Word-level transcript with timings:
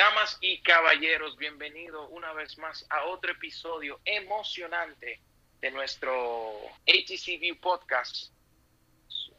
Damas 0.00 0.38
y 0.40 0.62
caballeros, 0.62 1.36
bienvenidos 1.36 2.08
una 2.10 2.32
vez 2.32 2.56
más 2.56 2.86
a 2.88 3.04
otro 3.04 3.32
episodio 3.32 4.00
emocionante 4.06 5.20
de 5.60 5.70
nuestro 5.70 6.52
ATC 6.88 7.38
View 7.38 7.60
Podcast. 7.60 8.32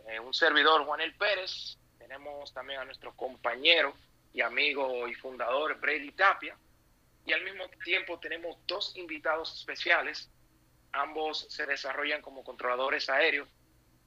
Eh, 0.07 0.20
un 0.20 0.36
servidor, 0.36 0.86
Juan 0.86 1.02
El 1.02 1.16
Pérez. 1.16 1.79
Tenemos 1.97 2.54
también 2.54 2.79
a 2.79 2.86
nuestro 2.86 3.11
compañero 3.16 3.95
y 4.36 4.41
amigo 4.41 5.07
y 5.07 5.16
fundador, 5.16 5.79
Brady 5.79 6.11
Tapia. 6.11 6.55
Y 7.25 7.34
al 7.34 7.43
mismo 7.43 7.68
tiempo 7.84 8.20
tenemos 8.20 8.55
dos 8.68 8.96
invitados 8.98 9.57
especiales. 9.57 10.30
Ambos 10.91 11.48
se 11.50 11.66
desarrollan 11.66 12.21
como 12.21 12.43
controladores 12.43 13.09
aéreos, 13.09 13.50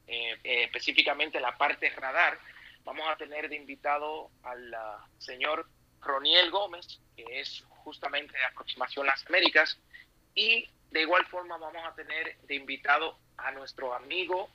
eh, 0.06 0.38
eh, 0.44 0.62
específicamente 0.62 1.40
la 1.40 1.58
parte 1.58 1.90
radar. 1.90 2.38
Vamos 2.84 3.08
a 3.08 3.16
tener 3.16 3.48
de 3.48 3.56
invitado 3.56 4.30
al 4.44 4.72
señor 5.18 5.66
Roniel 6.04 6.50
Gómez, 6.50 7.00
que 7.16 7.40
es 7.40 7.64
justamente 7.84 8.36
de 8.36 8.44
aproximación 8.44 9.06
las 9.06 9.26
Américas, 9.26 9.78
y 10.34 10.68
de 10.90 11.02
igual 11.02 11.26
forma 11.26 11.56
vamos 11.58 11.84
a 11.84 11.94
tener 11.94 12.36
de 12.42 12.54
invitado 12.54 13.18
a 13.36 13.50
nuestro 13.50 13.94
amigo 13.94 14.48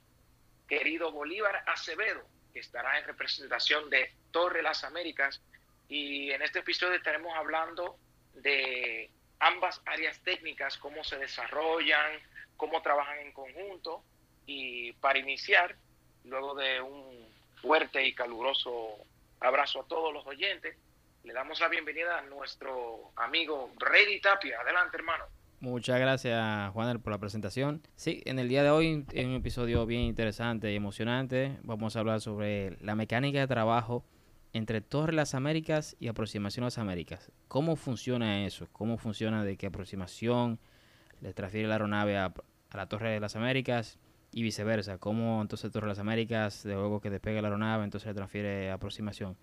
querido 0.68 1.12
Bolívar 1.12 1.64
Acevedo, 1.68 2.24
que 2.54 2.60
estará 2.60 2.98
en 3.00 3.06
representación 3.06 3.90
de 3.90 4.14
Torre 4.32 4.62
Las 4.62 4.84
Américas. 4.84 5.42
Y 5.90 6.32
en 6.32 6.42
este 6.42 6.60
episodio 6.60 6.96
estaremos 6.96 7.36
hablando 7.36 7.98
de 8.36 9.10
ambas 9.40 9.82
áreas 9.86 10.20
técnicas, 10.22 10.78
cómo 10.78 11.04
se 11.04 11.18
desarrollan, 11.18 12.20
cómo 12.56 12.82
trabajan 12.82 13.20
en 13.20 13.34
conjunto. 13.34 14.04
Y 14.46 14.94
para 14.94 15.20
iniciar, 15.20 15.76
luego 16.24 16.56
de 16.56 16.82
un 16.82 17.28
fuerte 17.62 18.06
y 18.06 18.14
caluroso 18.14 18.96
abrazo 19.40 19.82
a 19.82 19.88
todos 19.88 20.14
los 20.14 20.26
oyentes, 20.28 20.78
le 21.24 21.34
damos 21.34 21.60
la 21.60 21.68
bienvenida 21.68 22.20
a 22.20 22.22
nuestro 22.24 23.12
amigo 23.16 23.72
Brady 23.80 24.22
Tapia. 24.22 24.60
Adelante, 24.62 24.98
hermano. 24.98 25.26
Muchas 25.60 26.00
gracias, 26.00 26.72
Juan, 26.72 27.02
por 27.02 27.12
la 27.12 27.18
presentación. 27.20 27.82
Sí, 27.96 28.22
en 28.26 28.40
el 28.40 28.48
día 28.48 28.64
de 28.64 28.70
hoy, 28.70 29.06
en 29.12 29.30
un 29.30 29.36
episodio 29.36 29.86
bien 29.86 30.02
interesante 30.02 30.72
y 30.72 30.76
emocionante, 30.76 31.58
vamos 31.64 31.96
a 31.96 32.00
hablar 32.00 32.22
sobre 32.22 32.78
la 32.82 32.96
mecánica 32.96 33.40
de 33.40 33.48
trabajo 33.48 34.06
entre 34.54 34.80
Torre 34.80 35.14
Las 35.14 35.36
Américas 35.36 35.98
y 36.00 36.08
Aproximación 36.08 36.64
las 36.64 36.78
Américas. 36.78 37.32
¿Cómo 37.50 37.76
funciona 37.76 38.46
eso? 38.46 38.68
¿Cómo 38.72 38.98
funciona 38.98 39.44
de 39.44 39.58
qué 39.58 39.68
aproximación 39.68 40.60
le 41.20 41.34
transfiere 41.34 41.68
la 41.68 41.76
aeronave 41.76 42.18
a, 42.18 42.34
la 42.74 42.88
Torre 42.88 43.12
de 43.12 43.20
las 43.20 43.36
Américas 43.36 44.00
y 44.32 44.44
viceversa? 44.44 44.98
¿Cómo 44.98 45.42
entonces 45.42 45.72
Torre 45.72 45.88
de 45.88 45.90
las 45.90 46.00
Américas, 46.00 46.64
de 46.64 46.74
luego 46.74 47.02
que 47.02 47.10
despegue 47.10 47.42
la 47.42 47.50
aeronave, 47.50 47.84
entonces 47.84 48.08
le 48.08 48.14
transfiere 48.14 48.72
aproximación? 48.72 49.38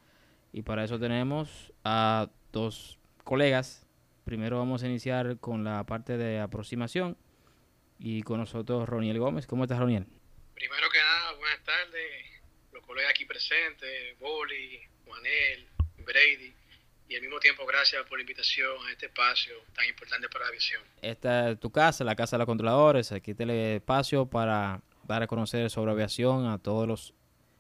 Y 0.53 0.63
para 0.63 0.85
eso 0.85 0.99
tenemos 0.99 1.73
a 1.85 2.29
dos 2.53 2.99
colegas. 3.25 3.87
Primero 4.25 4.59
vamos 4.59 4.83
a 4.83 4.87
iniciar 4.87 5.39
con 5.39 5.65
la 5.65 5.85
parte 5.85 6.17
de 6.17 6.41
aproximación 6.41 7.17
y 7.99 8.23
con 8.23 8.41
nosotros 8.41 8.89
Roniel 8.89 9.19
Gómez. 9.19 9.47
¿Cómo 9.47 9.65
estás, 9.65 9.79
Roniel? 9.79 10.07
Primero 10.55 10.89
que 10.91 10.99
nada, 10.99 11.33
buenas 11.39 11.63
tardes. 11.65 12.27
Los 12.73 12.85
colegas 12.85 13.11
aquí 13.11 13.25
presentes, 13.25 14.19
Boli, 14.19 14.81
Juanel, 15.05 15.69
Brady. 15.99 16.55
Y 17.09 17.15
al 17.15 17.23
mismo 17.23 17.39
tiempo, 17.39 17.65
gracias 17.67 18.03
por 18.09 18.19
la 18.19 18.23
invitación 18.23 18.69
a 18.89 18.91
este 18.91 19.07
espacio 19.07 19.55
tan 19.75 19.87
importante 19.87 20.29
para 20.29 20.47
la 20.47 20.51
visión. 20.51 20.83
Esta 21.03 21.51
es 21.51 21.61
tu 21.61 21.71
casa, 21.71 22.03
la 22.03 22.17
casa 22.17 22.37
de 22.37 22.39
los 22.39 22.47
controladores. 22.47 23.13
Aquí 23.13 23.35
te 23.35 23.47
le 23.47 23.77
espacio 23.77 24.27
para 24.27 24.83
dar 25.05 25.23
a 25.23 25.27
conocer 25.29 25.71
sobre 25.71 25.93
aviación 25.93 26.47
a 26.47 26.59
todos 26.59 26.89
los 26.89 27.15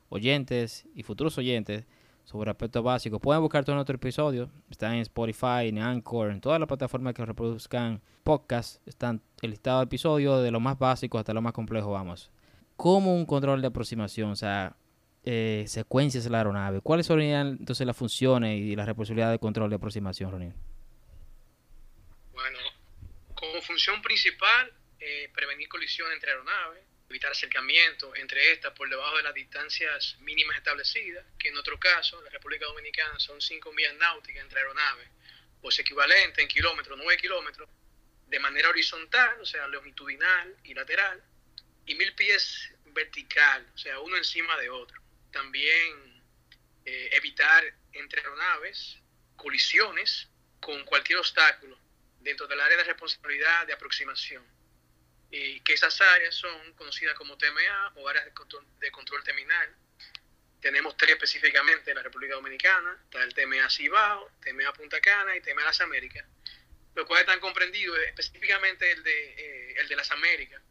oyentes 0.08 0.86
y 0.94 1.04
futuros 1.04 1.38
oyentes 1.38 1.84
sobre 2.26 2.50
aspectos 2.50 2.82
básicos. 2.82 3.20
Pueden 3.20 3.40
buscar 3.40 3.64
todo 3.64 3.76
nuestro 3.76 3.94
episodio. 3.94 4.50
Están 4.68 4.94
en 4.94 5.00
Spotify, 5.00 5.68
en 5.68 5.78
Anchor, 5.78 6.32
en 6.32 6.40
todas 6.40 6.58
las 6.58 6.66
plataformas 6.66 7.14
que 7.14 7.24
reproduzcan 7.24 8.02
podcasts. 8.24 8.80
Están 8.84 9.22
el 9.40 9.50
listado 9.50 9.78
de 9.78 9.84
episodios 9.84 10.42
de 10.42 10.50
lo 10.50 10.58
más 10.58 10.76
básico 10.76 11.18
hasta 11.18 11.32
lo 11.32 11.40
más 11.40 11.52
complejo, 11.52 11.92
vamos. 11.92 12.30
Como 12.76 13.14
un 13.14 13.24
control 13.24 13.62
de 13.62 13.68
aproximación, 13.68 14.30
o 14.30 14.36
sea, 14.36 14.76
eh, 15.24 15.64
secuencias 15.68 16.24
de 16.24 16.30
la 16.30 16.38
aeronave. 16.38 16.80
¿Cuáles 16.80 17.06
son 17.06 17.20
entonces 17.20 17.86
las 17.86 17.96
funciones 17.96 18.60
y 18.60 18.74
las 18.74 18.86
responsabilidades 18.86 19.34
de 19.34 19.38
control 19.38 19.70
de 19.70 19.76
aproximación? 19.76 20.30
Bueno, 22.32 22.58
como 23.36 23.62
función 23.62 24.02
principal, 24.02 24.72
eh, 24.98 25.30
prevenir 25.32 25.68
colisión 25.68 26.08
entre 26.12 26.32
aeronaves, 26.32 26.82
evitar 27.08 27.30
acercamiento 27.30 28.14
entre 28.16 28.52
estas 28.52 28.72
por 28.72 28.88
debajo 28.88 29.16
de 29.16 29.22
las 29.22 29.34
distancias 29.34 30.16
mínimas 30.20 30.56
establecidas, 30.56 31.24
que 31.38 31.48
en 31.48 31.54
nuestro 31.54 31.78
caso, 31.78 32.18
en 32.18 32.24
la 32.24 32.30
República 32.30 32.66
Dominicana, 32.66 33.18
son 33.18 33.40
5 33.40 33.72
millas 33.72 33.94
náuticas 33.94 34.42
entre 34.42 34.60
aeronaves, 34.60 35.08
o 35.62 35.68
es 35.68 35.78
equivalente 35.78 36.42
en 36.42 36.48
kilómetros, 36.48 36.98
9 36.98 37.20
kilómetros, 37.20 37.68
de 38.26 38.38
manera 38.40 38.68
horizontal, 38.68 39.40
o 39.40 39.46
sea, 39.46 39.68
longitudinal 39.68 40.56
y 40.64 40.74
lateral, 40.74 41.22
y 41.86 41.94
mil 41.94 42.12
pies 42.14 42.72
vertical, 42.86 43.64
o 43.74 43.78
sea, 43.78 44.00
uno 44.00 44.16
encima 44.16 44.56
de 44.58 44.68
otro. 44.68 45.00
También 45.30 46.22
eh, 46.84 47.10
evitar 47.12 47.64
entre 47.92 48.20
aeronaves 48.20 48.98
colisiones 49.36 50.28
con 50.60 50.84
cualquier 50.84 51.18
obstáculo 51.18 51.78
dentro 52.20 52.48
del 52.48 52.60
área 52.60 52.78
de 52.78 52.84
responsabilidad 52.84 53.66
de 53.66 53.72
aproximación 53.72 54.55
y 55.30 55.60
que 55.60 55.74
esas 55.74 56.00
áreas 56.00 56.34
son 56.34 56.72
conocidas 56.74 57.14
como 57.14 57.36
TMA 57.36 57.92
o 57.96 58.08
áreas 58.08 58.24
de 58.24 58.90
control, 58.90 59.24
terminal. 59.24 59.74
Tenemos 60.60 60.96
tres 60.96 61.12
específicamente 61.12 61.90
en 61.90 61.96
la 61.96 62.02
República 62.02 62.34
Dominicana, 62.34 62.98
está 63.04 63.22
el 63.22 63.34
TMA 63.34 63.68
Cibao, 63.70 64.30
TMA 64.40 64.72
Punta 64.72 65.00
Cana 65.00 65.36
y 65.36 65.40
TMA 65.40 65.64
Las 65.64 65.80
Américas, 65.80 66.26
los 66.94 67.06
cuales 67.06 67.26
están 67.26 67.40
comprendidos 67.40 67.98
específicamente 68.06 68.90
el 68.90 69.02
de, 69.02 69.34
eh, 69.36 69.74
el 69.80 69.88
de 69.88 69.96
las 69.96 70.10
Américas 70.10 70.62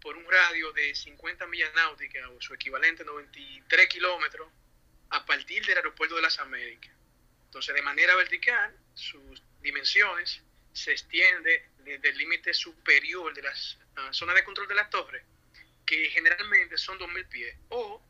por 0.00 0.16
un 0.16 0.24
radio 0.30 0.72
de 0.72 0.94
50 0.94 1.46
millas 1.46 1.72
náuticas 1.74 2.24
o 2.28 2.40
su 2.40 2.54
equivalente 2.54 3.04
93 3.04 3.88
kilómetros 3.88 4.48
a 5.10 5.24
partir 5.26 5.64
del 5.66 5.76
aeropuerto 5.76 6.16
de 6.16 6.22
las 6.22 6.38
Américas. 6.38 6.92
Entonces, 7.46 7.74
de 7.74 7.82
manera 7.82 8.14
vertical, 8.14 8.76
sus 8.94 9.42
dimensiones 9.60 10.42
se 10.72 10.92
extiende 10.92 11.70
desde 11.78 12.10
el 12.10 12.18
límite 12.18 12.54
superior 12.54 13.34
de 13.34 13.42
las 13.42 13.78
zonas 14.12 14.34
de 14.34 14.44
control 14.44 14.68
de 14.68 14.74
la 14.74 14.90
torre, 14.90 15.24
que 15.86 16.10
generalmente 16.10 16.76
son 16.76 16.98
2.000 16.98 17.28
pies, 17.28 17.56
o 17.70 18.02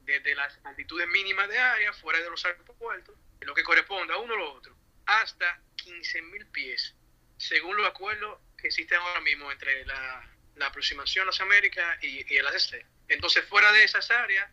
desde 0.00 0.34
las 0.34 0.58
altitudes 0.64 1.08
mínimas 1.08 1.48
de 1.48 1.58
área 1.58 1.92
fuera 1.92 2.20
de 2.20 2.30
los 2.30 2.44
aeropuertos, 2.44 3.16
lo 3.40 3.54
que 3.54 3.64
corresponde 3.64 4.12
a 4.12 4.18
uno 4.18 4.34
o 4.34 4.36
lo 4.36 4.52
otro, 4.54 4.76
hasta 5.06 5.60
15.000 5.76 6.50
pies, 6.50 6.94
según 7.36 7.76
los 7.76 7.86
acuerdos 7.86 8.40
que 8.58 8.68
existen 8.68 8.98
ahora 8.98 9.20
mismo 9.20 9.50
entre 9.50 9.84
la, 9.84 10.32
aproximación 10.60 11.24
a 11.24 11.26
las 11.26 11.40
Américas 11.40 12.02
y, 12.02 12.34
el 12.34 12.46
ADC. 12.46 12.84
Entonces, 13.08 13.44
fuera 13.44 13.70
de 13.72 13.84
esas 13.84 14.10
áreas 14.10 14.50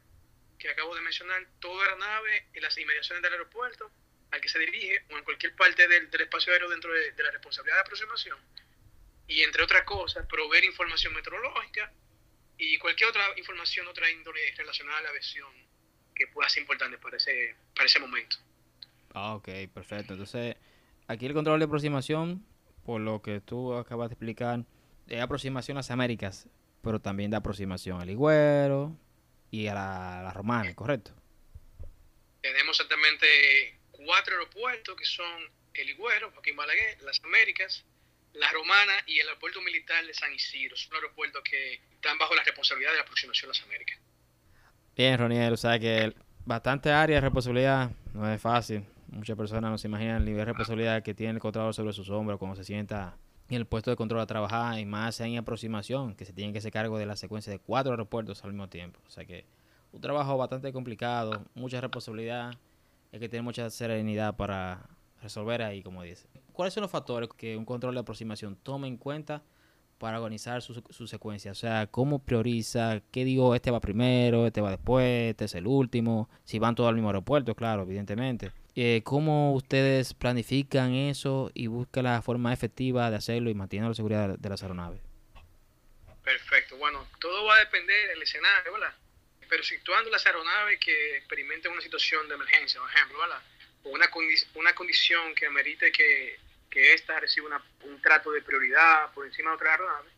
que 0.59 0.69
acabo 0.69 0.95
de 0.95 1.01
mencionar, 1.01 1.45
toda 1.59 1.88
la 1.88 1.95
nave 1.95 2.47
en 2.53 2.62
las 2.62 2.78
inmediaciones 2.78 3.22
del 3.22 3.33
aeropuerto 3.33 3.91
al 4.31 4.41
que 4.41 4.50
se 4.50 4.59
dirige 4.59 5.06
o 5.12 5.17
en 5.17 5.23
cualquier 5.23 5.56
parte 5.56 5.88
del, 5.88 6.09
espacio 6.22 6.53
aéreo 6.53 6.69
dentro 6.69 6.91
de, 6.94 7.13
la 7.17 7.31
responsabilidad 7.31 7.78
de 7.78 7.81
aproximación. 7.81 8.38
Y 9.28 9.41
entre 9.41 9.63
otras 9.63 9.84
cosas, 9.84 10.25
proveer 10.28 10.66
información 10.66 11.13
meteorológica 11.13 11.91
y 12.57 12.78
cualquier 12.78 13.09
otra 13.09 13.23
información, 13.38 13.88
otra 13.88 14.09
índole 14.09 14.39
relacionada 14.56 15.00
a 15.00 15.01
la 15.01 15.09
aviación 15.09 15.50
que 16.16 16.28
pueda 16.28 16.50
ser 16.50 16.61
importante 16.61 16.97
para 16.97 17.17
ese, 17.17 17.56
para 17.75 17.85
ese 17.85 18.00
momento. 18.00 18.38
Ah, 19.13 19.35
ok, 19.35 19.47
perfecto. 19.73 20.13
Entonces, 20.13 20.56
aquí 21.07 21.25
el 21.25 21.33
control 21.33 21.59
de 21.59 21.66
aproximación, 21.66 22.45
por 22.85 23.01
lo 23.01 23.22
que 23.22 23.41
tú 23.41 23.73
acabas 23.73 24.09
de 24.09 24.13
explicar, 24.13 24.66
es 25.07 25.22
aproximación 25.22 25.78
a 25.78 25.79
las 25.79 25.91
Américas, 25.91 26.47
pero 26.81 27.00
también 27.00 27.31
da 27.31 27.38
aproximación 27.38 28.01
al 28.01 28.09
Higüero 28.09 28.98
y 29.51 29.68
a 29.68 29.74
la, 29.74 30.19
a 30.19 30.24
la 30.24 30.33
Romana, 30.33 30.74
¿correcto? 30.75 31.12
Tenemos 32.42 32.80
exactamente 32.80 33.80
cuatro 33.92 34.33
aeropuertos 34.33 34.95
que 34.95 35.06
son 35.06 35.50
el 35.74 35.89
Higüero, 35.89 36.31
Joaquín 36.31 36.56
Balaguer, 36.56 37.01
las 37.03 37.24
Américas, 37.24 37.86
la 38.33 38.51
Romana 38.51 38.94
y 39.06 39.19
el 39.19 39.27
aeropuerto 39.27 39.62
militar 39.62 40.06
de 40.06 40.13
San 40.13 40.33
Isidro. 40.33 40.75
Son 40.75 40.94
aeropuertos 40.95 41.41
que 41.44 41.81
están 41.95 42.18
bajo 42.18 42.35
la 42.35 42.44
responsabilidad 42.44 42.91
de 42.91 42.97
la 42.97 43.03
aproximación 43.03 43.47
a 43.47 43.53
las 43.53 43.63
Américas. 43.63 44.00
Bien, 44.95 45.18
Roniel, 45.18 45.53
o 45.53 45.57
sea 45.57 45.80
que 45.80 46.13
bastante 46.45 46.91
área 46.91 47.18
de 47.18 47.21
responsabilidad 47.21 47.91
no 48.13 48.31
es 48.31 48.41
fácil. 48.41 48.85
Muchas 49.07 49.38
personas 49.38 49.69
no 49.71 49.77
se 49.77 49.88
imaginan 49.88 50.18
el 50.18 50.25
nivel 50.25 50.39
de 50.39 50.45
responsabilidad 50.45 51.03
que 51.03 51.13
tiene 51.13 51.33
el 51.33 51.39
controlador 51.39 51.74
sobre 51.74 51.94
sus 51.94 52.09
hombros 52.09 52.39
cuando 52.39 52.56
se 52.56 52.63
sienta 52.63 53.18
en 53.50 53.57
el 53.57 53.65
puesto 53.65 53.91
de 53.91 53.95
control 53.95 54.21
a 54.21 54.25
trabajar 54.25 54.79
y 54.79 54.86
más 54.86 55.19
en 55.19 55.38
aproximación, 55.38 56.15
que 56.15 56.25
se 56.25 56.33
tiene 56.33 56.51
que 56.51 56.59
hacer 56.59 56.71
cargo 56.71 56.97
de 56.97 57.06
la 57.06 57.15
secuencia 57.15 57.51
de 57.51 57.59
cuatro 57.59 57.91
aeropuertos 57.91 58.44
al 58.44 58.53
mismo 58.53 58.69
tiempo. 58.69 59.00
O 59.06 59.09
sea 59.09 59.25
que 59.25 59.45
un 59.91 60.01
trabajo 60.01 60.38
bastante 60.38 60.74
complicado, 60.74 61.45
mucha 61.53 61.79
responsabilidad 61.79 62.53
hay 63.13 63.19
que 63.19 63.29
tener 63.29 63.44
mucha 63.44 63.69
serenidad 63.69 64.36
para 64.36 64.89
resolver 65.21 65.62
ahí, 65.62 65.83
como 65.83 66.01
dice. 66.01 66.27
¿Cuáles 66.53 66.73
son 66.73 66.81
los 66.81 66.91
factores 66.91 67.29
que 67.35 67.57
un 67.57 67.65
control 67.65 67.95
de 67.95 68.01
aproximación 68.01 68.55
toma 68.55 68.88
en 68.88 68.97
cuenta 68.97 69.44
para 69.97 70.17
organizar 70.17 70.61
su, 70.61 70.83
su, 70.89 71.07
secuencia? 71.07 71.51
O 71.51 71.55
sea, 71.55 71.88
¿cómo 71.88 72.19
prioriza? 72.23 73.01
¿Qué 73.11 73.25
digo? 73.25 73.55
Este 73.55 73.71
va 73.71 73.81
primero, 73.81 74.45
este 74.45 74.61
va 74.61 74.69
después, 74.69 75.31
este 75.31 75.45
es 75.45 75.55
el 75.55 75.65
último. 75.65 76.29
Si 76.45 76.59
van 76.59 76.75
todos 76.75 76.89
al 76.89 76.95
mismo 76.95 77.09
aeropuerto, 77.09 77.55
claro, 77.55 77.81
evidentemente. 77.81 78.51
eh, 78.75 79.01
¿cómo 79.03 79.53
ustedes 79.53 80.13
planifican 80.13 80.94
eso 80.94 81.51
y 81.53 81.67
buscan 81.67 82.03
la 82.03 82.21
forma 82.21 82.53
efectiva 82.53 83.09
de 83.09 83.17
hacerlo 83.17 83.50
y 83.50 83.55
manteniendo 83.55 83.89
la 83.89 83.95
seguridad 83.95 84.38
de 84.38 84.50
las 84.50 84.61
aeronaves? 84.61 85.01
Perfecto. 86.23 86.77
Bueno, 86.77 87.05
todo 87.19 87.45
va 87.45 87.55
a 87.55 87.59
depender 87.59 88.09
del 88.09 88.21
escenario, 88.21 88.73
¿verdad? 88.73 88.94
Pero 89.50 89.63
situando 89.63 90.09
las 90.09 90.25
aeronaves 90.25 90.79
que 90.79 91.17
experimenten 91.17 91.71
una 91.71 91.81
situación 91.81 92.27
de 92.27 92.35
emergencia, 92.35 92.79
por 92.79 92.89
ejemplo, 92.89 93.19
¿verdad? 93.19 93.41
Una, 93.83 94.09
una 94.56 94.75
condición 94.75 95.35
que 95.35 95.45
amerite 95.45 95.91
que, 95.91 96.39
que 96.69 96.94
ésta 96.94 97.19
reciba 97.19 97.62
un 97.81 98.01
trato 98.01 98.31
de 98.31 98.41
prioridad 98.41 99.13
por 99.13 99.25
encima 99.25 99.51
de 99.51 99.56
otras 99.56 99.71
aeronaves, 99.71 100.13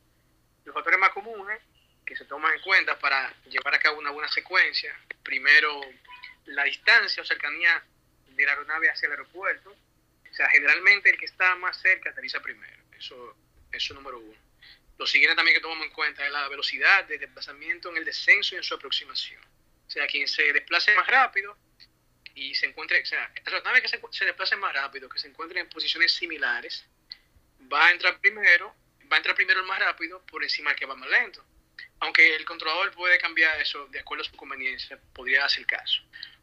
los 0.65 0.73
factores 0.73 0.99
más 0.99 1.09
comunes 1.09 1.61
que 2.05 2.15
se 2.15 2.25
toman 2.25 2.53
en 2.53 2.61
cuenta 2.61 2.97
para 2.99 3.33
llevar 3.45 3.75
a 3.75 3.79
cabo 3.79 3.97
una 3.97 4.11
buena 4.11 4.29
secuencia, 4.29 4.95
primero 5.23 5.81
la 6.45 6.63
distancia 6.63 7.23
o 7.23 7.25
cercanía 7.25 7.83
de 8.27 8.45
la 8.45 8.51
aeronave 8.51 8.89
hacia 8.89 9.07
el 9.07 9.13
aeropuerto, 9.13 9.71
o 9.71 10.33
sea, 10.33 10.47
generalmente 10.49 11.09
el 11.09 11.17
que 11.17 11.25
está 11.25 11.55
más 11.55 11.81
cerca 11.81 12.11
aterriza 12.11 12.41
primero, 12.41 12.83
eso, 12.97 13.35
eso 13.71 13.93
es 13.93 13.95
número 13.95 14.19
uno. 14.19 14.37
Lo 14.97 15.07
siguiente 15.07 15.35
también 15.35 15.55
que 15.55 15.61
tomamos 15.61 15.85
en 15.85 15.91
cuenta 15.91 16.25
es 16.25 16.31
la 16.31 16.47
velocidad 16.47 17.05
de 17.05 17.17
desplazamiento 17.17 17.89
en 17.89 17.97
el 17.97 18.05
descenso 18.05 18.55
y 18.55 18.59
en 18.59 18.63
su 18.63 18.75
aproximación. 18.75 19.41
O 19.87 19.89
sea, 19.89 20.07
quien 20.07 20.27
se 20.27 20.53
desplace 20.53 20.95
más 20.95 21.07
rápido 21.07 21.57
y 22.35 22.53
se 22.53 22.65
encuentre, 22.65 23.01
o 23.01 23.05
sea, 23.05 23.31
las 23.45 23.63
naves 23.63 23.81
que 23.81 23.87
se, 23.87 23.99
se 24.11 24.25
desplacen 24.25 24.59
más 24.59 24.73
rápido, 24.73 25.09
que 25.09 25.17
se 25.17 25.27
encuentren 25.27 25.63
en 25.63 25.69
posiciones 25.69 26.11
similares, 26.11 26.85
va 27.71 27.87
a 27.87 27.91
entrar 27.91 28.19
primero, 28.19 28.75
va 29.11 29.15
a 29.15 29.17
entrar 29.17 29.35
primero 29.35 29.61
el 29.61 29.65
más 29.65 29.79
rápido 29.79 30.21
por 30.25 30.43
encima 30.43 30.71
del 30.71 30.79
que 30.79 30.85
va 30.85 30.95
más 30.95 31.09
lento. 31.09 31.43
Aunque 31.99 32.35
el 32.35 32.43
controlador 32.45 32.91
puede 32.91 33.17
cambiar 33.17 33.59
eso 33.61 33.87
de 33.87 33.99
acuerdo 33.99 34.23
a 34.23 34.27
su 34.27 34.35
conveniencia, 34.35 34.99
podría 35.13 35.45
hacer 35.45 35.65
caso. 35.65 36.01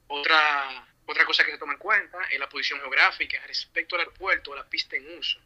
Otra, 0.08 0.86
otra 1.06 1.26
cosa 1.26 1.44
que 1.44 1.52
se 1.52 1.58
toma 1.58 1.74
en 1.74 1.78
cuenta 1.78 2.18
es 2.30 2.38
la 2.38 2.48
posición 2.48 2.80
geográfica 2.80 3.38
respecto 3.46 3.94
al 3.94 4.00
aeropuerto 4.00 4.52
o 4.52 4.56
la 4.56 4.68
pista 4.68 4.96
en 4.96 5.18
uso, 5.18 5.38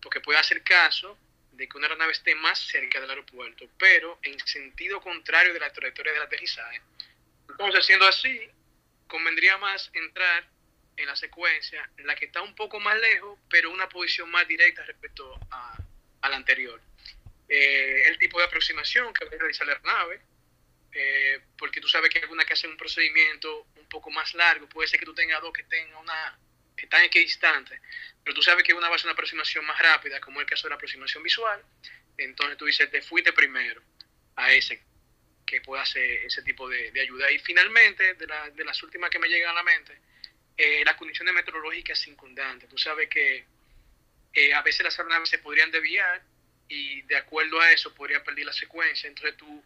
porque 0.00 0.20
puede 0.20 0.38
hacer 0.38 0.62
caso 0.62 1.18
de 1.52 1.68
que 1.68 1.76
una 1.76 1.88
aeronave 1.88 2.12
esté 2.12 2.36
más 2.36 2.60
cerca 2.60 3.00
del 3.00 3.10
aeropuerto, 3.10 3.68
pero 3.76 4.20
en 4.22 4.38
sentido 4.46 5.00
contrario 5.00 5.52
de 5.52 5.58
la 5.58 5.72
trayectoria 5.72 6.12
del 6.12 6.22
aterrizaje. 6.22 6.80
Entonces, 7.48 7.84
siendo 7.84 8.06
así, 8.06 8.48
convendría 9.08 9.56
más 9.58 9.90
entrar 9.94 10.48
en 10.96 11.06
la 11.06 11.16
secuencia 11.16 11.88
en 11.96 12.06
la 12.06 12.14
que 12.14 12.26
está 12.26 12.42
un 12.42 12.54
poco 12.54 12.78
más 12.80 12.96
lejos, 12.98 13.38
pero 13.48 13.70
una 13.70 13.88
posición 13.88 14.30
más 14.30 14.46
directa 14.46 14.84
respecto 14.84 15.38
a, 15.50 15.78
la 16.28 16.36
anterior. 16.36 16.80
Eh, 17.48 18.02
el 18.06 18.18
tipo 18.18 18.38
de 18.38 18.44
aproximación 18.44 19.14
que 19.14 19.24
va 19.24 19.30
a 19.34 19.38
realizar 19.38 19.66
la 19.66 19.72
aeronave, 19.72 20.20
eh, 20.92 21.40
porque 21.56 21.80
tú 21.80 21.88
sabes 21.88 22.10
que 22.10 22.18
alguna 22.18 22.44
que 22.44 22.52
hacen 22.52 22.70
un 22.70 22.76
procedimiento 22.76 23.66
un 23.76 23.88
poco 23.88 24.10
más 24.10 24.34
largo, 24.34 24.68
puede 24.68 24.88
ser 24.88 25.00
que 25.00 25.06
tú 25.06 25.14
tengas 25.14 25.40
dos 25.40 25.52
que 25.52 25.62
tengan 25.64 25.96
una 25.96 26.38
que 26.76 26.84
están 26.84 27.02
equidistantes, 27.02 27.80
pero 28.22 28.34
tú 28.34 28.42
sabes 28.42 28.62
que 28.62 28.74
una 28.74 28.88
va 28.88 28.94
a 28.94 28.98
ser 28.98 29.06
una 29.06 29.14
aproximación 29.14 29.64
más 29.64 29.78
rápida, 29.78 30.20
como 30.20 30.40
el 30.40 30.46
caso 30.46 30.64
de 30.64 30.70
la 30.70 30.76
aproximación 30.76 31.22
visual, 31.22 31.64
entonces 32.16 32.56
tú 32.56 32.66
dices, 32.66 32.90
te 32.90 33.02
fuiste 33.02 33.32
primero 33.32 33.82
a 34.36 34.52
ese 34.52 34.82
que 35.48 35.62
pueda 35.62 35.82
hacer 35.82 36.26
ese 36.26 36.42
tipo 36.42 36.68
de, 36.68 36.92
ayuda. 37.00 37.30
Y 37.30 37.38
finalmente, 37.38 38.14
de, 38.14 38.26
de, 38.54 38.64
las 38.64 38.82
últimas 38.82 39.08
que 39.08 39.18
me 39.18 39.28
llegan 39.28 39.50
a 39.50 39.54
la 39.54 39.62
mente, 39.62 39.96
eh, 40.56 40.82
las 40.84 40.96
condiciones 40.96 41.34
meteorológicas 41.34 41.98
circundantes. 41.98 42.68
Tú 42.68 42.76
sabes 42.76 43.08
que 43.08 43.44
eh, 44.34 44.52
a 44.52 44.62
veces 44.62 44.84
las 44.84 44.98
aeronaves 44.98 45.30
se 45.30 45.38
podrían 45.38 45.70
desviar 45.70 46.22
y 46.68 47.02
de 47.02 47.16
acuerdo 47.16 47.60
a 47.60 47.72
eso 47.72 47.94
podrían 47.94 48.22
perder 48.22 48.44
la 48.44 48.52
secuencia. 48.52 49.08
Entonces 49.08 49.36
tú 49.36 49.64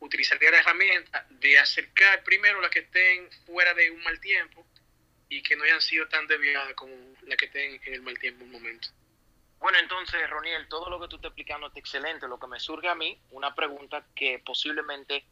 utilizarías 0.00 0.50
la 0.52 0.58
herramienta 0.58 1.26
de 1.30 1.58
acercar 1.58 2.24
primero 2.24 2.60
las 2.60 2.70
que 2.70 2.80
estén 2.80 3.30
fuera 3.46 3.72
de 3.74 3.90
un 3.90 4.02
mal 4.02 4.18
tiempo 4.18 4.66
y 5.28 5.42
que 5.42 5.54
no 5.54 5.62
hayan 5.62 5.80
sido 5.80 6.08
tan 6.08 6.26
desviadas 6.26 6.74
como 6.74 6.94
la 7.22 7.36
que 7.36 7.44
estén 7.44 7.80
en 7.84 7.94
el 7.94 8.02
mal 8.02 8.18
tiempo 8.18 8.44
un 8.44 8.50
momento. 8.50 8.88
Bueno, 9.60 9.78
entonces, 9.78 10.28
Roniel, 10.28 10.68
todo 10.68 10.88
lo 10.88 10.98
que 10.98 11.08
tú 11.08 11.16
estás 11.16 11.28
explicando 11.28 11.68
es 11.68 11.76
excelente. 11.76 12.26
Lo 12.26 12.38
que 12.38 12.46
me 12.46 12.58
surge 12.58 12.88
a 12.88 12.94
mí, 12.94 13.20
una 13.30 13.54
pregunta 13.54 14.04
que 14.14 14.38
posiblemente 14.44 15.24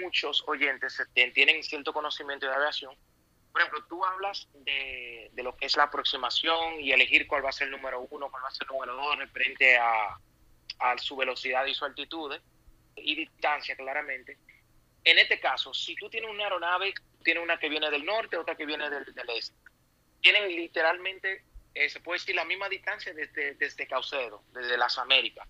muchos 0.00 0.42
oyentes 0.46 1.00
tienen 1.34 1.62
cierto 1.62 1.92
conocimiento 1.92 2.46
de 2.46 2.54
aviación. 2.54 2.94
Por 3.52 3.60
ejemplo, 3.60 3.84
tú 3.88 4.04
hablas 4.04 4.48
de, 4.64 5.30
de, 5.32 5.42
lo 5.42 5.56
que 5.56 5.66
es 5.66 5.76
la 5.76 5.84
aproximación 5.84 6.80
y 6.80 6.92
elegir 6.92 7.26
cuál 7.26 7.44
va 7.44 7.50
a 7.50 7.52
ser 7.52 7.68
el 7.68 7.72
número 7.72 8.00
uno, 8.10 8.30
cuál 8.30 8.44
va 8.44 8.48
a 8.48 8.50
ser 8.50 8.66
el 8.68 8.74
número 8.74 8.94
dos, 8.94 9.18
referente 9.18 9.76
a, 9.76 10.18
a 10.78 10.98
su 10.98 11.16
velocidad 11.16 11.64
y 11.66 11.74
su 11.74 11.84
altitud 11.84 12.34
y 12.96 13.14
distancia, 13.14 13.76
claramente. 13.76 14.38
En 15.04 15.18
este 15.18 15.38
caso, 15.38 15.72
si 15.72 15.94
tú 15.94 16.10
tienes 16.10 16.30
una 16.30 16.44
aeronave 16.44 16.92
tiene 17.22 17.40
una 17.40 17.58
que 17.58 17.68
viene 17.68 17.90
del 17.90 18.04
norte, 18.04 18.36
otra 18.36 18.54
que 18.54 18.66
viene 18.66 18.88
del, 18.88 19.04
este. 19.36 19.56
Tienen 20.20 20.48
literalmente, 20.48 21.44
eh, 21.76 21.90
se 21.90 22.00
puede 22.00 22.18
decir, 22.18 22.34
la 22.34 22.46
misma 22.46 22.70
distancia 22.70 23.12
desde, 23.12 23.54
desde 23.54 23.86
Caucedo, 23.86 24.42
desde 24.54 24.78
las 24.78 24.96
Américas. 24.96 25.46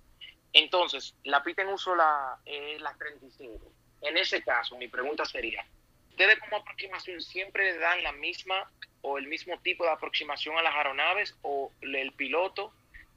Entonces, 0.53 1.15
la 1.23 1.45
pista 1.45 1.63
en 1.63 1.69
uso 1.69 1.95
la, 1.95 2.41
es 2.45 2.81
la 2.81 2.93
35. 2.95 3.73
En 4.03 4.17
ese 4.17 4.43
caso, 4.43 4.77
mi 4.77 4.89
pregunta 4.89 5.25
sería, 5.25 5.65
¿ustedes 6.11 6.41
como 6.41 6.57
aproximación 6.57 7.21
siempre 7.21 7.73
le 7.73 7.79
dan 7.79 8.03
la 8.03 8.11
misma 8.11 8.69
o 9.03 9.19
el 9.19 9.29
mismo 9.29 9.57
tipo 9.61 9.85
de 9.85 9.91
aproximación 9.91 10.59
a 10.59 10.63
las 10.63 10.75
aeronaves 10.75 11.37
o 11.43 11.71
el 11.81 12.13
piloto 12.13 12.73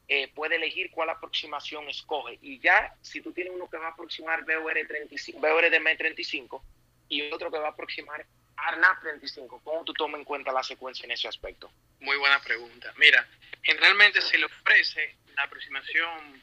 eh, 0.07 0.27
puede 0.27 0.57
elegir 0.57 0.91
cuál 0.91 1.09
aproximación 1.09 1.89
escoge? 1.89 2.38
Y 2.44 2.59
ya, 2.59 2.95
si 3.01 3.21
tú 3.21 3.31
tienes 3.31 3.53
uno 3.53 3.67
que 3.71 3.77
va 3.77 3.88
a 3.88 3.91
aproximar 3.91 4.45
BOR, 4.45 4.75
35, 4.88 5.39
BOR 5.39 5.71
de 5.71 5.95
35 5.95 6.63
y 7.07 7.31
otro 7.31 7.50
que 7.50 7.57
va 7.57 7.69
a 7.69 7.71
aproximar 7.71 8.27
ARNAV 8.67 9.01
35, 9.01 9.61
¿cómo 9.63 9.83
tú 9.83 9.94
tomas 9.94 10.19
en 10.19 10.25
cuenta 10.25 10.51
la 10.51 10.63
secuencia 10.63 11.06
en 11.06 11.11
ese 11.11 11.27
aspecto? 11.27 11.71
Muy 12.00 12.17
buena 12.17 12.41
pregunta. 12.41 12.94
Mira, 12.97 13.27
generalmente 13.61 14.21
se 14.21 14.38
le 14.38 14.45
ofrece 14.45 15.17
la 15.35 15.44
aproximación 15.44 16.41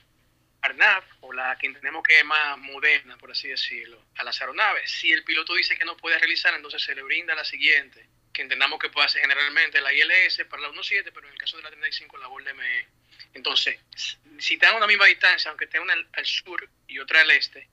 ARNAV 0.62 1.04
o 1.20 1.32
la 1.32 1.56
que 1.58 1.66
entendemos 1.66 2.02
que 2.02 2.18
es 2.18 2.24
más 2.24 2.58
moderna, 2.58 3.16
por 3.18 3.30
así 3.30 3.48
decirlo, 3.48 4.02
a 4.16 4.24
las 4.24 4.40
aeronaves. 4.40 4.90
Si 4.90 5.12
el 5.12 5.24
piloto 5.24 5.54
dice 5.54 5.76
que 5.76 5.84
no 5.84 5.96
puede 5.96 6.18
realizar, 6.18 6.54
entonces 6.54 6.82
se 6.82 6.94
le 6.94 7.02
brinda 7.02 7.34
la 7.34 7.44
siguiente, 7.44 8.08
que 8.32 8.42
entendamos 8.42 8.78
que 8.78 8.90
puede 8.90 9.06
hacer 9.06 9.22
generalmente 9.22 9.80
la 9.80 9.92
ILS 9.92 10.44
para 10.48 10.62
la 10.62 10.68
1.7, 10.70 11.10
pero 11.12 11.26
en 11.26 11.32
el 11.32 11.38
caso 11.38 11.56
de 11.56 11.62
la 11.62 11.70
35 11.70 12.16
la 12.18 12.26
BOL 12.26 12.54
ME. 12.54 12.88
Entonces, 13.34 13.78
si 14.38 14.54
están 14.54 14.74
a 14.74 14.76
una 14.78 14.86
misma 14.86 15.06
distancia, 15.06 15.50
aunque 15.50 15.66
esté 15.66 15.78
una 15.78 15.94
al 16.12 16.26
sur 16.26 16.68
y 16.86 16.98
otra 16.98 17.20
al 17.20 17.30
este, 17.30 17.68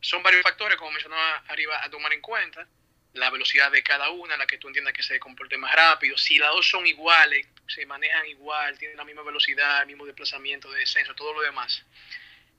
son 0.00 0.22
varios 0.22 0.42
factores, 0.42 0.76
como 0.76 0.92
mencionaba 0.92 1.44
arriba, 1.48 1.82
a 1.82 1.90
tomar 1.90 2.12
en 2.12 2.20
cuenta 2.20 2.66
la 3.14 3.30
velocidad 3.30 3.70
de 3.70 3.82
cada 3.82 4.10
una, 4.10 4.36
la 4.36 4.46
que 4.46 4.58
tú 4.58 4.68
entiendas 4.68 4.94
que 4.94 5.02
se 5.02 5.18
comporte 5.18 5.58
más 5.58 5.74
rápido. 5.74 6.16
Si 6.16 6.38
las 6.38 6.50
dos 6.50 6.68
son 6.68 6.86
iguales, 6.86 7.46
se 7.68 7.84
manejan 7.86 8.26
igual, 8.26 8.78
tienen 8.78 8.96
la 8.96 9.04
misma 9.04 9.22
velocidad, 9.22 9.82
el 9.82 9.86
mismo 9.86 10.06
desplazamiento 10.06 10.70
de 10.70 10.80
descenso, 10.80 11.14
todo 11.14 11.34
lo 11.34 11.42
demás. 11.42 11.84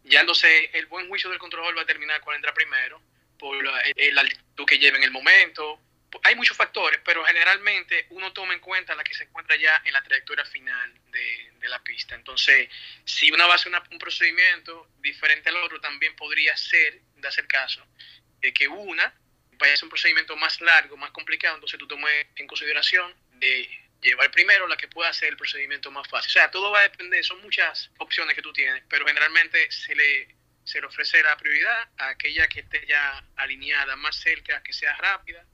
Ya 0.04 0.22
entonces 0.22 0.70
el 0.74 0.86
buen 0.88 1.08
juicio 1.08 1.30
del 1.30 1.40
controlador 1.40 1.76
va 1.76 1.82
a 1.82 1.86
determinar 1.86 2.22
cuál 2.22 2.36
entra 2.36 2.54
primero, 2.54 3.02
por 3.40 3.62
la, 3.64 3.78
altitud 4.22 4.66
que 4.66 4.78
lleve 4.78 4.98
en 4.98 5.04
el 5.04 5.12
momento. 5.12 5.80
Hay 6.24 6.36
muchos 6.36 6.56
factores, 6.56 7.00
pero 7.04 7.26
generalmente 7.26 8.06
uno 8.12 8.32
toma 8.32 8.54
en 8.54 8.60
cuenta 8.60 8.94
la 8.94 9.04
que 9.04 9.16
se 9.16 9.24
encuentra 9.24 9.56
ya 9.56 9.82
en 9.84 9.94
la 9.94 10.04
trayectoria 10.04 10.46
final 10.46 10.94
de, 11.12 11.50
la 11.64 11.82
pista. 11.82 12.14
Entonces, 12.14 12.70
si 13.06 13.32
una 13.32 13.48
va 13.48 13.54
a 13.54 13.56
hacer 13.56 13.72
un 13.90 13.98
procedimiento 13.98 14.90
diferente 15.00 15.50
al 15.50 15.56
otro, 15.58 15.80
también 15.80 16.14
podría 16.16 16.56
ser, 16.58 17.00
de 17.16 17.28
hacer 17.28 17.48
caso, 17.48 17.84
de 18.42 18.54
que 18.54 18.68
una 18.68 19.14
vaya 19.64 19.76
a 19.82 19.86
un 19.86 19.90
procedimiento 19.90 20.36
más 20.36 20.60
largo, 20.60 20.98
más 20.98 21.12
complicado, 21.12 21.56
entonces 21.56 21.80
tú 21.80 21.88
tomes 21.88 22.28
en 22.36 22.48
consideración 22.48 23.14
de 23.36 23.70
llevar 24.02 24.30
primero 24.30 24.68
la 24.68 24.76
que 24.76 24.90
pueda 24.90 25.10
hacer 25.10 25.30
el 25.30 25.38
procedimiento 25.38 25.90
más 25.90 26.06
fácil. 26.10 26.30
O 26.30 26.34
sea, 26.34 26.52
todo 26.52 26.70
va 26.70 26.80
a 26.80 26.84
depender, 26.84 27.24
son 27.24 27.42
muchas 27.42 27.90
opciones 27.98 28.36
que 28.36 28.42
tú 28.42 28.52
tienes, 28.52 28.84
pero 28.90 29.06
generalmente 29.06 29.72
se 29.72 29.96
le, 29.96 30.28
se 30.66 30.82
le 30.82 30.88
ofrece 30.88 31.24
la 31.24 31.38
prioridad 31.38 31.88
a 31.98 32.10
aquella 32.10 32.48
que 32.50 32.60
esté 32.60 32.86
ya 32.86 33.24
alineada 33.38 33.96
más 33.96 34.18
cerca, 34.18 34.62
que 34.64 34.74
sea 34.74 34.94
rápida 34.98 35.46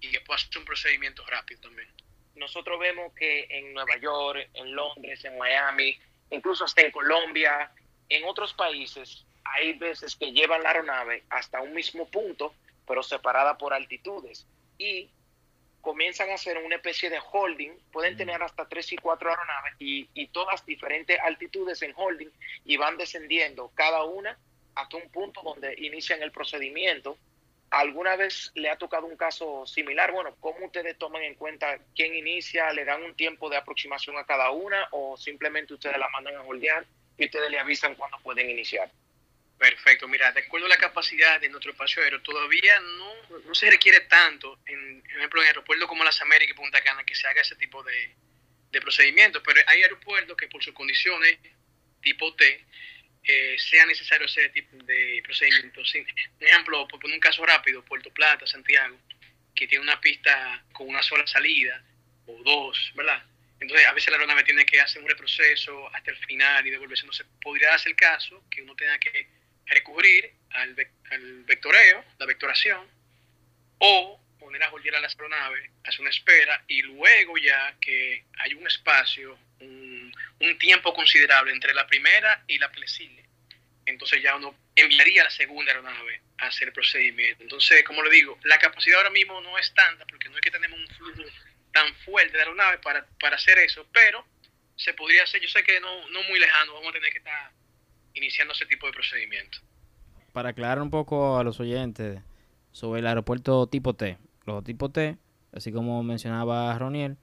y 0.00 0.12
que 0.12 0.20
pueda 0.20 0.36
hacer 0.36 0.56
un 0.58 0.64
procedimiento 0.64 1.26
rápido 1.26 1.60
también. 1.60 1.92
Nosotros 2.36 2.78
vemos 2.78 3.12
que 3.14 3.48
en 3.50 3.74
Nueva 3.74 3.96
York, 3.96 4.50
en 4.54 4.72
Londres, 4.72 5.24
en 5.24 5.36
Miami, 5.36 5.98
incluso 6.30 6.64
hasta 6.64 6.82
en 6.82 6.92
Colombia, 6.92 7.72
en 8.08 8.22
otros 8.24 8.54
países, 8.54 9.24
hay 9.42 9.72
veces 9.72 10.14
que 10.14 10.30
llevan 10.30 10.62
la 10.62 10.70
aeronave 10.70 11.24
hasta 11.30 11.60
un 11.60 11.74
mismo 11.74 12.08
punto 12.08 12.54
pero 12.88 13.02
separada 13.02 13.58
por 13.58 13.74
altitudes. 13.74 14.46
Y 14.78 15.10
comienzan 15.80 16.30
a 16.30 16.34
hacer 16.34 16.58
una 16.58 16.76
especie 16.76 17.10
de 17.10 17.20
holding, 17.32 17.70
pueden 17.92 18.16
tener 18.16 18.42
hasta 18.42 18.66
tres 18.66 18.92
y 18.92 18.96
cuatro 18.96 19.30
aeronaves 19.30 19.74
y, 19.78 20.08
y 20.14 20.28
todas 20.28 20.66
diferentes 20.66 21.18
altitudes 21.20 21.82
en 21.82 21.92
holding 21.94 22.30
y 22.64 22.76
van 22.76 22.96
descendiendo 22.96 23.70
cada 23.74 24.04
una 24.04 24.36
hasta 24.74 24.96
un 24.96 25.08
punto 25.10 25.42
donde 25.42 25.74
inician 25.78 26.22
el 26.22 26.32
procedimiento. 26.32 27.16
¿Alguna 27.70 28.16
vez 28.16 28.50
le 28.54 28.70
ha 28.70 28.78
tocado 28.78 29.06
un 29.06 29.16
caso 29.16 29.66
similar? 29.66 30.10
Bueno, 30.10 30.34
¿cómo 30.40 30.66
ustedes 30.66 30.96
toman 30.96 31.22
en 31.22 31.34
cuenta 31.34 31.78
quién 31.94 32.14
inicia? 32.14 32.72
¿Le 32.72 32.84
dan 32.84 33.02
un 33.02 33.14
tiempo 33.14 33.50
de 33.50 33.58
aproximación 33.58 34.16
a 34.16 34.24
cada 34.24 34.50
una 34.50 34.88
o 34.92 35.16
simplemente 35.16 35.74
ustedes 35.74 35.98
la 35.98 36.08
mandan 36.08 36.36
a 36.36 36.42
holdear 36.42 36.86
y 37.18 37.26
ustedes 37.26 37.50
le 37.50 37.58
avisan 37.58 37.94
cuándo 37.94 38.18
pueden 38.20 38.48
iniciar? 38.48 38.90
Perfecto, 39.58 40.06
mira, 40.06 40.30
de 40.30 40.40
acuerdo 40.40 40.66
a 40.66 40.70
la 40.70 40.76
capacidad 40.76 41.40
de 41.40 41.48
nuestro 41.48 41.72
espacio 41.72 42.02
aéreo, 42.02 42.22
todavía 42.22 42.78
no, 42.78 43.40
no 43.40 43.54
se 43.54 43.68
requiere 43.68 44.02
tanto, 44.02 44.60
en, 44.66 45.02
por 45.02 45.18
ejemplo, 45.18 45.42
en 45.42 45.48
aeropuertos 45.48 45.88
como 45.88 46.04
las 46.04 46.20
Américas 46.22 46.54
y 46.54 46.56
Punta 46.56 46.80
Cana, 46.82 47.04
que 47.04 47.16
se 47.16 47.26
haga 47.26 47.40
ese 47.40 47.56
tipo 47.56 47.82
de, 47.82 48.14
de 48.70 48.80
procedimientos, 48.80 49.42
pero 49.44 49.60
hay 49.66 49.82
aeropuertos 49.82 50.36
que 50.36 50.46
por 50.46 50.62
sus 50.62 50.74
condiciones 50.74 51.38
tipo 52.00 52.34
T 52.36 52.64
eh, 53.24 53.56
sea 53.58 53.84
necesario 53.86 54.26
ese 54.26 54.48
tipo 54.50 54.76
de 54.84 55.20
procedimientos. 55.24 55.92
Un 55.94 56.46
ejemplo, 56.46 56.86
por 56.86 57.00
poner 57.00 57.16
un 57.16 57.20
caso 57.20 57.44
rápido, 57.44 57.84
Puerto 57.84 58.10
Plata, 58.10 58.46
Santiago, 58.46 58.96
que 59.54 59.66
tiene 59.66 59.82
una 59.82 60.00
pista 60.00 60.62
con 60.72 60.88
una 60.88 61.02
sola 61.02 61.26
salida 61.26 61.82
o 62.26 62.40
dos, 62.44 62.92
¿verdad? 62.94 63.24
Entonces, 63.60 63.86
a 63.88 63.92
veces 63.92 64.10
la 64.10 64.18
aeronave 64.18 64.44
tiene 64.44 64.64
que 64.64 64.80
hacer 64.80 65.02
un 65.02 65.08
reproceso 65.08 65.92
hasta 65.92 66.12
el 66.12 66.16
final 66.18 66.64
y 66.64 66.70
devolverse. 66.70 67.06
No 67.06 67.12
se 67.12 67.24
podría 67.42 67.70
darse 67.70 67.88
el 67.88 67.96
caso 67.96 68.44
que 68.48 68.62
uno 68.62 68.76
tenga 68.76 68.96
que 68.98 69.26
recurrir 69.68 70.32
al, 70.50 70.76
al 71.10 71.44
vectoreo, 71.44 72.04
la 72.18 72.26
vectoración, 72.26 72.86
o 73.78 74.20
poner 74.38 74.62
a 74.62 74.70
volver 74.70 74.94
a 74.94 75.00
la 75.00 75.08
aeronave, 75.08 75.70
hacer 75.84 76.00
una 76.00 76.10
espera 76.10 76.64
y 76.68 76.82
luego 76.82 77.36
ya 77.38 77.74
que 77.80 78.24
hay 78.38 78.54
un 78.54 78.66
espacio, 78.66 79.38
un, 79.60 80.12
un, 80.40 80.58
tiempo 80.58 80.94
considerable 80.94 81.52
entre 81.52 81.74
la 81.74 81.86
primera 81.86 82.44
y 82.46 82.58
la 82.58 82.70
que 82.70 83.26
entonces 83.86 84.22
ya 84.22 84.36
uno 84.36 84.54
enviaría 84.76 85.22
a 85.22 85.24
la 85.24 85.30
segunda 85.30 85.72
aeronave 85.72 86.20
a 86.38 86.46
hacer 86.46 86.68
el 86.68 86.74
procedimiento. 86.74 87.42
Entonces, 87.42 87.82
como 87.84 88.02
le 88.02 88.10
digo, 88.10 88.38
la 88.44 88.58
capacidad 88.58 88.98
ahora 88.98 89.10
mismo 89.10 89.40
no 89.40 89.58
es 89.58 89.72
tanta 89.74 90.06
porque 90.06 90.28
no 90.28 90.36
es 90.36 90.42
que 90.42 90.50
tenemos 90.50 90.78
un 90.78 90.88
flujo 90.88 91.22
tan 91.72 91.94
fuerte 91.96 92.32
de 92.32 92.40
aeronave 92.40 92.78
para, 92.78 93.06
para 93.18 93.36
hacer 93.36 93.58
eso, 93.58 93.88
pero 93.92 94.26
se 94.76 94.94
podría 94.94 95.24
hacer, 95.24 95.40
yo 95.40 95.48
sé 95.48 95.62
que 95.64 95.80
no, 95.80 96.08
no 96.10 96.22
muy 96.24 96.38
lejano, 96.38 96.74
vamos 96.74 96.90
a 96.90 96.92
tener 96.92 97.12
que 97.12 97.18
estar 97.18 97.50
iniciando 98.18 98.52
ese 98.52 98.66
tipo 98.66 98.86
de 98.86 98.92
procedimiento. 98.92 99.58
Para 100.32 100.50
aclarar 100.50 100.82
un 100.82 100.90
poco 100.90 101.38
a 101.38 101.44
los 101.44 101.58
oyentes 101.60 102.20
sobre 102.72 103.00
el 103.00 103.06
aeropuerto 103.06 103.66
tipo 103.66 103.94
T, 103.94 104.18
los 104.44 104.62
tipos 104.62 104.92
T, 104.92 105.16
así 105.52 105.72
como 105.72 106.02
mencionaba 106.02 106.78
Roniel, 106.78 107.16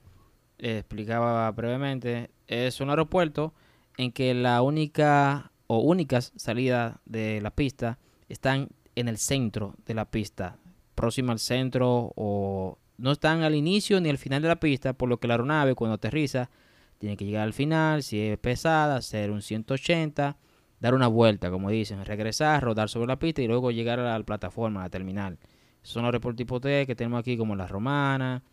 explicaba 0.57 1.49
brevemente, 1.51 2.31
es 2.47 2.81
un 2.81 2.89
aeropuerto 2.89 3.53
en 3.97 4.11
que 4.11 4.33
la 4.33 4.61
única 4.61 5.51
o 5.67 5.79
únicas 5.79 6.33
salidas 6.35 6.97
de 7.05 7.41
la 7.41 7.51
pista 7.51 7.99
están 8.29 8.69
en 8.95 9.07
el 9.07 9.17
centro 9.17 9.75
de 9.85 9.93
la 9.93 10.05
pista, 10.05 10.57
próxima 10.95 11.33
al 11.33 11.39
centro 11.39 12.13
o 12.15 12.77
no 12.97 13.11
están 13.11 13.43
al 13.43 13.55
inicio 13.55 13.99
ni 13.99 14.09
al 14.09 14.17
final 14.17 14.41
de 14.41 14.47
la 14.47 14.59
pista, 14.59 14.93
por 14.93 15.09
lo 15.09 15.19
que 15.19 15.27
la 15.27 15.33
aeronave 15.33 15.75
cuando 15.75 15.95
aterriza 15.95 16.49
tiene 16.97 17.17
que 17.17 17.25
llegar 17.25 17.43
al 17.43 17.53
final, 17.53 18.03
si 18.03 18.19
es 18.19 18.37
pesada, 18.37 18.95
hacer 18.97 19.31
un 19.31 19.41
180, 19.41 20.37
dar 20.79 20.94
una 20.94 21.08
vuelta, 21.08 21.50
como 21.50 21.70
dicen, 21.70 22.03
regresar, 22.05 22.63
rodar 22.63 22.89
sobre 22.89 23.08
la 23.08 23.20
pista 23.20 23.41
y 23.41 23.48
luego 23.48 23.72
llegar 23.72 24.00
a 24.00 24.17
la 24.17 24.24
plataforma, 24.24 24.82
a 24.82 24.84
la 24.84 24.89
terminal. 24.89 25.38
Son 25.82 26.03
los 26.03 26.10
aeropuertos 26.10 26.38
tipo 26.38 26.60
T 26.60 26.86
que 26.86 26.96
tenemos 26.96 27.20
aquí 27.20 27.38
como 27.38 27.55
La 27.55 27.67
Romana, 27.67 28.44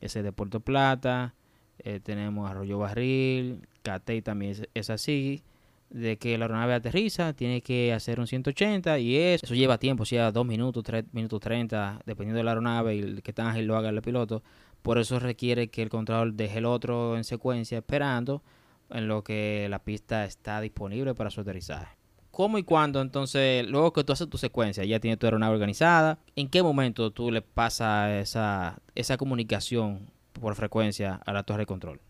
ese 0.00 0.22
de 0.22 0.32
Puerto 0.32 0.60
Plata, 0.60 1.34
eh, 1.78 2.00
tenemos 2.00 2.50
Arroyo 2.50 2.78
Barril, 2.78 3.66
Catey 3.82 4.22
también 4.22 4.56
es, 4.74 4.90
así, 4.90 5.42
de 5.90 6.18
que 6.18 6.36
la 6.38 6.44
aeronave 6.44 6.74
aterriza, 6.74 7.32
tiene 7.32 7.62
que 7.62 7.92
hacer 7.92 8.20
un 8.20 8.26
180 8.26 8.98
y 8.98 9.16
eso, 9.16 9.46
eso 9.46 9.54
lleva 9.54 9.78
tiempo, 9.78 10.04
sea 10.04 10.30
2 10.30 10.46
minutos, 10.46 10.82
3 10.84 11.04
minutos 11.12 11.40
30, 11.40 12.00
dependiendo 12.06 12.38
de 12.38 12.44
la 12.44 12.52
aeronave 12.52 12.96
y 12.96 13.00
el 13.00 13.22
que 13.22 13.32
tan 13.32 13.46
ágil 13.46 13.66
lo 13.66 13.76
haga 13.76 13.90
el 13.90 14.02
piloto. 14.02 14.42
Por 14.82 14.98
eso 14.98 15.18
requiere 15.18 15.68
que 15.68 15.82
el 15.82 15.88
controlador 15.88 16.34
deje 16.34 16.58
el 16.58 16.66
otro 16.66 17.16
en 17.16 17.24
secuencia 17.24 17.78
esperando 17.78 18.42
en 18.90 19.08
lo 19.08 19.24
que 19.24 19.66
la 19.68 19.78
pista 19.80 20.24
está 20.24 20.60
disponible 20.60 21.14
para 21.14 21.30
su 21.30 21.40
aterrizaje. 21.40 21.96
¿Cómo 22.30 22.58
y 22.58 22.64
cuándo? 22.64 23.00
Entonces, 23.00 23.64
luego 23.66 23.92
que 23.92 24.02
tú 24.02 24.12
haces 24.12 24.28
tu 24.28 24.38
secuencia, 24.38 24.84
ya 24.84 24.98
tienes 24.98 25.20
tu 25.20 25.26
aeronave 25.26 25.54
organizada, 25.54 26.18
¿en 26.34 26.50
qué 26.50 26.62
momento 26.62 27.12
tú 27.12 27.30
le 27.30 27.42
pasas 27.42 28.10
esa, 28.10 28.78
esa 28.96 29.16
comunicación 29.16 30.10
por 30.32 30.56
frecuencia 30.56 31.20
a 31.24 31.32
la 31.32 31.44
torre 31.44 31.60
de 31.60 31.66
control? 31.66 32.00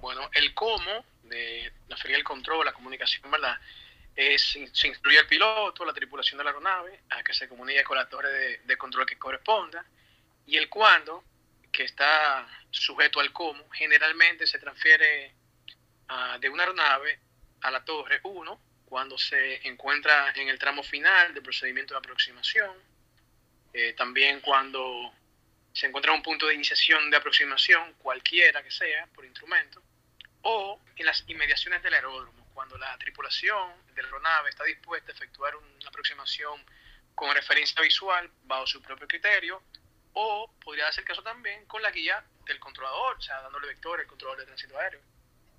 Bueno, 0.00 0.28
el 0.34 0.52
cómo 0.52 1.04
de 1.22 1.72
la 1.88 1.96
feria 1.96 2.16
del 2.16 2.24
control, 2.24 2.66
la 2.66 2.72
comunicación, 2.72 3.30
¿verdad? 3.30 3.58
Es, 4.14 4.58
se 4.72 4.88
instruye 4.88 5.18
al 5.18 5.26
piloto, 5.26 5.84
la 5.84 5.92
tripulación 5.92 6.38
de 6.38 6.44
la 6.44 6.50
aeronave, 6.50 7.00
a 7.10 7.22
que 7.22 7.32
se 7.32 7.48
comunique 7.48 7.82
con 7.84 7.96
la 7.96 8.08
torre 8.08 8.60
de, 8.64 8.76
control 8.76 9.06
que 9.06 9.16
corresponda. 9.16 9.84
Y 10.46 10.56
el 10.56 10.68
cuándo, 10.68 11.24
que 11.72 11.84
está 11.84 12.46
sujeto 12.70 13.20
al 13.20 13.32
cómo, 13.32 13.64
generalmente 13.70 14.46
se 14.46 14.58
transfiere 14.58 15.34
ah, 16.08 16.38
de 16.40 16.48
una 16.48 16.64
aeronave 16.64 17.18
a 17.60 17.70
la 17.70 17.84
torre 17.84 18.20
1 18.22 18.60
cuando 18.86 19.18
se 19.18 19.66
encuentra 19.66 20.32
en 20.36 20.48
el 20.48 20.58
tramo 20.58 20.82
final 20.82 21.34
del 21.34 21.42
procedimiento 21.42 21.94
de 21.94 21.98
aproximación, 21.98 22.76
eh, 23.72 23.92
también 23.94 24.40
cuando 24.40 25.12
se 25.72 25.86
encuentra 25.86 26.12
en 26.12 26.18
un 26.18 26.22
punto 26.22 26.46
de 26.46 26.54
iniciación 26.54 27.10
de 27.10 27.16
aproximación, 27.16 27.94
cualquiera 27.94 28.62
que 28.62 28.70
sea, 28.70 29.06
por 29.08 29.24
instrumento, 29.24 29.82
o 30.42 30.80
en 30.94 31.06
las 31.06 31.24
inmediaciones 31.26 31.82
del 31.82 31.94
aeródromo, 31.94 32.46
cuando 32.54 32.78
la 32.78 32.96
tripulación 32.98 33.72
de 33.94 34.02
la 34.02 34.08
aeronave 34.08 34.50
está 34.50 34.62
dispuesta 34.62 35.10
a 35.10 35.14
efectuar 35.14 35.56
una 35.56 35.88
aproximación 35.88 36.64
con 37.14 37.34
referencia 37.34 37.82
visual 37.82 38.30
bajo 38.44 38.66
su 38.66 38.80
propio 38.80 39.08
criterio, 39.08 39.60
o 40.12 40.52
podría 40.62 40.86
hacer 40.86 41.02
caso 41.04 41.22
también 41.22 41.66
con 41.66 41.82
la 41.82 41.90
guía 41.90 42.24
del 42.46 42.60
controlador, 42.60 43.16
o 43.16 43.20
sea, 43.20 43.40
dándole 43.40 43.66
vector 43.66 43.98
al 43.98 44.06
controlador 44.06 44.40
de 44.40 44.46
tránsito 44.46 44.78
aéreo. 44.78 45.00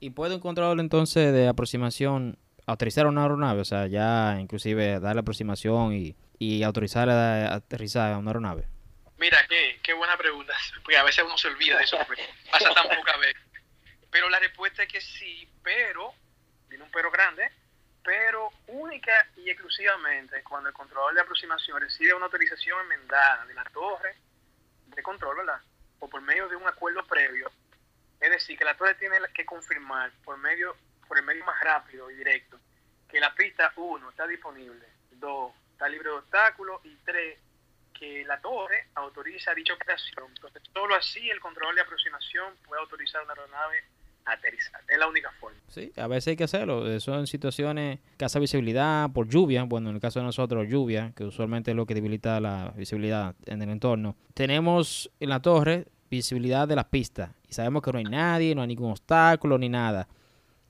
¿Y 0.06 0.12
puede 0.12 0.36
un 0.36 0.40
controlador 0.40 0.80
entonces 0.80 1.34
de 1.34 1.48
aproximación 1.48 2.38
autorizar 2.68 3.08
una 3.08 3.24
aeronave, 3.24 3.62
o 3.62 3.66
sea, 3.66 3.88
ya 3.88 4.38
inclusive 4.40 5.00
dar 5.00 5.16
la 5.16 5.22
aproximación 5.22 5.94
y, 5.94 6.16
y 6.38 6.62
autorizar 6.62 7.10
a 7.10 7.56
aterrizar 7.56 8.14
a 8.14 8.20
una 8.20 8.30
aeronave? 8.30 8.68
Mira, 9.18 9.40
qué, 9.50 9.80
qué 9.82 9.94
buena 9.94 10.16
pregunta, 10.16 10.54
porque 10.84 10.96
a 10.96 11.04
veces 11.04 11.26
uno 11.26 11.36
se 11.40 11.48
olvida 11.48 11.80
de 11.80 11.86
eso, 11.86 11.98
pasa 12.52 12.72
tan 12.76 12.88
poca 12.96 13.18
vez. 13.18 13.34
Pero 14.12 14.30
la 14.30 14.38
respuesta 14.38 14.84
es 14.84 14.90
que 14.90 15.02
sí, 15.02 15.50
pero, 15.64 16.14
tiene 16.70 16.84
un 16.84 16.92
pero 16.92 17.10
grande, 17.10 17.50
pero 18.04 18.52
única 18.68 19.28
y 19.38 19.50
exclusivamente 19.50 20.44
cuando 20.44 20.70
el 20.70 20.76
controlador 20.76 21.16
de 21.16 21.22
aproximación 21.22 21.82
recibe 21.82 22.14
una 22.14 22.26
autorización 22.26 22.80
enmendada 22.82 23.44
de 23.48 23.56
la 23.56 23.64
torre 23.74 24.14
de 24.86 25.02
control, 25.02 25.38
¿verdad? 25.38 25.62
O 25.98 26.08
por 26.08 26.22
medio 26.22 26.48
de 26.48 26.58
un 26.58 26.68
acuerdo 26.68 27.04
previo. 27.08 27.52
Es 28.20 28.30
decir, 28.30 28.58
que 28.58 28.66
la 28.66 28.76
torre 28.76 28.96
tiene 28.96 29.18
que 29.34 29.46
confirmar 29.46 30.12
por 30.24 30.38
medio 30.38 30.76
por 31.08 31.20
el 31.20 31.26
medio 31.26 31.46
más 31.46 31.60
rápido 31.62 32.10
y 32.10 32.16
directo, 32.16 32.60
que 33.08 33.20
la 33.20 33.34
pista 33.36 33.72
1 33.76 34.10
está 34.10 34.28
disponible, 34.28 34.86
2 35.12 35.52
está 35.72 35.88
libre 35.88 36.10
de 36.10 36.16
obstáculos 36.16 36.82
y 36.84 36.96
3 37.06 37.40
que 37.94 38.26
la 38.26 38.40
torre 38.42 38.88
autoriza 38.96 39.54
dicha 39.54 39.74
operación. 39.74 40.26
Entonces, 40.28 40.62
solo 40.74 40.96
así 40.96 41.30
el 41.30 41.40
control 41.40 41.76
de 41.76 41.82
aproximación 41.82 42.54
puede 42.66 42.82
autorizar 42.82 43.24
una 43.24 43.34
aeronave 43.34 43.84
a 44.26 44.34
aterrizar. 44.34 44.82
Es 44.90 44.98
la 44.98 45.08
única 45.08 45.32
forma. 45.40 45.58
Sí, 45.70 45.94
a 45.96 46.08
veces 46.08 46.30
hay 46.30 46.36
que 46.36 46.44
hacerlo. 46.44 46.92
Eso 46.92 47.18
en 47.18 47.28
situaciones, 47.28 48.00
casa 48.18 48.40
visibilidad 48.40 49.10
por 49.12 49.30
lluvia. 49.30 49.64
Bueno, 49.64 49.90
en 49.90 49.96
el 49.96 50.02
caso 50.02 50.20
de 50.20 50.26
nosotros, 50.26 50.68
lluvia, 50.68 51.14
que 51.16 51.24
usualmente 51.24 51.72
es 51.72 51.78
lo 51.78 51.86
que 51.86 51.94
debilita 51.94 52.42
la 52.42 52.74
visibilidad 52.76 53.36
en 53.46 53.62
el 53.62 53.70
entorno. 53.70 54.18
Tenemos 54.34 55.10
en 55.20 55.30
la 55.30 55.42
torre 55.42 55.86
visibilidad 56.10 56.68
de 56.68 56.76
la 56.76 56.90
pista 56.90 57.34
y 57.45 57.45
sabemos 57.56 57.82
que 57.82 57.92
no 57.92 57.98
hay 58.00 58.06
nadie, 58.06 58.56
no 58.56 58.62
hay 58.62 58.68
ningún 58.68 58.92
obstáculo 58.92 59.58
ni 59.58 59.70
nada. 59.70 60.08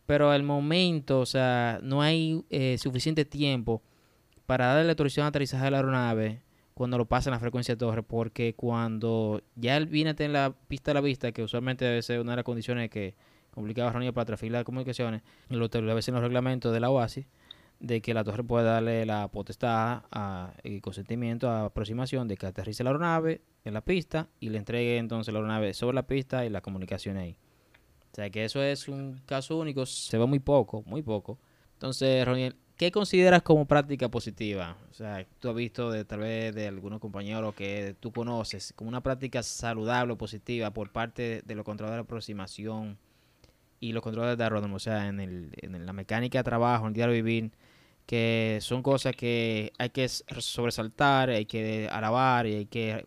Pero 0.06 0.32
al 0.32 0.44
momento, 0.44 1.20
o 1.20 1.26
sea, 1.26 1.80
no 1.82 2.02
hay 2.02 2.44
eh, 2.50 2.78
suficiente 2.78 3.26
tiempo 3.26 3.82
para 4.46 4.68
darle 4.68 4.86
la 4.86 4.92
autorización 4.92 5.26
de 5.26 5.30
aterrizaje 5.30 5.66
a 5.66 5.72
la 5.72 5.78
aeronave 5.78 6.42
cuando 6.76 6.98
lo 6.98 7.06
pasa 7.06 7.30
en 7.30 7.34
la 7.34 7.40
frecuencia 7.40 7.76
de 7.76 7.80
torre, 7.80 8.04
porque 8.04 8.54
cuando 8.54 9.42
ya 9.56 9.80
viene 9.80 10.12
a 10.12 10.14
tener 10.14 10.32
la 10.32 10.54
pista 10.68 10.92
a 10.92 10.94
la 10.94 11.02
vista, 11.02 11.32
que 11.32 11.42
usualmente 11.42 11.86
debe 11.86 12.02
ser 12.02 12.20
una 12.20 12.34
de 12.34 12.36
las 12.38 12.46
condiciones 12.46 12.90
que 12.90 13.16
complicaba 13.52 13.92
reunir 13.92 14.14
para 14.14 14.26
transferir 14.26 14.52
las 14.52 14.66
comunicaciones, 14.66 15.22
lo 15.50 15.66
establece 15.66 16.12
en 16.12 16.16
los 16.16 16.24
reglamentos 16.24 16.74
de 16.74 16.82
la 16.82 16.90
OASI, 16.90 17.26
de 17.86 18.02
que 18.02 18.16
la 18.16 18.24
torre 18.24 18.44
puede 18.44 18.66
darle 18.66 19.06
la 19.06 19.28
potestad 19.28 20.02
y 20.64 20.82
consentimiento 20.82 21.50
a 21.50 21.66
aproximación 21.66 22.28
de 22.28 22.36
que 22.36 22.48
aterrice 22.48 22.84
la 22.84 22.90
aeronave 22.90 23.42
en 23.64 23.76
la 23.76 23.82
pista 23.82 24.28
y 24.40 24.50
le 24.50 24.58
entregue 24.58 24.98
entonces 24.98 25.32
la 25.32 25.40
aeronave 25.40 25.74
sobre 25.76 25.94
la 25.94 26.08
pista 26.08 26.46
y 26.46 26.50
la 26.50 26.62
comunicación 26.62 27.18
ahí. 27.18 27.38
O 28.12 28.16
sea 28.16 28.30
que 28.32 28.44
eso 28.44 28.64
es 28.64 28.88
un 28.88 29.22
caso 29.28 29.58
único, 29.58 29.86
se 29.86 30.18
ve 30.18 30.26
muy 30.26 30.40
poco, 30.40 30.84
muy 30.88 31.04
poco. 31.04 31.38
Entonces, 31.74 32.26
Roniel, 32.26 32.56
¿qué 32.76 32.90
consideras 32.90 33.44
como 33.44 33.66
práctica 33.66 34.10
positiva? 34.10 34.78
O 34.90 34.94
sea, 34.94 35.24
tú 35.40 35.50
has 35.50 35.56
visto 35.56 35.92
de 35.92 36.06
tal 36.06 36.22
vez 36.22 36.56
de 36.56 36.68
algunos 36.68 37.00
compañeros 37.00 37.54
que 37.54 37.96
tú 38.00 38.12
conoces 38.12 38.74
como 38.76 38.88
una 38.88 39.02
práctica 39.02 39.44
saludable 39.44 40.14
o 40.14 40.18
positiva 40.18 40.72
por 40.72 40.92
parte 40.92 41.44
de 41.46 41.56
los 41.56 41.64
controladores 41.64 42.04
de 42.04 42.08
aproximación 42.08 42.98
y 43.80 43.92
los 43.92 44.02
controladores 44.02 44.40
de 44.40 44.44
aeródromo, 44.44 44.78
o 44.78 44.80
sea, 44.80 45.08
en, 45.08 45.20
el, 45.20 45.52
en 45.62 45.86
la 45.86 45.94
mecánica 45.94 46.40
de 46.40 46.44
trabajo, 46.44 46.86
en 46.86 46.88
el 46.88 46.94
diario 46.94 47.14
vivir, 47.14 47.52
que 48.06 48.60
son 48.62 48.84
cosas 48.84 49.16
que 49.16 49.72
hay 49.78 49.90
que 49.90 50.08
sobresaltar, 50.08 51.30
hay 51.30 51.46
que 51.46 51.88
alabar 51.92 52.46
y 52.46 52.56
hay 52.56 52.66
que 52.66 53.06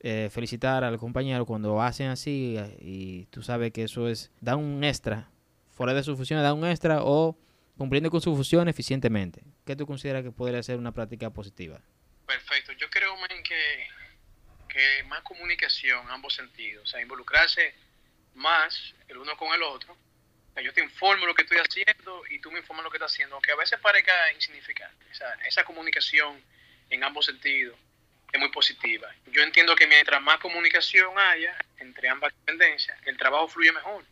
eh, 0.00 0.28
felicitar 0.32 0.82
al 0.82 0.98
compañero 0.98 1.46
cuando 1.46 1.80
hacen 1.80 2.08
así 2.08 2.56
y 2.80 3.26
tú 3.26 3.42
sabes 3.42 3.72
que 3.72 3.84
eso 3.84 4.08
es, 4.08 4.32
da 4.40 4.56
un 4.56 4.82
extra, 4.82 5.30
fuera 5.70 5.94
de 5.94 6.02
sus 6.02 6.16
funciones 6.16 6.42
da 6.42 6.52
un 6.54 6.66
extra 6.66 7.02
o 7.02 7.38
cumpliendo 7.76 8.10
con 8.10 8.20
su 8.20 8.34
función 8.34 8.68
eficientemente. 8.68 9.42
¿Qué 9.64 9.76
tú 9.76 9.86
consideras 9.86 10.22
que 10.22 10.30
podría 10.30 10.62
ser 10.62 10.78
una 10.78 10.92
práctica 10.92 11.30
positiva? 11.30 11.80
Perfecto. 12.26 12.72
Yo 12.72 12.88
creo, 12.90 13.14
que, 13.44 13.86
que 14.68 15.04
más 15.04 15.22
comunicación, 15.22 16.08
ambos 16.10 16.34
sentidos, 16.34 16.84
o 16.84 16.86
sea, 16.86 17.00
involucrarse 17.00 17.74
más 18.34 18.94
el 19.08 19.18
uno 19.18 19.36
con 19.36 19.54
el 19.54 19.62
otro. 19.62 19.96
Yo 20.60 20.72
te 20.72 20.82
informo 20.82 21.26
lo 21.26 21.34
que 21.34 21.42
estoy 21.42 21.58
haciendo 21.58 22.22
y 22.28 22.38
tú 22.38 22.50
me 22.50 22.58
informas 22.58 22.84
lo 22.84 22.90
que 22.90 22.98
estás 22.98 23.12
haciendo, 23.12 23.36
aunque 23.36 23.52
a 23.52 23.56
veces 23.56 23.78
parezca 23.80 24.12
insignificante. 24.32 25.06
esa 25.46 25.64
comunicación 25.64 26.42
en 26.90 27.04
ambos 27.04 27.26
sentidos 27.26 27.78
es 28.32 28.40
muy 28.40 28.50
positiva. 28.50 29.08
Yo 29.26 29.42
entiendo 29.42 29.74
que 29.74 29.86
mientras 29.86 30.20
más 30.20 30.38
comunicación 30.38 31.18
haya 31.18 31.56
entre 31.78 32.08
ambas 32.08 32.32
dependencias, 32.34 32.98
el 33.06 33.16
trabajo 33.16 33.48
fluye 33.48 33.72
mejor. 33.72 34.04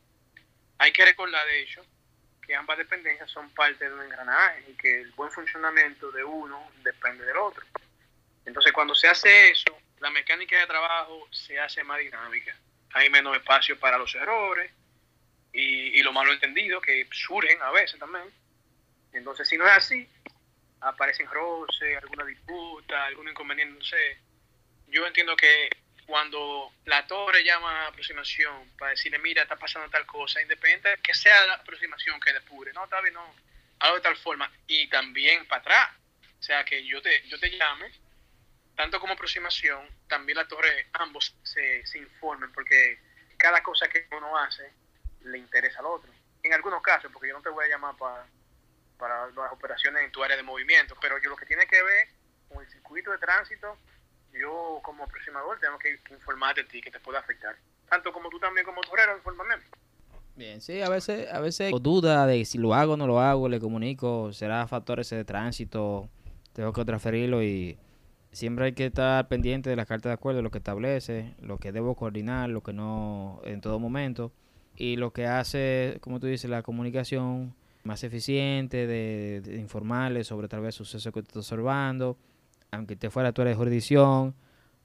Hay 0.79 0.93
que 0.93 1.05
recordar, 1.05 1.47
de 1.47 1.63
hecho, 1.63 1.85
que 2.47 2.55
ambas 2.55 2.79
dependencias 2.79 3.31
son 3.31 3.51
parte 3.51 3.87
de 3.87 3.95
un 3.95 4.03
engranaje 4.03 4.65
y 4.69 4.75
que 4.75 5.01
el 5.01 5.11
buen 5.13 5.31
funcionamiento 5.31 6.11
de 6.11 6.25
uno 6.25 6.71
depende 6.83 7.25
del 7.25 7.37
otro. 7.37 7.65
Entonces, 8.45 8.73
cuando 8.73 8.95
se 8.95 9.09
hace 9.09 9.51
eso, 9.51 9.79
la 10.01 10.11
mecánica 10.11 10.59
de 10.59 10.67
trabajo 10.67 11.29
se 11.31 11.59
hace 11.59 11.85
más 11.85 11.99
dinámica. 11.99 12.55
Hay 12.93 13.09
menos 13.11 13.37
espacio 13.37 13.79
para 13.79 13.99
los 13.99 14.15
errores 14.15 14.71
y, 15.53 15.99
y 15.99 16.03
lo 16.03 16.13
malo 16.13 16.33
entendido 16.33 16.81
que 16.81 17.07
surgen 17.11 17.61
a 17.63 17.71
veces 17.71 17.99
también. 17.99 18.25
Entonces, 19.13 19.49
si 19.49 19.57
no 19.57 19.67
es 19.67 19.73
así, 19.73 20.09
aparecen 20.81 21.29
roces, 21.31 21.97
alguna 21.99 22.25
disputa, 22.25 23.05
algún 23.05 23.29
inconveniente, 23.29 23.79
no 23.79 23.85
sé. 23.85 24.19
Yo 24.89 25.07
entiendo 25.07 25.37
que 25.37 25.69
cuando 26.07 26.73
la 26.87 27.07
torre 27.07 27.45
llama 27.45 27.85
a 27.85 27.87
aproximación 27.89 28.71
para 28.79 28.91
decirle, 28.91 29.19
mira, 29.19 29.43
está 29.43 29.57
pasando 29.57 29.89
tal 29.91 30.07
cosa, 30.07 30.43
independiente 30.43 30.97
que 31.03 31.15
sea 31.15 31.47
la 31.47 31.55
aproximación 31.55 32.19
que 32.21 32.33
depure, 32.33 32.73
no, 32.73 32.85
está 32.85 33.01
bien, 33.01 33.15
no, 33.15 33.35
algo 33.79 33.97
de 33.97 34.03
tal 34.03 34.17
forma, 34.17 34.51
y 34.67 34.89
también 34.89 35.47
para 35.47 35.61
atrás, 35.61 35.91
o 36.39 36.43
sea, 36.43 36.65
que 36.65 36.85
yo 36.85 37.01
te, 37.01 37.29
yo 37.29 37.39
te 37.39 37.51
llame, 37.51 37.93
tanto 38.75 38.99
como 38.99 39.13
aproximación, 39.13 39.87
también 40.09 40.37
la 40.39 40.49
torre, 40.49 40.89
ambos 40.95 41.35
se, 41.45 41.87
se 41.87 41.99
informen, 41.99 42.51
porque 42.53 42.99
cada 43.37 43.63
cosa 43.63 43.89
que 43.89 44.07
uno 44.11 44.37
hace 44.37 44.73
le 45.23 45.39
interesa 45.39 45.81
al 45.81 45.87
otro. 45.87 46.11
En 46.43 46.53
algunos 46.53 46.83
casos, 46.83 47.11
porque 47.13 47.29
yo 47.29 47.35
no 47.35 47.43
te 47.43 47.51
voy 47.51 47.67
a 47.67 47.69
llamar 47.69 47.97
para 47.97 48.27
para 49.01 49.27
las 49.29 49.53
operaciones 49.53 50.05
en 50.05 50.13
tu 50.13 50.23
área 50.23 50.37
de 50.37 50.43
movimiento, 50.43 50.95
pero 51.01 51.17
yo 51.21 51.31
lo 51.31 51.37
que 51.37 51.47
tiene 51.47 51.67
que 51.67 51.83
ver 51.83 52.09
con 52.49 52.63
el 52.63 52.71
circuito 52.71 53.11
de 53.11 53.19
tránsito, 53.19 53.77
yo 54.39 54.79
como 54.85 55.05
aproximador 55.05 55.59
tengo 55.59 55.79
que, 55.79 55.99
informarte 56.13 56.61
a 56.61 56.69
ti 56.69 56.81
que 56.81 56.91
te 56.91 57.01
puede 57.01 57.19
afectar, 57.19 57.57
tanto 57.89 58.13
como 58.13 58.29
tú 58.29 58.39
también 58.39 58.65
como 58.67 58.83
torero, 58.83 59.17
informarme. 59.17 59.65
Bien, 60.37 60.61
sí, 60.61 60.81
a 60.81 60.89
veces, 60.89 61.33
a 61.33 61.41
veces 61.41 61.73
duda 61.81 62.27
de 62.27 62.45
si 62.45 62.59
lo 62.59 62.75
hago 62.75 62.93
o 62.93 62.97
no 62.97 63.07
lo 63.07 63.21
hago, 63.21 63.49
le 63.49 63.59
comunico, 63.59 64.33
será 64.33 64.69
factor 64.69 65.01
ese 65.01 65.17
de 65.17 65.25
tránsito, 65.25 66.09
tengo 66.53 66.73
que 66.73 66.85
transferirlo 66.85 67.43
y 67.43 67.79
siempre 68.33 68.67
hay 68.67 68.73
que 68.73 68.87
estar 68.87 69.27
pendiente 69.29 69.71
de 69.71 69.77
la 69.77 69.87
carta 69.87 70.11
de 70.11 70.15
acuerdo, 70.15 70.43
lo 70.43 70.51
que 70.51 70.59
establece, 70.59 71.35
lo 71.41 71.59
que 71.59 71.73
debo 71.73 71.97
coordinar, 71.97 72.51
lo 72.51 72.63
que 72.63 72.73
no 72.73 73.41
en 73.45 73.61
todo 73.61 73.79
momento 73.79 74.33
y 74.81 74.97
lo 74.97 75.13
que 75.13 75.27
hace, 75.27 75.99
como 76.01 76.19
tú 76.19 76.27
dices, 76.27 76.49
la 76.49 76.63
comunicación 76.63 77.55
más 77.85 78.03
eficiente 78.03 78.87
de, 78.87 79.43
de 79.43 79.61
informarles 79.61 80.27
sobre 80.27 80.49
tal 80.49 80.63
vez 80.63 80.75
sucesos 80.75 81.13
que 81.13 81.21
te 81.21 81.29
estás 81.29 81.53
observando. 81.53 82.17
Aunque 82.71 82.97
te 82.97 83.11
fuera 83.11 83.31
tu 83.33 83.43
área 83.43 83.51
de 83.51 83.59
jurisdicción, 83.59 84.35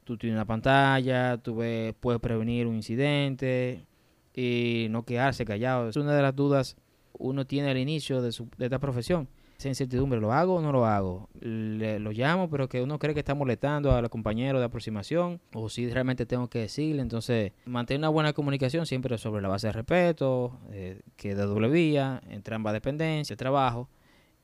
tú 0.04 0.18
tienes 0.18 0.36
una 0.36 0.44
pantalla, 0.44 1.38
tú 1.38 1.56
puedes 1.56 2.22
prevenir 2.22 2.68
un 2.68 2.76
incidente 2.76 3.86
y 4.34 4.88
no 4.90 5.06
quedarse 5.06 5.46
callado. 5.46 5.88
Es 5.88 5.96
una 5.96 6.14
de 6.14 6.22
las 6.22 6.36
dudas 6.36 6.76
uno 7.18 7.46
tiene 7.46 7.72
al 7.72 7.78
inicio 7.78 8.22
de, 8.22 8.34
su, 8.34 8.50
de 8.58 8.66
esta 8.66 8.80
profesión 8.80 9.30
esa 9.58 9.70
incertidumbre, 9.70 10.20
¿lo 10.20 10.34
hago 10.34 10.56
o 10.56 10.62
no 10.62 10.72
lo 10.72 10.86
hago? 10.86 11.30
Lo 11.40 12.12
llamo, 12.12 12.50
pero 12.50 12.68
que 12.68 12.82
uno 12.82 13.00
cree 13.00 13.14
que 13.14 13.22
está 13.22 13.36
molestando 13.36 13.92
a 13.94 14.02
los 14.02 14.10
compañeros 14.10 14.60
de 14.60 14.66
aproximación, 14.66 15.40
o 15.54 15.70
si 15.70 15.90
realmente 15.90 16.26
tengo 16.26 16.50
que 16.50 16.60
decirle. 16.60 17.02
Entonces, 17.02 17.54
mantener 17.66 18.00
una 18.00 18.10
buena 18.10 18.34
comunicación 18.34 18.86
siempre 18.86 19.18
sobre 19.18 19.42
la 19.42 19.48
base 19.48 19.68
de 19.68 19.74
respeto, 19.74 20.60
eh, 20.72 21.02
que 21.16 21.36
de 21.36 21.44
doble 21.44 21.70
vía, 21.70 22.22
entre 22.30 22.56
ambas 22.56 22.74
dependencias, 22.74 23.38
trabajo. 23.38 23.90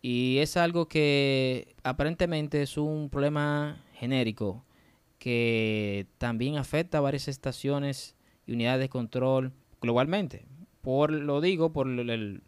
Y 0.01 0.37
es 0.39 0.57
algo 0.57 0.87
que 0.87 1.75
aparentemente 1.83 2.61
es 2.61 2.77
un 2.77 3.09
problema 3.09 3.83
genérico 3.93 4.65
que 5.19 6.07
también 6.17 6.57
afecta 6.57 6.97
a 6.97 7.01
varias 7.01 7.27
estaciones 7.27 8.15
y 8.47 8.53
unidades 8.53 8.79
de 8.79 8.89
control 8.89 9.53
globalmente. 9.79 10.47
Por 10.81 11.11
lo 11.11 11.41
digo 11.41 11.71
por 11.71 11.87
el 11.87 12.41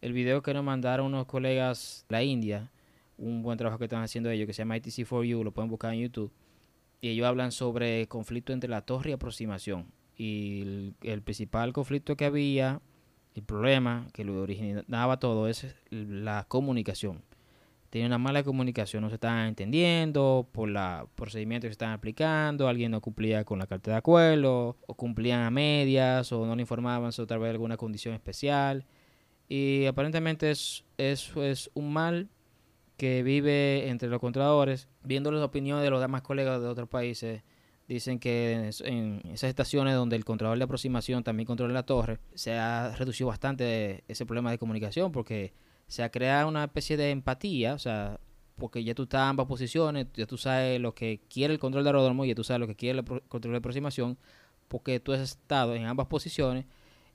video 0.00 0.42
que 0.42 0.54
nos 0.54 0.64
mandaron 0.64 1.06
unos 1.06 1.26
colegas 1.26 2.04
de 2.08 2.12
la 2.12 2.22
India, 2.22 2.70
un 3.18 3.42
buen 3.42 3.58
trabajo 3.58 3.78
que 3.78 3.84
están 3.84 4.02
haciendo 4.02 4.30
ellos, 4.30 4.46
que 4.46 4.52
se 4.52 4.62
llama 4.62 4.76
ITC4U, 4.78 5.44
lo 5.44 5.52
pueden 5.52 5.70
buscar 5.70 5.92
en 5.92 6.00
YouTube, 6.00 6.32
y 7.00 7.08
ellos 7.10 7.26
hablan 7.26 7.52
sobre 7.52 8.06
conflicto 8.08 8.52
entre 8.52 8.70
la 8.70 8.82
torre 8.82 9.10
y 9.10 9.12
aproximación. 9.12 9.92
Y 10.16 10.94
el, 11.02 11.22
principal 11.22 11.72
conflicto 11.72 12.16
que 12.16 12.26
había, 12.26 12.80
el 13.34 13.42
problema 13.42 14.06
que 14.12 14.24
lo 14.24 14.40
originaba 14.42 15.18
todo, 15.18 15.48
es 15.48 15.74
la 15.90 16.44
comunicación. 16.48 17.22
Tenía 17.90 18.06
una 18.06 18.18
mala 18.18 18.44
comunicación, 18.44 19.02
no 19.02 19.08
se 19.08 19.16
estaban 19.16 19.48
entendiendo 19.48 20.48
por 20.52 20.68
los 20.68 21.08
procedimientos 21.16 21.68
que 21.68 21.70
se 21.70 21.74
estaban 21.74 21.94
aplicando, 21.94 22.68
alguien 22.68 22.92
no 22.92 23.00
cumplía 23.00 23.44
con 23.44 23.58
la 23.58 23.66
carta 23.66 23.90
de 23.90 23.96
acuerdo, 23.96 24.76
o 24.86 24.94
cumplían 24.94 25.40
a 25.40 25.50
medias, 25.50 26.30
o 26.32 26.46
no 26.46 26.54
le 26.54 26.62
informaban 26.62 27.12
sobre 27.12 27.38
vez 27.38 27.50
alguna 27.50 27.76
condición 27.76 28.14
especial. 28.14 28.86
Y 29.50 29.86
aparentemente 29.86 30.52
es, 30.52 30.84
eso 30.96 31.42
es 31.42 31.72
un 31.74 31.92
mal 31.92 32.28
que 32.96 33.24
vive 33.24 33.88
entre 33.88 34.08
los 34.08 34.20
controladores. 34.20 34.88
Viendo 35.02 35.32
las 35.32 35.42
opiniones 35.42 35.82
de 35.82 35.90
los 35.90 36.00
demás 36.00 36.22
colegas 36.22 36.60
de 36.60 36.68
otros 36.68 36.88
países, 36.88 37.42
dicen 37.88 38.20
que 38.20 38.70
en 38.84 39.20
esas 39.24 39.48
estaciones 39.48 39.96
donde 39.96 40.14
el 40.14 40.24
controlador 40.24 40.56
de 40.58 40.64
aproximación 40.64 41.24
también 41.24 41.48
controla 41.48 41.74
la 41.74 41.82
torre, 41.82 42.20
se 42.32 42.52
ha 42.56 42.94
reducido 42.96 43.26
bastante 43.26 44.04
ese 44.06 44.24
problema 44.24 44.52
de 44.52 44.58
comunicación 44.58 45.10
porque 45.10 45.52
se 45.88 46.04
ha 46.04 46.12
creado 46.12 46.48
una 46.48 46.62
especie 46.62 46.96
de 46.96 47.10
empatía, 47.10 47.74
o 47.74 47.78
sea, 47.80 48.20
porque 48.56 48.84
ya 48.84 48.94
tú 48.94 49.02
estás 49.02 49.22
en 49.22 49.30
ambas 49.30 49.48
posiciones, 49.48 50.06
ya 50.14 50.26
tú 50.26 50.38
sabes 50.38 50.80
lo 50.80 50.94
que 50.94 51.22
quiere 51.28 51.52
el 51.52 51.58
control 51.58 51.82
de 51.82 51.90
aeródromo 51.90 52.24
y 52.24 52.28
ya 52.28 52.36
tú 52.36 52.44
sabes 52.44 52.60
lo 52.60 52.68
que 52.68 52.76
quiere 52.76 53.00
el 53.00 53.04
control 53.04 53.54
de 53.54 53.58
aproximación, 53.58 54.16
porque 54.68 55.00
tú 55.00 55.12
has 55.12 55.20
estado 55.20 55.74
en 55.74 55.86
ambas 55.86 56.06
posiciones 56.06 56.66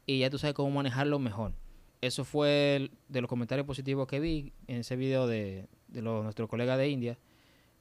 y 0.05 0.19
ya 0.19 0.29
tú 0.29 0.37
sabes 0.37 0.53
cómo 0.53 0.69
manejarlo 0.71 1.17
mejor 1.17 1.53
eso 2.01 2.25
fue 2.25 2.91
de 3.07 3.21
los 3.21 3.29
comentarios 3.29 3.65
positivos 3.65 4.07
que 4.07 4.19
vi 4.19 4.53
en 4.67 4.77
ese 4.77 4.95
video 4.95 5.27
de, 5.27 5.67
de 5.87 6.01
nuestro 6.01 6.47
colega 6.47 6.77
de 6.77 6.89
India. 6.89 7.17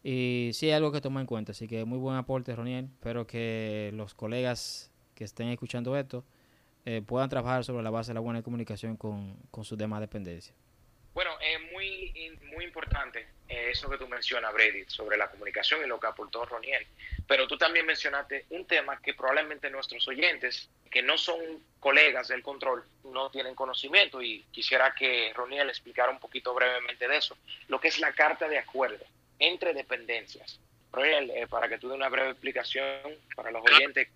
Y 0.03 0.51
sí 0.53 0.67
hay 0.67 0.73
algo 0.73 0.93
que 0.93 1.01
tomar 1.01 1.23
en 1.23 1.27
cuenta, 1.27 1.53
así 1.53 1.67
que 1.67 1.85
muy 1.85 1.99
buen 1.99 2.17
aporte, 2.17 2.55
Roniel. 2.55 2.87
Espero 2.87 3.27
que 3.27 3.91
los 3.95 4.15
colegas 4.15 4.93
que 5.15 5.25
estén 5.25 5.49
escuchando 5.49 5.97
esto 5.97 6.25
eh, 6.85 7.01
puedan 7.01 7.31
trabajar 7.31 7.65
sobre 7.65 7.83
la 7.83 7.91
base 7.91 8.11
de 8.11 8.15
la 8.15 8.21
buena 8.21 8.43
comunicación 8.43 8.97
con, 8.97 9.37
con 9.51 9.65
sus 9.65 9.79
demás 9.79 10.01
dependencias. 10.01 10.55
Bueno, 11.15 11.31
es 11.41 11.73
muy, 11.73 12.13
muy 12.55 12.65
importante 12.65 13.34
eso 13.49 13.91
que 13.91 13.99
tú 13.99 14.09
mencionas, 14.09 14.53
Brady, 14.53 14.85
sobre 14.89 15.17
la 15.17 15.31
comunicación 15.31 15.85
y 15.85 15.87
lo 15.87 16.01
que 16.01 16.07
aportó 16.07 16.45
Roniel. 16.45 16.87
Pero 17.27 17.47
tú 17.47 17.57
también 17.57 17.87
mencionaste 17.87 18.47
un 18.51 18.67
tema 18.67 19.01
que 19.01 19.15
probablemente 19.15 19.71
nuestros 19.71 20.07
oyentes, 20.09 20.69
que 20.91 21.03
no 21.03 21.19
son 21.19 21.39
colegas 21.81 22.29
del 22.29 22.43
control, 22.43 22.85
no 23.05 23.31
tienen 23.31 23.55
conocimiento 23.55 24.23
y 24.23 24.45
quisiera 24.51 24.95
que 24.95 25.33
Roniel 25.35 25.69
explicara 25.69 26.11
un 26.11 26.19
poquito 26.19 26.55
brevemente 26.55 27.09
de 27.09 27.17
eso, 27.17 27.37
lo 27.69 27.81
que 27.81 27.89
es 27.89 27.99
la 27.99 28.13
carta 28.13 28.49
de 28.49 28.59
acuerdo 28.59 29.05
entre 29.39 29.75
dependencias. 29.75 30.61
Roniel, 30.93 31.31
eh, 31.31 31.47
para 31.47 31.69
que 31.69 31.79
tú 31.79 31.89
dé 31.89 31.95
una 31.95 32.09
breve 32.09 32.31
explicación 32.31 33.19
para 33.35 33.51
los 33.51 33.63
oyentes, 33.65 34.09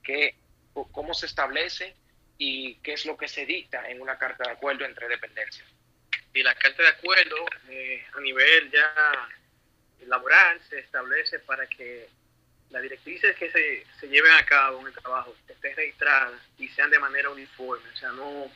cómo 0.93 1.13
se 1.13 1.27
establece 1.27 1.95
y 2.39 2.77
qué 2.77 2.93
es 2.93 3.05
lo 3.05 3.17
que 3.17 3.27
se 3.27 3.45
dicta 3.45 3.89
en 3.91 4.01
una 4.01 4.17
carta 4.17 4.45
de 4.45 4.53
acuerdo 4.53 4.85
entre 4.85 5.09
dependencias 5.09 5.67
y 6.35 6.43
la 6.43 6.55
carta 6.55 6.83
de 6.83 6.89
acuerdo 6.89 7.37
eh, 7.69 8.07
a 8.15 8.21
nivel 8.21 8.71
ya 8.71 9.29
laboral 10.07 10.61
se 10.69 10.79
establece 10.79 11.39
para 11.41 11.67
que 11.67 12.09
las 12.71 12.83
directrices 12.83 13.35
que 13.37 13.51
se, 13.51 13.87
se 13.99 14.09
lleven 14.09 14.33
a 14.33 14.45
cabo 14.45 14.81
en 14.81 14.89
el 14.89 14.93
trabajo 14.93 15.35
estén 15.49 15.75
registradas 15.75 16.41
y 16.59 16.69
sean 16.69 16.91
de 16.91 16.99
manera 16.99 17.31
uniforme, 17.31 17.89
o 17.89 17.97
sea, 17.97 18.11
no, 18.13 18.51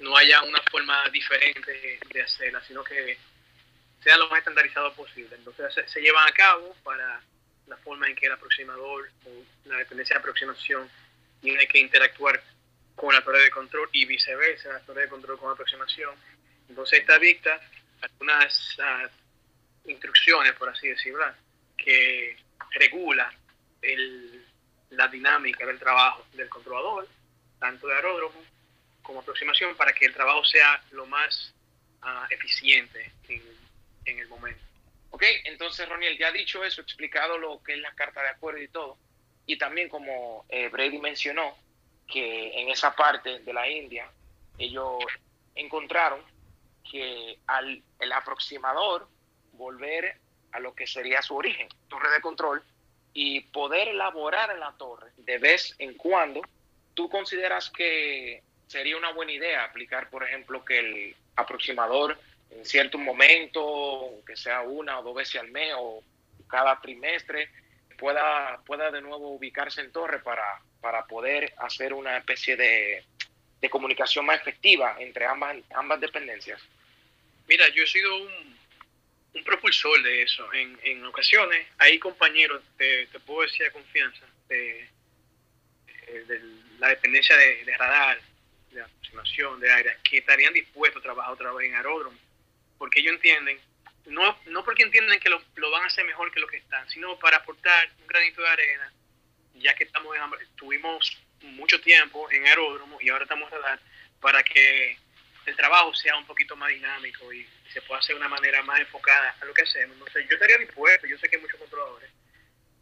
no 0.00 0.16
haya 0.16 0.42
una 0.42 0.60
forma 0.70 1.08
diferente 1.10 2.00
de 2.12 2.22
hacerla, 2.22 2.60
sino 2.66 2.82
que 2.82 3.16
sea 4.02 4.16
lo 4.16 4.28
más 4.28 4.40
estandarizado 4.40 4.92
posible. 4.94 5.36
Entonces 5.36 5.74
se, 5.74 5.88
se 5.88 6.00
llevan 6.00 6.28
a 6.28 6.32
cabo 6.32 6.74
para 6.82 7.20
la 7.66 7.76
forma 7.78 8.08
en 8.08 8.16
que 8.16 8.26
el 8.26 8.32
aproximador 8.32 9.10
o 9.24 9.68
la 9.68 9.78
dependencia 9.78 10.14
de 10.14 10.20
aproximación 10.20 10.88
tiene 11.40 11.66
que 11.68 11.78
interactuar 11.78 12.42
con 12.94 13.14
la 13.14 13.22
torre 13.22 13.42
de 13.42 13.50
control 13.50 13.88
y 13.92 14.06
viceversa, 14.06 14.70
la 14.72 14.80
torre 14.80 15.02
de 15.02 15.08
control 15.08 15.38
con 15.38 15.52
aproximación 15.52 16.14
entonces 16.68 17.00
esta 17.00 17.18
dicta 17.18 17.60
algunas 18.00 18.78
uh, 18.78 19.90
instrucciones, 19.90 20.52
por 20.54 20.68
así 20.68 20.88
decirlo, 20.88 21.24
que 21.76 22.36
regula 22.72 23.32
el, 23.82 24.44
la 24.90 25.08
dinámica 25.08 25.66
del 25.66 25.78
trabajo 25.78 26.26
del 26.32 26.48
controlador, 26.48 27.08
tanto 27.58 27.86
de 27.86 27.94
aeródromo 27.94 28.42
como 29.02 29.20
aproximación, 29.20 29.76
para 29.76 29.92
que 29.92 30.06
el 30.06 30.14
trabajo 30.14 30.44
sea 30.44 30.82
lo 30.90 31.06
más 31.06 31.54
ah, 32.02 32.26
eficiente 32.30 33.12
en, 33.28 33.42
en, 34.04 34.18
el 34.18 34.28
momento. 34.28 34.60
Ok, 35.10 35.22
entonces 35.44 35.88
Roniel, 35.88 36.18
ya 36.18 36.32
dicho 36.32 36.64
eso, 36.64 36.80
explicado 36.80 37.38
lo 37.38 37.62
que 37.62 37.74
es 37.74 37.78
la 37.78 37.94
carta 37.94 38.20
de 38.22 38.30
acuerdo 38.30 38.60
y 38.60 38.68
todo, 38.68 38.98
y 39.46 39.56
también 39.58 39.88
como 39.88 40.44
eh, 40.48 40.68
Brady 40.68 40.98
mencionó, 40.98 41.56
que 42.06 42.60
en 42.60 42.68
esa 42.68 42.94
parte 42.94 43.40
de 43.40 43.52
la 43.52 43.68
India 43.68 44.08
ellos 44.58 45.04
encontraron 45.54 46.22
que 46.90 47.38
al 47.46 47.82
el 48.00 48.12
aproximador 48.12 49.08
volver 49.52 50.18
a 50.52 50.60
lo 50.60 50.74
que 50.74 50.86
sería 50.86 51.22
su 51.22 51.36
origen, 51.36 51.68
torre 51.88 52.10
de 52.10 52.20
control, 52.20 52.62
y 53.12 53.40
poder 53.40 53.88
elaborar 53.88 54.50
en 54.50 54.60
la 54.60 54.72
torre 54.72 55.10
de 55.16 55.38
vez 55.38 55.74
en 55.78 55.94
cuando, 55.94 56.42
¿tú 56.94 57.08
consideras 57.08 57.70
que 57.70 58.42
sería 58.66 58.96
una 58.96 59.12
buena 59.12 59.32
idea 59.32 59.64
aplicar, 59.64 60.10
por 60.10 60.22
ejemplo, 60.22 60.64
que 60.64 60.78
el 60.78 61.16
aproximador 61.34 62.18
en 62.50 62.64
cierto 62.64 62.98
momento, 62.98 64.22
que 64.26 64.36
sea 64.36 64.62
una 64.62 64.98
o 64.98 65.02
dos 65.02 65.14
veces 65.14 65.40
al 65.40 65.50
mes 65.50 65.74
o 65.76 66.02
cada 66.48 66.80
trimestre, 66.80 67.50
pueda, 67.98 68.60
pueda 68.64 68.90
de 68.90 69.00
nuevo 69.00 69.30
ubicarse 69.30 69.80
en 69.80 69.92
torre 69.92 70.20
para, 70.20 70.60
para 70.80 71.06
poder 71.06 71.52
hacer 71.58 71.92
una 71.92 72.16
especie 72.18 72.56
de, 72.56 73.04
de 73.60 73.70
comunicación 73.70 74.26
más 74.26 74.40
efectiva 74.40 74.96
entre 74.98 75.26
ambas, 75.26 75.56
ambas 75.74 76.00
dependencias? 76.00 76.60
Mira, 77.48 77.68
yo 77.68 77.84
he 77.84 77.86
sido 77.86 78.16
un, 78.16 78.56
un 79.34 79.44
propulsor 79.44 80.02
de 80.02 80.22
eso. 80.22 80.52
En, 80.52 80.78
en 80.82 81.04
ocasiones 81.04 81.66
hay 81.78 81.98
compañeros, 81.98 82.62
te, 82.76 83.06
te 83.06 83.20
puedo 83.20 83.42
decir 83.42 83.66
a 83.66 83.72
confianza, 83.72 84.26
de, 84.48 84.88
de, 86.06 86.40
la 86.78 86.88
dependencia 86.88 87.36
de, 87.36 87.76
radar, 87.76 88.20
de 88.70 88.82
aproximación, 88.82 89.60
de 89.60 89.72
aire, 89.72 89.96
que 90.02 90.18
estarían 90.18 90.52
dispuestos 90.52 91.00
a 91.00 91.02
trabajar 91.02 91.32
otra 91.32 91.52
vez 91.52 91.68
en 91.68 91.76
aeródromo, 91.76 92.18
porque 92.78 93.00
ellos 93.00 93.14
entienden, 93.14 93.58
no, 94.06 94.38
no 94.46 94.64
porque 94.64 94.82
entienden 94.82 95.20
que 95.20 95.28
lo, 95.28 95.42
lo, 95.56 95.70
van 95.70 95.84
a 95.84 95.86
hacer 95.86 96.04
mejor 96.04 96.32
que 96.32 96.40
lo 96.40 96.46
que 96.46 96.58
están, 96.58 96.88
sino 96.90 97.18
para 97.18 97.38
aportar 97.38 97.90
un 98.00 98.06
granito 98.06 98.42
de 98.42 98.48
arena, 98.48 98.92
ya 99.54 99.74
que 99.74 99.84
estamos 99.84 100.14
en, 100.16 100.56
tuvimos 100.56 101.18
mucho 101.42 101.80
tiempo 101.80 102.30
en 102.30 102.46
aeródromo 102.46 102.98
y 103.00 103.08
ahora 103.08 103.24
estamos 103.24 103.50
en 103.52 103.58
radar, 103.58 103.80
para 104.20 104.42
que 104.42 104.98
el 105.46 105.56
trabajo 105.56 105.94
sea 105.94 106.16
un 106.16 106.26
poquito 106.26 106.56
más 106.56 106.68
dinámico 106.70 107.32
y 107.32 107.46
se 107.72 107.80
pueda 107.82 108.00
hacer 108.00 108.14
de 108.14 108.20
una 108.20 108.28
manera 108.28 108.62
más 108.62 108.80
enfocada 108.80 109.34
a 109.40 109.44
lo 109.44 109.54
que 109.54 109.62
hacemos. 109.62 109.96
Entonces, 109.96 110.26
yo 110.28 110.34
estaría 110.34 110.58
dispuesto, 110.58 111.06
yo 111.06 111.16
sé 111.18 111.28
que 111.28 111.36
hay 111.36 111.42
muchos 111.42 111.58
controladores, 111.58 112.10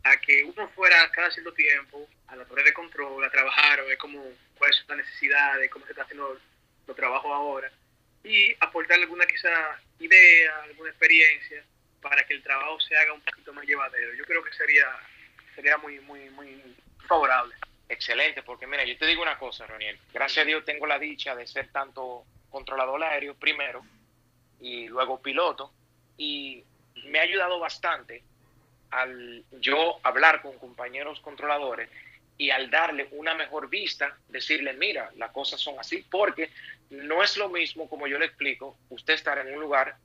a 0.03 0.17
que 0.19 0.45
uno 0.45 0.69
fuera 0.71 1.11
cada 1.11 1.31
cierto 1.31 1.53
tiempo 1.53 2.09
a 2.29 2.37
la 2.37 2.45
torre 2.47 2.65
de 2.65 2.73
control, 2.73 3.23
a 3.23 3.31
trabajar, 3.31 3.81
a 3.81 3.83
ver 3.85 3.99
cómo, 3.99 4.25
cuáles 4.59 4.77
son 4.77 4.97
las 4.97 5.07
necesidades, 5.07 5.71
cómo 5.71 5.85
se 5.85 5.93
está 5.93 6.03
haciendo 6.03 6.39
los 6.87 6.97
trabajos 6.97 7.31
ahora, 7.31 7.71
y 8.23 8.55
aportar 8.61 8.99
alguna 8.99 9.27
quizá 9.27 9.79
idea, 10.01 10.63
alguna 10.63 10.91
experiencia 10.91 11.63
para 12.01 12.25
que 12.27 12.35
el 12.35 12.43
trabajo 12.43 12.81
se 12.81 12.97
haga 12.97 13.13
un 13.13 13.21
poquito 13.21 13.53
más 13.53 13.67
llevadero. 13.67 14.15
Yo 14.15 14.25
creo 14.25 14.43
que 14.43 14.53
sería, 14.53 14.87
sería 15.55 15.77
muy, 15.79 16.01
muy, 16.01 16.31
muy 16.31 16.63
favorable. 17.09 17.55
Excelente, 17.89 18.43
porque 18.43 18.67
mira, 18.67 18.85
yo 18.85 18.97
te 18.97 19.07
digo 19.07 19.23
una 19.23 19.39
cosa, 19.39 19.67
Roniel. 19.67 19.99
Gracias 20.13 20.45
a 20.45 20.47
Dios 20.47 20.65
tengo 20.65 20.87
la 20.87 20.99
dicha 20.99 21.35
de 21.35 21.47
ser 21.47 21.69
tanto 21.69 22.25
controlador 22.55 23.03
aéreo 23.03 23.35
primero 23.35 23.85
y 24.61 24.87
luego 24.87 25.21
piloto 25.21 25.73
y 26.17 26.63
me 27.07 27.19
ha 27.19 27.23
ayudado 27.23 27.59
bastante 27.59 28.23
al 28.93 29.45
yo 29.61 29.99
hablar 30.05 30.41
con 30.41 30.57
compañeros 30.61 31.19
controladores 31.19 31.91
y 32.39 32.51
al 32.51 32.71
darle 32.71 33.09
una 33.11 33.35
mejor 33.35 33.69
vista, 33.69 34.17
decirle, 34.29 34.73
mira, 34.75 35.11
las 35.17 35.33
cosas 35.33 35.61
son 35.61 35.81
así, 35.81 36.05
porque 36.09 36.51
no 36.91 37.25
es 37.25 37.37
lo 37.37 37.49
mismo, 37.49 37.89
como 37.89 38.07
yo 38.07 38.19
le 38.21 38.27
explico, 38.27 38.77
usted 38.89 39.15
estar 39.15 39.37
en 39.39 39.53
un 39.53 39.61
lugar 39.61 39.97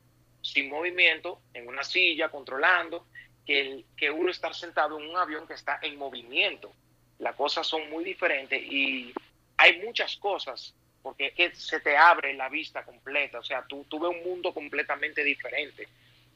sin 0.41 0.69
movimiento, 0.69 1.41
en 1.53 1.67
una 1.67 1.83
silla, 1.83 2.29
controlando, 2.29 3.05
que, 3.45 3.61
el, 3.61 3.85
que 3.95 4.09
uno 4.09 4.31
estar 4.31 4.55
sentado 4.55 4.99
en 4.99 5.07
un 5.07 5.17
avión 5.17 5.47
que 5.47 5.53
está 5.53 5.79
en 5.83 5.97
movimiento. 5.97 6.71
Las 7.19 7.35
cosas 7.35 7.67
son 7.67 7.89
muy 7.91 8.03
diferentes 8.03 8.59
y 8.61 9.13
hay 9.57 9.81
muchas 9.81 10.15
cosas 10.17 10.73
porque 11.01 11.27
es 11.27 11.33
que 11.33 11.55
se 11.55 11.79
te 11.79 11.95
abre 11.97 12.33
la 12.33 12.49
vista 12.49 12.83
completa, 12.83 13.39
o 13.39 13.43
sea, 13.43 13.63
tú, 13.67 13.85
tú 13.89 13.99
ves 13.99 14.11
un 14.11 14.23
mundo 14.23 14.53
completamente 14.53 15.23
diferente. 15.23 15.87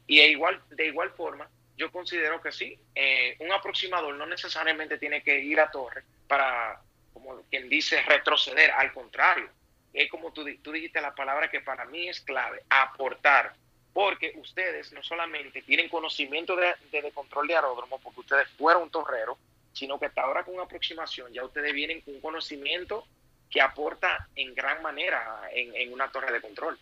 Y 0.08 0.18
de 0.18 0.28
igual, 0.28 0.62
de 0.70 0.88
igual 0.88 1.12
forma, 1.12 1.50
yo 1.78 1.92
considero 1.92 2.42
que 2.42 2.52
sí, 2.52 2.78
eh, 2.94 3.36
un 3.40 3.52
aproximador 3.52 4.16
no 4.16 4.26
necesariamente 4.26 4.98
tiene 4.98 5.24
que 5.24 5.40
ir 5.40 5.60
a 5.60 5.72
torre 5.72 6.04
para, 6.28 6.82
como 7.14 7.42
quien 7.50 7.70
dice, 7.70 8.02
retroceder, 8.04 8.72
al 8.72 8.92
contrario, 8.94 9.50
es 9.94 10.10
como 10.10 10.32
tú, 10.34 10.46
tú 10.62 10.72
dijiste 10.72 11.02
la 11.02 11.14
palabra 11.14 11.50
que 11.50 11.62
para 11.62 11.86
mí 11.86 12.08
es 12.10 12.22
clave, 12.22 12.64
aportar, 12.70 13.54
porque 13.94 14.34
ustedes 14.38 14.92
no 14.92 15.04
solamente 15.04 15.62
tienen 15.62 15.88
conocimiento 15.88 16.56
de, 16.56 16.74
de, 16.92 17.12
control 17.12 17.48
de 17.48 17.56
aeródromo, 17.56 18.00
porque 18.00 18.22
ustedes 18.22 18.48
fueron 18.58 18.84
un 18.84 18.90
torrero, 18.90 19.38
sino 19.72 20.00
que 20.00 20.08
hasta 20.08 20.22
ahora 20.22 20.44
con 20.44 20.60
aproximación 20.60 21.32
ya 21.32 21.46
ustedes 21.46 21.74
vienen 21.74 22.02
con 22.02 22.16
un 22.16 22.22
conocimiento 22.22 23.08
que 23.54 23.62
aporta 23.62 24.28
en 24.36 24.56
gran 24.56 24.82
manera 24.82 25.42
en, 25.54 25.76
en, 25.76 25.94
una 25.94 26.12
torre 26.12 26.34
de 26.34 26.42
control. 26.42 26.78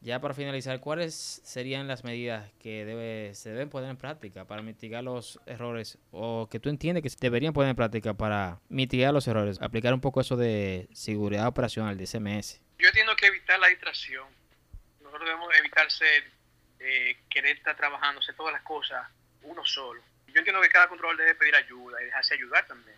Ya 0.00 0.20
para 0.20 0.32
finalizar, 0.32 0.78
¿cuáles 0.80 1.42
serían 1.44 1.88
las 1.88 2.04
medidas 2.04 2.50
que 2.62 2.84
debe, 2.84 3.34
se 3.34 3.50
deben 3.50 3.68
poner 3.68 3.90
en 3.90 3.96
práctica 3.98 4.46
para 4.46 4.62
mitigar 4.62 5.02
los 5.02 5.40
errores 5.46 5.98
o 6.12 6.48
que 6.48 6.60
tú 6.60 6.70
entiendes 6.70 7.02
que 7.02 7.10
deberían 7.20 7.52
poner 7.52 7.70
en 7.70 7.76
práctica 7.76 8.14
para 8.14 8.60
mitigar 8.68 9.12
los 9.12 9.26
errores? 9.26 9.60
Aplicar 9.60 9.92
un 9.92 10.00
poco 10.00 10.20
eso 10.20 10.36
de 10.36 10.88
seguridad 10.92 11.48
operacional, 11.48 11.98
de 11.98 12.06
CMS. 12.06 12.62
Yo 12.78 12.86
entiendo 12.86 13.14
que 13.16 13.26
evitar 13.26 13.58
la 13.58 13.66
distracción. 13.66 14.28
Nosotros 15.02 15.26
debemos 15.26 15.54
evitar 15.58 15.90
ser, 15.90 16.30
eh, 16.78 17.16
querer 17.28 17.56
estar 17.56 17.76
trabajando, 17.76 18.20
hacer 18.20 18.36
todas 18.36 18.52
las 18.52 18.62
cosas 18.62 19.06
uno 19.42 19.66
solo. 19.66 20.00
Yo 20.28 20.38
entiendo 20.38 20.62
que 20.62 20.68
cada 20.68 20.88
control 20.88 21.16
debe 21.16 21.34
pedir 21.34 21.56
ayuda 21.56 22.00
y 22.00 22.06
dejarse 22.06 22.34
ayudar 22.34 22.64
también. 22.66 22.96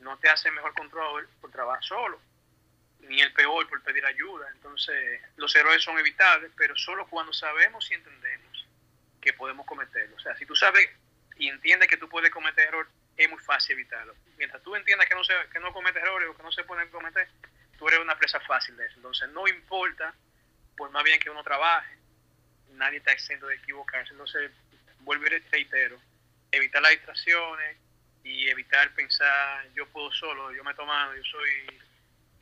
No 0.00 0.18
te 0.18 0.28
hace 0.28 0.50
mejor 0.50 0.74
control 0.74 1.28
por 1.40 1.52
trabajar 1.52 1.84
solo 1.84 2.18
ni 3.02 3.20
el 3.20 3.32
peor 3.32 3.68
por 3.68 3.82
pedir 3.82 4.04
ayuda. 4.04 4.48
Entonces, 4.52 5.20
los 5.36 5.54
errores 5.54 5.82
son 5.82 5.98
evitables, 5.98 6.50
pero 6.56 6.76
solo 6.76 7.06
cuando 7.06 7.32
sabemos 7.32 7.90
y 7.90 7.94
entendemos 7.94 8.66
que 9.20 9.32
podemos 9.32 9.66
cometerlos. 9.66 10.18
O 10.18 10.22
sea, 10.22 10.36
si 10.36 10.46
tú 10.46 10.54
sabes 10.56 10.88
y 11.36 11.48
entiendes 11.48 11.88
que 11.88 11.96
tú 11.96 12.08
puedes 12.08 12.30
cometer 12.30 12.68
error, 12.68 12.88
es 13.16 13.28
muy 13.28 13.38
fácil 13.38 13.72
evitarlo. 13.72 14.14
Mientras 14.36 14.62
tú 14.62 14.74
entiendas 14.74 15.08
que 15.08 15.14
no, 15.14 15.24
se, 15.24 15.34
que 15.52 15.60
no 15.60 15.72
cometes 15.72 16.02
errores 16.02 16.28
o 16.28 16.36
que 16.36 16.42
no 16.42 16.52
se 16.52 16.64
pueden 16.64 16.88
cometer, 16.90 17.28
tú 17.78 17.88
eres 17.88 18.00
una 18.00 18.18
presa 18.18 18.40
fácil 18.40 18.76
de 18.76 18.86
eso. 18.86 18.96
Entonces, 18.96 19.28
no 19.30 19.46
importa, 19.46 20.14
por 20.76 20.90
más 20.90 21.04
bien 21.04 21.20
que 21.20 21.30
uno 21.30 21.42
trabaje, 21.42 21.96
nadie 22.70 22.98
está 22.98 23.12
exento 23.12 23.46
de 23.46 23.56
equivocarse. 23.56 24.12
Entonces, 24.12 24.50
vuelvo 25.00 25.26
y 25.26 25.28
reitero, 25.50 26.00
evitar 26.50 26.82
las 26.82 26.92
distracciones 26.92 27.76
y 28.24 28.48
evitar 28.48 28.90
pensar, 28.94 29.66
yo 29.74 29.86
puedo 29.88 30.12
solo, 30.12 30.52
yo 30.52 30.62
me 30.64 30.72
he 30.72 30.74
tomado, 30.74 31.14
yo 31.14 31.24
soy 31.24 31.80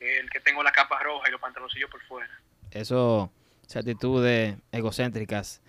el 0.01 0.29
que 0.29 0.39
tengo 0.39 0.63
la 0.63 0.71
capa 0.71 0.99
roja 1.01 1.29
y 1.29 1.31
los 1.31 1.39
pantaloncillos 1.39 1.89
por 1.89 2.01
fuera. 2.01 2.29
Eso, 2.71 3.31
esas 3.63 3.77
actitudes 3.77 4.57
egocéntricas, 4.71 5.61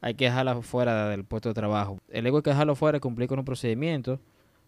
hay 0.00 0.14
que 0.14 0.26
dejarlas 0.26 0.64
fuera 0.64 1.08
del 1.08 1.24
puesto 1.24 1.50
de 1.50 1.54
trabajo. 1.54 1.98
El 2.08 2.26
ego 2.26 2.38
hay 2.38 2.42
que 2.42 2.50
dejarlo 2.50 2.74
fuera 2.74 2.98
y 2.98 3.00
cumplir 3.00 3.28
con 3.28 3.38
un 3.38 3.44
procedimiento, 3.44 4.20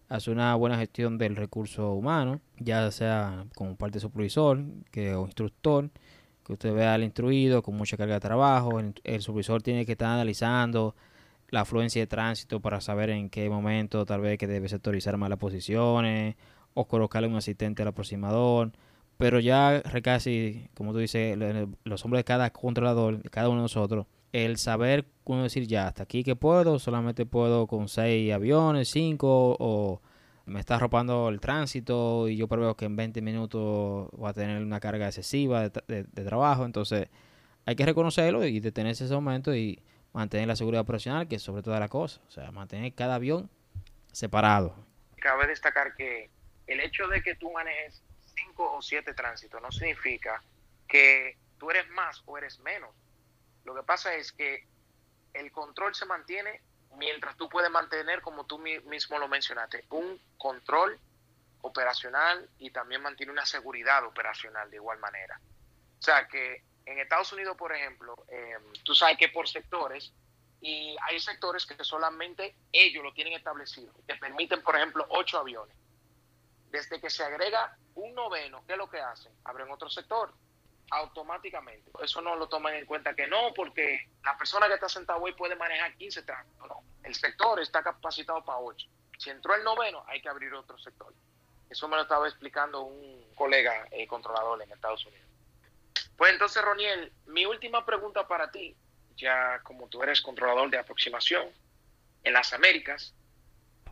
hacer 0.09 0.33
una 0.33 0.53
buena 0.55 0.77
gestión 0.77 1.17
del 1.17 1.35
recurso 1.35 1.93
humano, 1.93 2.41
ya 2.57 2.91
sea 2.91 3.45
como 3.55 3.75
parte 3.75 3.99
supervisor 3.99 4.59
que, 4.91 5.15
o 5.15 5.25
instructor, 5.25 5.89
que 6.45 6.53
usted 6.53 6.73
vea 6.73 6.93
al 6.93 7.03
instruido 7.03 7.63
con 7.63 7.75
mucha 7.75 7.97
carga 7.97 8.15
de 8.15 8.19
trabajo. 8.19 8.79
El, 8.79 8.93
el 9.03 9.21
supervisor 9.21 9.61
tiene 9.63 9.85
que 9.85 9.93
estar 9.93 10.09
analizando 10.09 10.95
la 11.49 11.61
afluencia 11.61 12.01
de 12.01 12.07
tránsito 12.07 12.59
para 12.59 12.81
saber 12.81 13.09
en 13.11 13.29
qué 13.29 13.49
momento 13.49 14.05
tal 14.05 14.21
vez 14.21 14.37
que 14.37 14.47
debe 14.47 14.67
sectorizar 14.69 15.17
más 15.17 15.29
las 15.29 15.39
posiciones 15.39 16.35
o 16.73 16.87
colocarle 16.87 17.27
un 17.27 17.35
asistente 17.35 17.83
al 17.83 17.89
aproximador 17.89 18.71
pero 19.17 19.39
ya 19.39 19.81
casi, 20.03 20.69
como 20.73 20.91
tú 20.91 20.99
dices, 20.99 21.37
los 21.83 22.05
hombres 22.05 22.19
de 22.19 22.23
cada 22.25 22.49
controlador, 22.51 23.29
cada 23.29 23.49
uno 23.49 23.59
de 23.59 23.63
nosotros, 23.63 24.07
el 24.31 24.57
saber, 24.57 25.05
cómo 25.23 25.43
decir, 25.43 25.67
ya, 25.67 25.87
hasta 25.87 26.03
aquí 26.03 26.23
que 26.23 26.35
puedo, 26.35 26.79
solamente 26.79 27.25
puedo 27.25 27.67
con 27.67 27.87
seis 27.87 28.33
aviones, 28.33 28.89
cinco, 28.89 29.55
o 29.59 30.01
me 30.45 30.59
está 30.59 30.75
arropando 30.75 31.29
el 31.29 31.39
tránsito 31.39 32.27
y 32.27 32.35
yo 32.35 32.47
preveo 32.47 32.75
que 32.75 32.85
en 32.85 32.95
20 32.95 33.21
minutos 33.21 34.09
voy 34.11 34.29
a 34.29 34.33
tener 34.33 34.61
una 34.61 34.79
carga 34.79 35.05
excesiva 35.05 35.69
de, 35.69 35.83
de, 35.87 36.03
de 36.03 36.23
trabajo, 36.25 36.65
entonces 36.65 37.07
hay 37.65 37.75
que 37.75 37.85
reconocerlo 37.85 38.45
y 38.45 38.59
detenerse 38.59 39.05
ese 39.05 39.13
momento 39.13 39.55
y 39.55 39.81
mantener 40.13 40.47
la 40.47 40.55
seguridad 40.55 40.81
operacional, 40.81 41.27
que 41.27 41.35
es 41.35 41.41
sobre 41.41 41.61
toda 41.61 41.79
la 41.79 41.87
cosa, 41.87 42.21
o 42.27 42.31
sea, 42.31 42.51
mantener 42.51 42.93
cada 42.93 43.15
avión 43.15 43.49
separado. 44.11 44.75
Cabe 45.17 45.47
destacar 45.47 45.95
que 45.95 46.29
el 46.67 46.79
hecho 46.79 47.07
de 47.07 47.21
que 47.21 47.35
tú 47.35 47.51
manejes 47.51 48.03
cinco 48.35 48.73
o 48.75 48.81
siete 48.81 49.13
tránsitos 49.13 49.61
no 49.61 49.71
significa 49.71 50.41
que 50.87 51.37
tú 51.57 51.69
eres 51.71 51.89
más 51.89 52.21
o 52.25 52.37
eres 52.37 52.59
menos. 52.59 52.89
Lo 53.63 53.73
que 53.75 53.83
pasa 53.83 54.13
es 54.15 54.31
que 54.31 54.65
el 55.33 55.51
control 55.51 55.95
se 55.95 56.05
mantiene 56.05 56.61
mientras 56.97 57.35
tú 57.37 57.49
puedes 57.49 57.71
mantener, 57.71 58.21
como 58.21 58.45
tú 58.45 58.59
mismo 58.59 59.17
lo 59.17 59.27
mencionaste, 59.27 59.85
un 59.89 60.19
control 60.37 60.99
operacional 61.61 62.49
y 62.59 62.71
también 62.71 63.01
mantiene 63.01 63.31
una 63.31 63.45
seguridad 63.45 64.05
operacional 64.05 64.69
de 64.69 64.77
igual 64.77 64.99
manera. 64.99 65.39
O 65.99 66.01
sea 66.03 66.27
que 66.27 66.63
en 66.85 66.99
Estados 66.99 67.31
Unidos, 67.31 67.55
por 67.57 67.73
ejemplo, 67.73 68.25
eh, 68.27 68.57
tú 68.83 68.93
sabes 68.93 69.17
que 69.17 69.29
por 69.29 69.47
sectores, 69.47 70.13
y 70.63 70.95
hay 71.01 71.19
sectores 71.19 71.65
que 71.65 71.81
solamente 71.83 72.55
ellos 72.71 73.03
lo 73.03 73.13
tienen 73.13 73.33
establecido, 73.33 73.93
que 74.07 74.15
permiten, 74.15 74.61
por 74.61 74.75
ejemplo, 74.75 75.05
ocho 75.09 75.37
aviones. 75.37 75.75
Desde 76.73 76.99
que 76.99 77.11
se 77.11 77.23
agrega 77.23 77.77
un 77.93 78.15
noveno, 78.15 78.63
¿qué 78.65 78.71
es 78.71 78.79
lo 78.79 78.89
que 78.89 78.99
hacen? 78.99 79.31
Abren 79.43 79.69
otro 79.69 79.91
sector 79.91 80.33
automáticamente. 80.89 81.91
Eso 82.01 82.19
no 82.19 82.35
lo 82.35 82.49
toman 82.49 82.73
en 82.73 82.87
cuenta 82.87 83.13
que 83.13 83.27
no, 83.27 83.53
porque 83.53 84.09
la 84.25 84.35
persona 84.35 84.67
que 84.67 84.73
está 84.73 84.89
sentada 84.89 85.19
hoy 85.19 85.33
puede 85.33 85.55
manejar 85.55 85.95
15 85.95 86.23
tránsito. 86.23 86.65
No, 86.65 86.83
el 87.03 87.13
sector 87.13 87.59
está 87.59 87.83
capacitado 87.83 88.43
para 88.43 88.57
8. 88.57 88.87
Si 89.19 89.29
entró 89.29 89.53
el 89.53 89.63
noveno, 89.63 90.03
hay 90.07 90.19
que 90.19 90.29
abrir 90.29 90.51
otro 90.55 90.75
sector. 90.79 91.13
Eso 91.69 91.87
me 91.87 91.95
lo 91.95 92.01
estaba 92.01 92.27
explicando 92.27 92.81
un 92.81 93.23
colega 93.35 93.87
eh, 93.91 94.07
controlador 94.07 94.59
en 94.63 94.71
Estados 94.71 95.05
Unidos. 95.05 95.27
Pues 96.17 96.33
entonces, 96.33 96.59
Roniel, 96.63 97.13
mi 97.27 97.45
última 97.45 97.85
pregunta 97.85 98.27
para 98.27 98.49
ti, 98.49 98.75
ya 99.15 99.59
como 99.61 99.87
tú 99.89 100.01
eres 100.01 100.21
controlador 100.21 100.71
de 100.71 100.79
aproximación 100.79 101.47
en 102.23 102.33
las 102.33 102.51
Américas, 102.51 103.13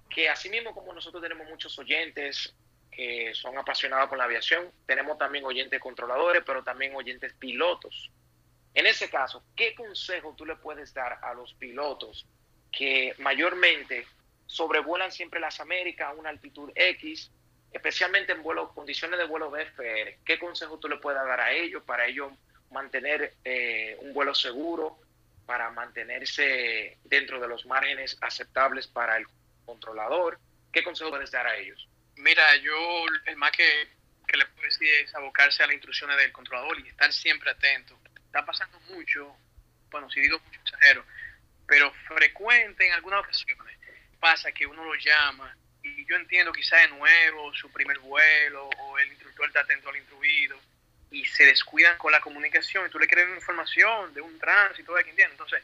que 0.09 0.29
así 0.29 0.49
mismo 0.49 0.73
como 0.73 0.93
nosotros 0.93 1.21
tenemos 1.21 1.47
muchos 1.47 1.77
oyentes 1.77 2.55
que 2.91 3.33
son 3.33 3.57
apasionados 3.57 4.09
con 4.09 4.17
la 4.17 4.25
aviación, 4.25 4.69
tenemos 4.85 5.17
también 5.17 5.45
oyentes 5.45 5.79
controladores, 5.79 6.43
pero 6.45 6.63
también 6.63 6.93
oyentes 6.95 7.33
pilotos. 7.33 8.11
En 8.73 8.85
ese 8.85 9.09
caso, 9.09 9.43
¿qué 9.55 9.73
consejo 9.75 10.33
tú 10.37 10.45
le 10.45 10.55
puedes 10.55 10.93
dar 10.93 11.19
a 11.21 11.33
los 11.33 11.53
pilotos 11.53 12.25
que 12.71 13.13
mayormente 13.17 14.05
sobrevuelan 14.45 15.11
siempre 15.11 15.39
las 15.39 15.59
Américas 15.59 16.09
a 16.09 16.13
una 16.13 16.29
altitud 16.29 16.71
X, 16.75 17.31
especialmente 17.71 18.33
en 18.33 18.43
vuelo, 18.43 18.73
condiciones 18.73 19.19
de 19.19 19.25
vuelo 19.25 19.49
BFR? 19.49 20.19
¿Qué 20.25 20.37
consejo 20.39 20.77
tú 20.77 20.87
le 20.87 20.97
puedes 20.97 21.21
dar 21.21 21.39
a 21.39 21.51
ellos 21.51 21.83
para 21.83 22.05
ellos 22.05 22.31
mantener 22.69 23.33
eh, 23.43 23.97
un 24.01 24.13
vuelo 24.13 24.35
seguro, 24.35 24.97
para 25.45 25.69
mantenerse 25.71 26.97
dentro 27.03 27.39
de 27.39 27.47
los 27.47 27.65
márgenes 27.65 28.17
aceptables 28.21 28.87
para 28.87 29.17
el 29.17 29.25
controlador? 29.65 30.39
¿Qué 30.71 30.83
consejo 30.83 31.09
puedes 31.09 31.31
dar 31.31 31.47
a 31.47 31.57
ellos? 31.57 31.89
Mira, 32.21 32.55
yo 32.57 33.05
el 33.25 33.35
más 33.35 33.51
que, 33.51 33.87
que 34.27 34.37
le 34.37 34.45
puedo 34.45 34.67
decir 34.67 34.87
es 35.03 35.15
abocarse 35.15 35.63
a 35.63 35.65
las 35.65 35.73
instrucciones 35.73 36.17
del 36.17 36.31
controlador 36.31 36.79
y 36.79 36.87
estar 36.87 37.11
siempre 37.11 37.49
atento. 37.49 37.99
Está 38.27 38.45
pasando 38.45 38.79
mucho, 38.81 39.35
bueno, 39.89 40.07
si 40.11 40.21
digo 40.21 40.39
mucho 40.39 40.59
exagero, 40.61 41.03
pero 41.67 41.91
frecuente 42.07 42.85
en 42.85 42.93
algunas 42.93 43.21
ocasiones. 43.21 43.75
Pasa 44.19 44.51
que 44.51 44.67
uno 44.67 44.85
lo 44.85 44.93
llama 44.93 45.57
y 45.81 46.05
yo 46.05 46.15
entiendo 46.15 46.51
quizás 46.51 46.81
de 46.83 46.95
nuevo 46.95 47.55
su 47.55 47.71
primer 47.71 47.97
vuelo 47.97 48.69
o 48.69 48.99
el 48.99 49.07
instructor 49.07 49.47
está 49.47 49.61
atento 49.61 49.89
al 49.89 49.97
instruido 49.97 50.61
y 51.09 51.25
se 51.25 51.45
descuidan 51.45 51.97
con 51.97 52.11
la 52.11 52.21
comunicación 52.21 52.85
y 52.85 52.91
tú 52.91 52.99
le 52.99 53.07
quieres 53.07 53.35
información 53.35 54.13
de 54.13 54.21
un 54.21 54.37
tránsito, 54.37 54.93
de 54.93 55.03
quien 55.03 55.15
tiene. 55.15 55.31
Entonces, 55.31 55.63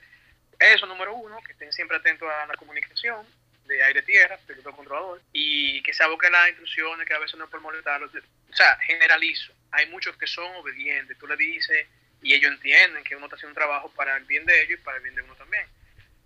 eso 0.57 0.87
número 0.87 1.13
uno, 1.13 1.39
que 1.43 1.51
estén 1.51 1.71
siempre 1.71 1.97
atentos 1.97 2.27
a 2.27 2.47
la 2.47 2.55
comunicación 2.55 3.27
de 3.67 3.83
aire-tierra, 3.83 4.39
piloto 4.47 4.71
controlador, 4.71 5.21
y 5.33 5.81
que 5.83 5.93
se 5.93 6.03
aboquen 6.03 6.31
las 6.31 6.49
instrucciones, 6.49 7.07
que 7.07 7.13
a 7.13 7.19
veces 7.19 7.37
no 7.37 7.45
es 7.45 7.51
por 7.51 7.61
molestarlos. 7.61 8.11
O 8.15 8.55
sea, 8.55 8.77
generalizo. 8.79 9.53
Hay 9.71 9.87
muchos 9.87 10.17
que 10.17 10.27
son 10.27 10.55
obedientes. 10.55 11.17
Tú 11.17 11.27
le 11.27 11.35
dices 11.35 11.87
y 12.21 12.33
ellos 12.33 12.51
entienden 12.51 13.03
que 13.03 13.15
uno 13.15 13.25
está 13.25 13.35
haciendo 13.35 13.51
un 13.51 13.55
trabajo 13.55 13.91
para 13.91 14.17
el 14.17 14.23
bien 14.25 14.45
de 14.45 14.63
ellos 14.63 14.79
y 14.79 14.83
para 14.83 14.97
el 14.97 15.03
bien 15.03 15.15
de 15.15 15.21
uno 15.21 15.35
también. 15.35 15.65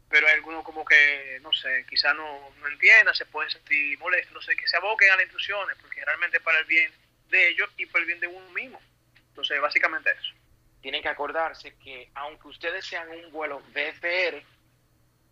Pero 0.10 0.28
hay 0.28 0.34
algunos 0.34 0.64
como 0.64 0.86
que, 0.86 1.40
no 1.42 1.52
sé, 1.54 1.86
quizá 1.90 2.14
no, 2.14 2.54
no 2.60 2.68
entiendan, 2.68 3.16
se 3.16 3.26
pueden 3.26 3.50
sentir 3.50 3.98
molestos. 3.98 4.30
Entonces, 4.30 4.58
que 4.58 4.68
se 4.68 4.78
aboquen 4.78 5.10
a 5.12 5.16
las 5.16 5.24
instrucciones, 5.24 5.78
porque 5.82 6.04
realmente 6.04 6.38
es 6.38 6.44
para 6.44 6.60
el 6.60 6.66
bien 6.66 6.92
de 7.30 7.50
ellos 7.50 7.70
y 7.78 7.86
para 7.86 8.02
el 8.02 8.08
bien 8.08 8.20
de 8.20 8.28
uno 8.28 8.50
mismo. 8.52 8.82
Entonces, 9.30 9.60
básicamente 9.62 10.12
eso. 10.12 10.34
Tienen 10.82 11.02
que 11.02 11.10
acordarse 11.10 11.76
que 11.84 12.10
aunque 12.16 12.48
ustedes 12.48 12.86
sean 12.86 13.10
un 13.10 13.32
vuelo 13.32 13.62
BFR, 13.74 14.44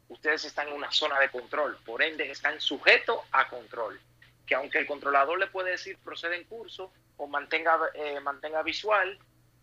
ustedes 0.10 0.46
están 0.46 0.68
en 0.68 0.74
una 0.74 0.92
zona 0.92 1.20
de 1.20 1.30
control, 1.30 1.78
por 1.86 2.04
ende 2.04 2.30
están 2.30 2.60
sujetos 2.60 3.20
a 3.32 3.48
control. 3.48 4.00
Que 4.46 4.56
aunque 4.56 4.80
el 4.80 4.88
controlador 4.88 5.40
le 5.40 5.48
puede 5.48 5.72
decir 5.72 5.98
procede 6.04 6.36
en 6.36 6.44
curso 6.44 6.92
o 7.18 7.28
mantenga, 7.28 7.78
eh, 7.94 8.20
mantenga 8.20 8.62
visual, 8.64 9.18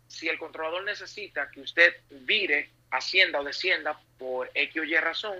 si 0.07 0.29
el 0.29 0.39
controlador 0.39 0.83
necesita 0.83 1.51
que 1.51 1.61
usted 1.61 1.93
vire, 2.09 2.69
ascienda 2.91 3.41
o 3.41 3.43
descienda 3.43 3.99
por 4.17 4.49
X 4.53 4.81
o 4.81 4.85
Y 4.85 4.95
razón, 4.97 5.37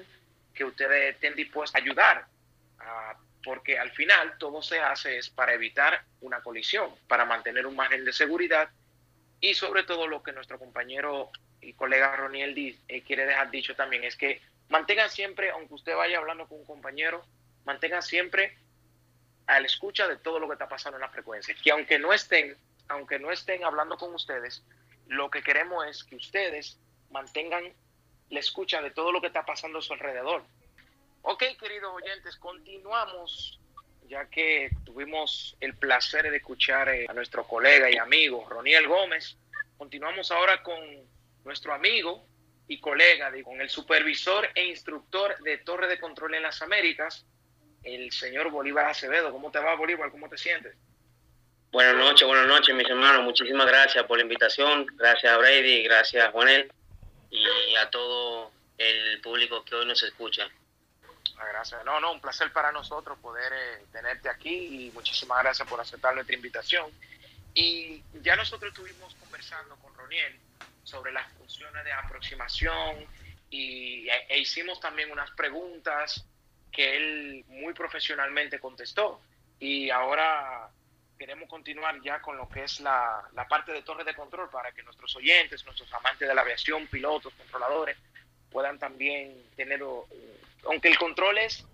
que 0.54 0.66
ustedes 0.66 1.16
estén 1.16 1.36
dispuestos 1.36 1.76
a 1.76 1.84
ayudar, 1.84 2.26
ah, 2.80 3.16
porque 3.44 3.80
al 3.80 3.92
final 3.92 4.38
todo 4.38 4.62
se 4.62 4.80
hace 4.80 5.18
es 5.18 5.30
para 5.30 5.54
evitar 5.54 6.04
una 6.22 6.42
colisión, 6.42 6.92
para 7.08 7.24
mantener 7.24 7.66
un 7.66 7.76
margen 7.76 8.04
de 8.04 8.12
seguridad 8.12 8.70
y 9.40 9.54
sobre 9.54 9.84
todo 9.84 10.08
lo 10.08 10.24
que 10.24 10.34
nuestro 10.34 10.60
compañero 10.60 11.32
y 11.62 11.74
colega 11.74 12.16
Roniel 12.16 12.58
eh, 12.88 13.04
quiere 13.04 13.26
dejar 13.26 13.52
dicho 13.52 13.76
también 13.76 14.04
es 14.04 14.16
que 14.16 14.42
mantengan 14.70 15.10
siempre, 15.10 15.52
aunque 15.52 15.74
usted 15.74 15.96
vaya 15.96 16.18
hablando 16.18 16.48
con 16.48 16.60
un 16.60 16.66
compañero, 16.66 17.24
mantengan 17.66 18.04
siempre 18.04 18.58
a 19.48 19.60
la 19.60 19.68
escucha 19.68 20.08
de 20.08 20.18
todo 20.18 20.40
lo 20.40 20.48
que 20.48 20.54
está 20.54 20.68
pasando 20.68 20.98
en 20.98 21.02
la 21.02 21.10
frecuencia. 21.10 21.56
Que 21.62 21.72
aunque 21.72 22.00
no 22.00 22.14
estén, 22.14 22.56
aunque 22.90 23.20
no 23.20 23.32
estén 23.32 23.64
hablando 23.64 23.98
con 23.98 24.14
ustedes, 24.14 24.64
lo 25.08 25.30
que 25.30 25.42
queremos 25.42 25.86
es 25.88 26.04
que 26.04 26.16
ustedes 26.16 26.80
mantengan 27.10 27.74
la 28.30 28.40
escucha 28.40 28.82
de 28.82 28.92
todo 28.92 29.12
lo 29.12 29.22
que 29.22 29.28
está 29.28 29.46
pasando 29.46 29.80
a 29.80 29.82
su 29.82 29.94
alrededor. 29.94 30.44
Ok, 31.22 31.44
queridos 31.60 31.94
oyentes, 31.94 32.36
continuamos, 32.38 33.60
ya 34.08 34.26
que 34.30 34.70
tuvimos 34.86 35.56
el 35.60 35.76
placer 35.76 36.30
de 36.30 36.38
escuchar 36.38 36.90
eh, 36.90 37.06
a 37.10 37.14
nuestro 37.14 37.46
colega 37.46 37.90
y 37.90 37.98
amigo 37.98 38.46
Roniel 38.50 38.88
Gómez. 38.88 39.38
Continuamos 39.78 40.32
ahora 40.32 40.62
con 40.64 40.78
nuestro 41.44 41.74
amigo 41.74 42.26
y 42.68 42.80
colega, 42.80 43.32
con 43.44 43.62
el 43.62 43.70
supervisor 43.70 44.50
e 44.54 44.66
instructor 44.66 45.38
de 45.44 45.58
Torre 45.60 45.88
de 45.88 46.00
Control 46.00 46.36
en 46.36 46.44
las 46.44 46.62
Américas, 46.62 47.26
el 47.84 48.12
señor 48.12 48.50
Bolívar 48.52 48.88
Acevedo. 48.88 49.32
¿Cómo 49.32 49.52
te 49.52 49.60
va, 49.60 49.76
Bolívar? 49.76 50.12
¿Cómo 50.12 50.28
te 50.28 50.38
sientes? 50.38 50.76
Buenas 51.72 51.96
noches, 51.96 52.28
buenas 52.28 52.48
noches, 52.48 52.76
mis 52.76 52.90
hermanos. 52.90 53.24
Muchísimas 53.24 53.68
gracias 53.68 54.04
por 54.06 54.18
la 54.18 54.24
invitación. 54.24 54.86
Gracias 54.96 55.32
a 55.32 55.38
Brady, 55.38 55.84
gracias 55.84 56.26
a 56.26 56.32
Juanel 56.32 56.72
y 57.30 57.76
a 57.76 57.90
todo 57.90 58.52
el 58.78 59.22
público 59.22 59.64
que 59.64 59.76
hoy 59.76 59.86
nos 59.86 60.02
escucha. 60.04 60.50
Ah, 61.38 61.46
gracias. 61.50 61.84
No, 61.86 62.00
no, 62.00 62.14
un 62.14 62.22
placer 62.22 62.52
para 62.52 62.72
nosotros 62.72 63.18
poder 63.20 63.54
eh, 63.54 63.86
tenerte 63.92 64.28
aquí 64.30 64.88
y 64.88 64.92
muchísimas 64.92 65.40
gracias 65.44 65.68
por 65.68 65.80
aceptar 65.80 66.16
nuestra 66.16 66.36
invitación. 66.36 66.92
Y 67.54 68.04
ya 68.22 68.36
nosotros 68.36 68.72
estuvimos 68.72 69.14
conversando 69.16 69.76
con 69.78 69.94
Roniel 69.96 70.40
sobre 70.88 71.12
las 71.12 71.30
funciones 71.34 71.84
de 71.84 71.92
aproximación 71.92 73.06
y, 73.50 74.08
e, 74.10 74.40
hicimos 74.40 74.80
también 74.80 75.12
unas 75.12 75.30
preguntas 75.32 76.26
que 76.72 76.96
él 76.96 77.46
muy 77.48 77.74
profesionalmente 77.74 78.58
contestó. 78.60 79.20
Y 79.60 79.90
ahora 79.90 80.70
queremos 81.20 81.50
continuar 81.50 82.00
ya 82.02 82.22
con 82.22 82.38
lo 82.38 82.48
que 82.48 82.64
es 82.64 82.80
la, 82.80 83.22
la, 83.34 83.48
parte 83.50 83.74
de 83.74 83.82
torre 83.82 84.06
de 84.06 84.16
control 84.16 84.50
para 84.50 84.72
que 84.72 84.82
nuestros 84.84 85.14
oyentes, 85.18 85.66
nuestros 85.66 85.92
amantes 85.94 86.26
de 86.26 86.34
la 86.34 86.42
aviación, 86.42 86.88
pilotos, 86.88 87.34
controladores, 87.34 87.98
puedan 88.50 88.80
también 88.80 89.44
tener, 89.58 89.82
aunque 90.66 90.88
el 90.88 90.98
control 90.98 91.38
es 91.40 91.66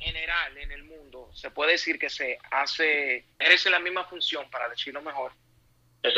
general 0.00 0.58
en 0.58 0.72
el 0.72 0.82
mundo, 0.84 1.30
se 1.32 1.50
puede 1.50 1.72
decir 1.72 1.98
que 1.98 2.10
se 2.10 2.38
hace, 2.50 3.24
ejerce 3.38 3.70
la 3.70 3.78
misma 3.78 4.04
función, 4.04 4.48
para 4.50 4.68
decirlo 4.68 5.02
mejor, 5.02 5.32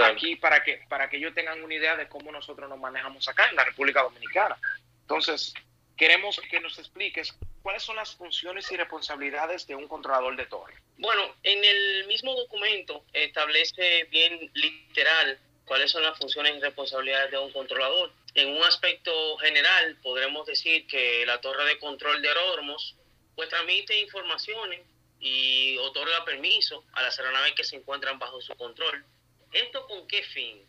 aquí 0.05 0.37
para 0.37 0.63
que, 0.63 0.81
para 0.89 1.09
que 1.09 1.17
ellos 1.17 1.35
tengan 1.35 1.63
una 1.63 1.75
idea 1.75 1.97
de 1.97 2.09
cómo 2.09 2.31
nosotros 2.33 2.69
nos 2.69 2.79
manejamos 2.79 3.27
acá 3.29 3.49
en 3.49 3.57
la 3.57 3.65
República 3.65 4.03
Dominicana. 4.03 4.57
Entonces, 5.03 5.55
queremos 5.97 6.41
que 6.51 6.61
nos 6.61 6.79
expliques 6.79 7.35
cuáles 7.63 7.83
son 7.83 7.97
las 7.97 8.15
funciones 8.15 8.71
y 8.73 8.77
responsabilidades 8.77 9.67
de 9.67 9.75
un 9.75 9.89
controlador 9.89 10.37
de 10.37 10.47
torre. 10.47 10.75
Bueno, 10.99 11.35
en 11.43 11.65
el 11.65 12.07
mismo 12.07 12.35
documento 12.35 13.05
establece 13.13 14.05
bien 14.05 14.51
literal 14.55 15.39
cuáles 15.65 15.91
son 15.91 16.03
las 16.03 16.19
funciones 16.19 16.57
y 16.57 16.61
responsabilidades 16.61 17.31
de 17.31 17.39
un 17.39 17.53
controlador. 17.53 18.13
En 18.35 18.49
un 18.57 18.63
aspecto 18.63 19.37
general, 19.39 19.97
podremos 20.03 20.47
decir 20.47 20.87
que 20.87 21.25
la 21.27 21.41
torre 21.41 21.65
de 21.65 21.79
control 21.79 22.23
de 22.23 22.29
aeródromos 22.29 22.97
pues 23.35 23.49
transmite 23.49 23.99
informaciones 24.01 24.81
y 25.19 25.77
otorga 25.79 26.25
permiso 26.25 26.85
a 26.93 27.03
las 27.03 27.19
aeronaves 27.19 27.53
que 27.55 27.65
se 27.65 27.77
encuentran 27.77 28.19
bajo 28.19 28.41
su 28.41 28.55
control 28.57 29.05
¿Esto 29.53 29.87
con 29.87 30.07
qué 30.07 30.23
fin? 30.23 30.65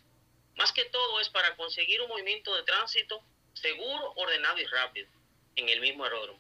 Más 0.56 0.72
que 0.72 0.86
todo 0.86 1.20
es 1.20 1.30
para 1.30 1.56
conseguir 1.56 2.02
un 2.02 2.10
movimiento 2.10 2.56
de 2.56 2.64
tránsito 2.64 3.24
seguro, 3.54 4.14
ordenado 4.16 4.60
y 4.60 4.66
rápido 4.66 5.08
en 5.56 5.70
el 5.70 5.82
mismo 5.82 6.04
aeródromo. 6.04 6.40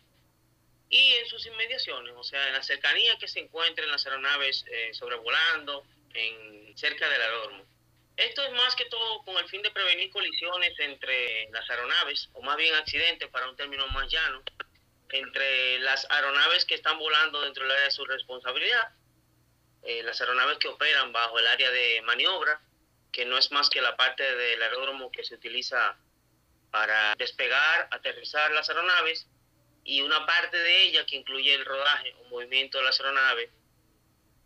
Y 0.89 1.13
en 1.13 1.27
sus 1.27 1.45
inmediaciones, 1.45 2.13
o 2.17 2.23
sea, 2.23 2.47
en 2.47 2.53
la 2.53 2.63
cercanía 2.63 3.17
que 3.17 3.27
se 3.27 3.39
encuentren 3.39 3.89
las 3.89 4.05
aeronaves 4.05 4.65
eh, 4.69 4.91
sobrevolando 4.93 5.85
en, 6.13 6.77
cerca 6.77 7.07
del 7.09 7.21
aeródromo. 7.21 7.65
Esto 8.17 8.43
es 8.43 8.51
más 8.51 8.75
que 8.75 8.85
todo 8.85 9.23
con 9.23 9.37
el 9.37 9.47
fin 9.47 9.61
de 9.61 9.71
prevenir 9.71 10.11
colisiones 10.11 10.77
entre 10.79 11.49
las 11.51 11.69
aeronaves, 11.69 12.29
o 12.33 12.41
más 12.41 12.57
bien 12.57 12.75
accidentes 12.75 13.29
para 13.29 13.49
un 13.49 13.55
término 13.55 13.87
más 13.87 14.11
llano, 14.11 14.43
entre 15.09 15.79
las 15.79 16.05
aeronaves 16.09 16.65
que 16.65 16.75
están 16.75 16.99
volando 16.99 17.41
dentro 17.41 17.63
del 17.63 17.71
área 17.71 17.85
de 17.85 17.91
su 17.91 18.05
responsabilidad 18.05 18.91
eh, 19.83 20.03
las 20.03 20.21
aeronaves 20.21 20.57
que 20.57 20.67
operan 20.67 21.11
bajo 21.11 21.39
el 21.39 21.47
área 21.47 21.71
de 21.71 22.01
maniobra 22.03 22.61
que 23.11 23.25
no 23.25 23.37
es 23.37 23.51
más 23.51 23.69
que 23.69 23.81
la 23.81 23.95
parte 23.95 24.23
del 24.35 24.61
aeródromo 24.61 25.11
que 25.11 25.23
se 25.23 25.35
utiliza 25.35 25.97
para 26.71 27.13
despegar, 27.17 27.89
aterrizar 27.91 28.51
las 28.51 28.69
aeronaves, 28.69 29.27
y 29.83 30.01
una 30.01 30.25
parte 30.25 30.57
de 30.57 30.83
ella 30.83 31.05
que 31.05 31.17
incluye 31.17 31.53
el 31.53 31.65
rodaje 31.65 32.13
o 32.19 32.29
movimiento 32.29 32.77
de 32.77 32.85
las 32.85 32.99
aeronaves. 32.99 33.49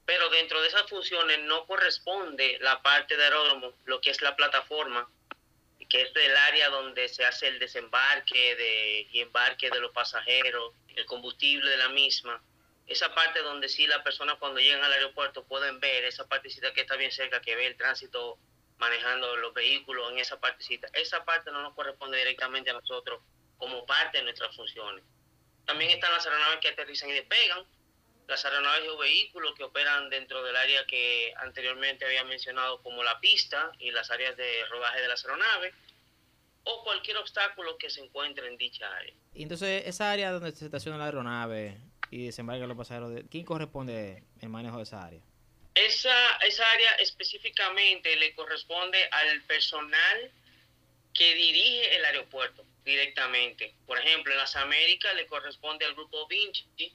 Pero 0.05 0.29
dentro 0.29 0.61
de 0.61 0.69
esas 0.69 0.89
funciones 0.89 1.39
no 1.41 1.65
corresponde 1.65 2.57
la 2.61 2.81
parte 2.81 3.17
de 3.17 3.23
aeródromo, 3.23 3.73
lo 3.85 4.01
que 4.01 4.11
es 4.11 4.21
la 4.21 4.35
plataforma, 4.35 5.09
que 5.89 6.01
es 6.01 6.11
el 6.15 6.35
área 6.35 6.69
donde 6.69 7.07
se 7.09 7.25
hace 7.25 7.47
el 7.47 7.59
desembarque 7.59 8.55
de, 8.55 9.07
y 9.11 9.19
embarque 9.19 9.69
de 9.69 9.79
los 9.79 9.91
pasajeros, 9.91 10.73
el 10.95 11.05
combustible 11.05 11.69
de 11.69 11.77
la 11.77 11.89
misma. 11.89 12.41
Esa 12.87 13.13
parte 13.15 13.41
donde 13.41 13.67
sí 13.67 13.87
las 13.87 14.03
personas 14.03 14.35
cuando 14.39 14.59
llegan 14.59 14.83
al 14.83 14.93
aeropuerto 14.93 15.43
pueden 15.45 15.79
ver, 15.79 16.03
esa 16.03 16.27
partecita 16.27 16.71
que 16.73 16.81
está 16.81 16.95
bien 16.95 17.11
cerca, 17.11 17.41
que 17.41 17.55
ve 17.55 17.65
el 17.65 17.77
tránsito 17.77 18.37
manejando 18.77 19.35
los 19.37 19.53
vehículos 19.53 20.11
en 20.11 20.19
esa 20.19 20.39
partecita. 20.39 20.87
Esa 20.93 21.23
parte 21.25 21.51
no 21.51 21.61
nos 21.61 21.73
corresponde 21.73 22.17
directamente 22.17 22.69
a 22.69 22.73
nosotros 22.73 23.21
como 23.57 23.85
parte 23.85 24.19
de 24.19 24.23
nuestras 24.23 24.55
funciones. 24.55 25.03
También 25.65 25.91
están 25.91 26.11
las 26.11 26.25
aeronaves 26.25 26.59
que 26.59 26.69
aterrizan 26.69 27.09
y 27.09 27.13
despegan, 27.13 27.65
las 28.27 28.43
aeronaves 28.45 28.87
o 28.89 28.97
vehículos 28.97 29.53
que 29.55 29.63
operan 29.63 30.09
dentro 30.09 30.43
del 30.43 30.55
área 30.55 30.85
que 30.85 31.33
anteriormente 31.37 32.05
había 32.05 32.23
mencionado 32.23 32.81
como 32.81 33.03
la 33.03 33.19
pista 33.19 33.71
y 33.79 33.91
las 33.91 34.11
áreas 34.11 34.35
de 34.35 34.65
rodaje 34.65 35.01
de 35.01 35.07
las 35.07 35.23
aeronaves, 35.25 35.73
o 36.63 36.83
cualquier 36.83 37.17
obstáculo 37.17 37.77
que 37.77 37.89
se 37.89 38.01
encuentre 38.01 38.47
en 38.47 38.57
dicha 38.57 38.91
área. 38.95 39.13
Y 39.33 39.43
entonces, 39.43 39.83
esa 39.85 40.11
área 40.11 40.31
donde 40.31 40.51
se 40.51 40.65
estaciona 40.65 40.97
la 40.97 41.05
aeronave 41.05 41.77
y 42.11 42.25
desembarcan 42.25 42.67
los 42.67 42.77
pasajeros, 42.77 43.23
¿quién 43.29 43.45
corresponde 43.45 44.23
el 44.41 44.49
manejo 44.49 44.77
de 44.77 44.83
esa 44.83 45.03
área? 45.03 45.21
Esa, 45.73 46.37
esa 46.37 46.71
área 46.71 46.95
específicamente 46.95 48.15
le 48.15 48.33
corresponde 48.33 49.03
al 49.11 49.41
personal 49.43 50.31
que 51.13 51.33
dirige 51.33 51.95
el 51.95 52.05
aeropuerto 52.05 52.65
directamente. 52.85 53.73
Por 53.85 53.99
ejemplo, 53.99 54.31
en 54.31 54.37
las 54.37 54.55
Américas 54.55 55.15
le 55.15 55.25
corresponde 55.27 55.85
al 55.85 55.93
grupo 55.93 56.27
Vinci, 56.27 56.93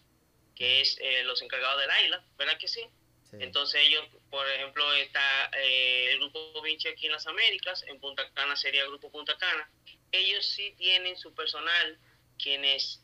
que 0.54 0.80
es 0.80 0.96
eh, 1.00 1.22
los 1.24 1.42
encargados 1.42 1.80
del 1.80 1.90
AILA, 1.90 2.24
¿verdad 2.38 2.58
que 2.58 2.68
sí? 2.68 2.86
Entonces 3.32 3.82
ellos, 3.86 4.04
por 4.28 4.48
ejemplo, 4.48 4.92
está 4.94 5.50
eh, 5.56 6.10
el 6.10 6.18
grupo 6.18 6.60
Vinci 6.62 6.88
aquí 6.88 7.06
en 7.06 7.12
las 7.12 7.26
Américas, 7.26 7.84
en 7.86 8.00
Punta 8.00 8.28
Cana 8.32 8.56
sería 8.56 8.82
el 8.82 8.88
grupo 8.88 9.10
Punta 9.12 9.36
Cana. 9.38 9.70
Ellos 10.10 10.44
sí 10.44 10.74
tienen 10.76 11.16
su 11.16 11.32
personal 11.32 11.98
quienes 12.38 13.00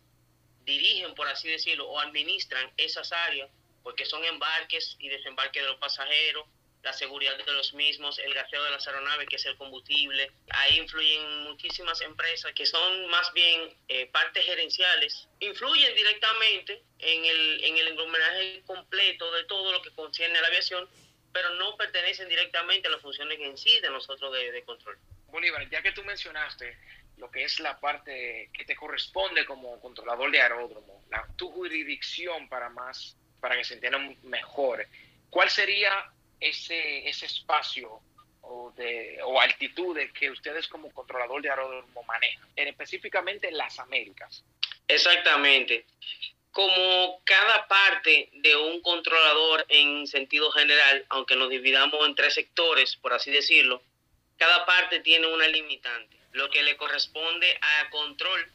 dirigen, 0.67 1.15
por 1.15 1.27
así 1.29 1.49
decirlo, 1.49 1.89
o 1.89 1.99
administran 1.99 2.71
esas 2.77 3.13
áreas, 3.13 3.49
porque 3.83 4.05
son 4.05 4.25
embarques 4.25 4.97
y 4.99 5.09
desembarques 5.09 5.63
de 5.63 5.69
los 5.69 5.79
pasajeros, 5.79 6.47
la 6.83 6.93
seguridad 6.93 7.37
de 7.37 7.53
los 7.53 7.75
mismos, 7.75 8.19
el 8.21 8.33
gaseo 8.33 8.63
de 8.63 8.71
las 8.71 8.87
aeronaves, 8.87 9.29
que 9.29 9.37
es 9.37 9.47
el 9.47 9.57
combustible. 9.57 10.31
Ahí 10.51 10.79
influyen 10.79 11.43
muchísimas 11.43 12.01
empresas 12.01 12.53
que 12.53 12.65
son 12.65 13.09
más 13.09 13.33
bien 13.33 13.75
eh, 13.89 14.07
partes 14.07 14.45
gerenciales, 14.45 15.29
influyen 15.41 15.95
directamente 15.97 16.83
en 17.01 17.25
el, 17.25 17.65
en 17.65 17.77
el 17.79 17.89
englomeraje 17.89 18.63
completo 18.67 19.33
de 19.33 19.45
todo 19.45 19.73
lo 19.73 19.83
que 19.83 19.91
concierne 19.91 20.39
a 20.39 20.43
la 20.43 20.49
aviación, 20.49 20.89
pero 21.33 21.51
no 21.57 21.77
pertenecen 21.77 22.29
directamente 22.29 22.87
a 22.87 22.91
las 22.93 23.03
funciones 23.03 23.39
en 23.41 23.59
sí 23.59 23.81
de 23.81 23.91
nosotros 23.91 24.33
de, 24.33 24.63
control. 24.65 24.97
Bolívar, 25.27 25.69
ya 25.69 25.83
que 25.83 25.93
tú 25.93 26.05
mencionaste 26.05 26.79
lo 27.17 27.31
que 27.31 27.45
es 27.45 27.61
la 27.61 27.79
parte 27.81 28.51
que 28.53 28.65
te 28.65 28.77
corresponde 28.77 29.45
como 29.45 29.81
controlador 29.81 30.31
de 30.31 30.41
aeródromo, 30.41 31.05
la, 31.11 31.27
tu 31.37 31.51
jurisdicción 31.51 32.49
para 32.49 32.69
más, 32.69 33.17
para 33.41 33.57
que 33.57 33.65
se 33.65 33.75
entiendan 33.75 34.17
mejor, 34.23 34.87
¿cuál 35.31 35.51
sería 35.51 36.11
ese, 36.41 37.09
ese 37.09 37.27
espacio 37.27 38.03
o, 38.43 38.73
de, 38.77 39.19
o 39.25 39.41
altitudes 39.41 40.13
que 40.13 40.31
ustedes 40.31 40.69
como 40.69 40.93
controlador 40.93 41.43
de 41.43 41.51
aeródromo 41.51 42.03
manejan, 42.05 42.49
específicamente 42.57 43.49
en 43.49 43.57
las 43.57 43.79
Américas. 43.79 44.45
Exactamente. 44.87 45.85
Como 46.53 47.21
cada 47.25 47.67
parte 47.67 48.31
de 48.33 48.57
un 48.57 48.81
controlador 48.81 49.67
en 49.69 50.07
sentido 50.07 50.51
general, 50.53 51.05
aunque 51.11 51.37
nos 51.37 51.51
dividamos 51.51 52.07
en 52.07 52.15
tres 52.15 52.35
sectores, 52.35 52.97
por 52.97 53.13
así 53.13 53.31
decirlo, 53.31 53.83
cada 54.37 54.65
parte 54.65 55.01
tiene 55.01 55.27
una 55.27 55.49
limitante. 55.49 56.17
Lo 56.37 56.51
que 56.51 56.63
le 56.63 56.77
corresponde 56.77 57.59
a 57.63 57.89
control 57.89 58.47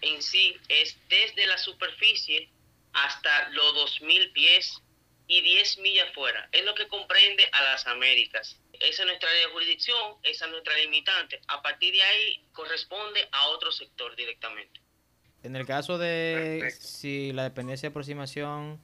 en 0.00 0.22
sí 0.22 0.56
es 0.68 0.96
desde 1.10 1.46
la 1.46 1.58
superficie 1.58 2.48
hasta 2.94 3.50
los 3.50 4.00
2.000 4.00 4.32
pies 4.32 4.80
y 5.26 5.42
10 5.42 5.78
millas 5.78 6.08
fuera. 6.14 6.48
Es 6.52 6.64
lo 6.64 6.74
que 6.74 6.88
comprende 6.88 7.46
a 7.52 7.62
las 7.64 7.86
Américas. 7.86 8.58
Esa 8.80 9.02
es 9.02 9.06
nuestra 9.06 9.28
área 9.28 9.46
de 9.46 9.52
jurisdicción, 9.52 10.14
esa 10.22 10.46
es 10.46 10.50
nuestra 10.50 10.74
limitante. 10.76 11.38
A 11.48 11.60
partir 11.60 11.92
de 11.92 12.02
ahí 12.02 12.44
corresponde 12.52 13.28
a 13.30 13.48
otro 13.48 13.72
sector 13.72 14.16
directamente. 14.16 14.80
En 15.42 15.54
el 15.54 15.66
caso 15.66 15.98
de 15.98 16.74
si 16.80 17.32
la 17.32 17.42
dependencia 17.42 17.88
de 17.88 17.90
aproximación 17.90 18.80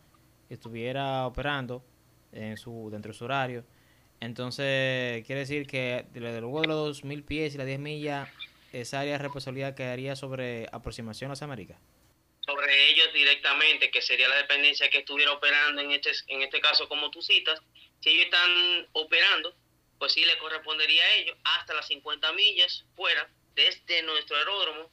estuviera 0.51 1.27
operando 1.27 1.83
en 2.31 2.59
su, 2.59 2.91
dentro 2.93 3.13
de 3.13 3.19
su 3.19 3.25
horario, 3.25 3.65
entonces 4.21 5.25
quiere 5.27 5.41
decir 5.41 5.67
que 5.67 6.07
luego 6.15 6.61
de 6.61 6.67
los 6.67 7.03
2.000 7.03 7.25
pies 7.25 7.55
y 7.55 7.59
las 7.59 7.67
10 7.67 7.79
millas, 7.79 8.29
esa 8.73 9.01
área 9.01 9.13
de 9.13 9.19
responsabilidad 9.19 9.75
quedaría 9.75 10.17
sobre 10.17 10.67
aproximación 10.73 11.31
a 11.31 11.33
las 11.33 11.43
Américas 11.43 11.79
sobre 12.47 12.91
ellos 12.91 13.13
directamente, 13.13 13.91
que 13.91 14.03
sería 14.03 14.29
la 14.29 14.37
dependencia 14.37 14.91
que 14.91 14.99
estuviera 14.99 15.33
operando 15.33 15.81
en 15.81 15.93
este, 15.93 16.13
en 16.29 16.43
este 16.43 16.61
caso 16.61 16.89
como 16.89 17.11
tú 17.11 17.23
citas, 17.23 17.61
si 18.01 18.11
ellos 18.11 18.27
están 18.27 18.89
operando, 18.93 19.57
pues 19.99 20.13
sí 20.13 20.25
le 20.25 20.37
correspondería 20.39 21.03
a 21.03 21.15
ellos 21.15 21.37
hasta 21.45 21.75
las 21.75 21.87
50 21.87 22.33
millas 22.33 22.85
fuera 22.95 23.31
desde 23.55 24.03
nuestro 24.03 24.37
aeródromo. 24.37 24.91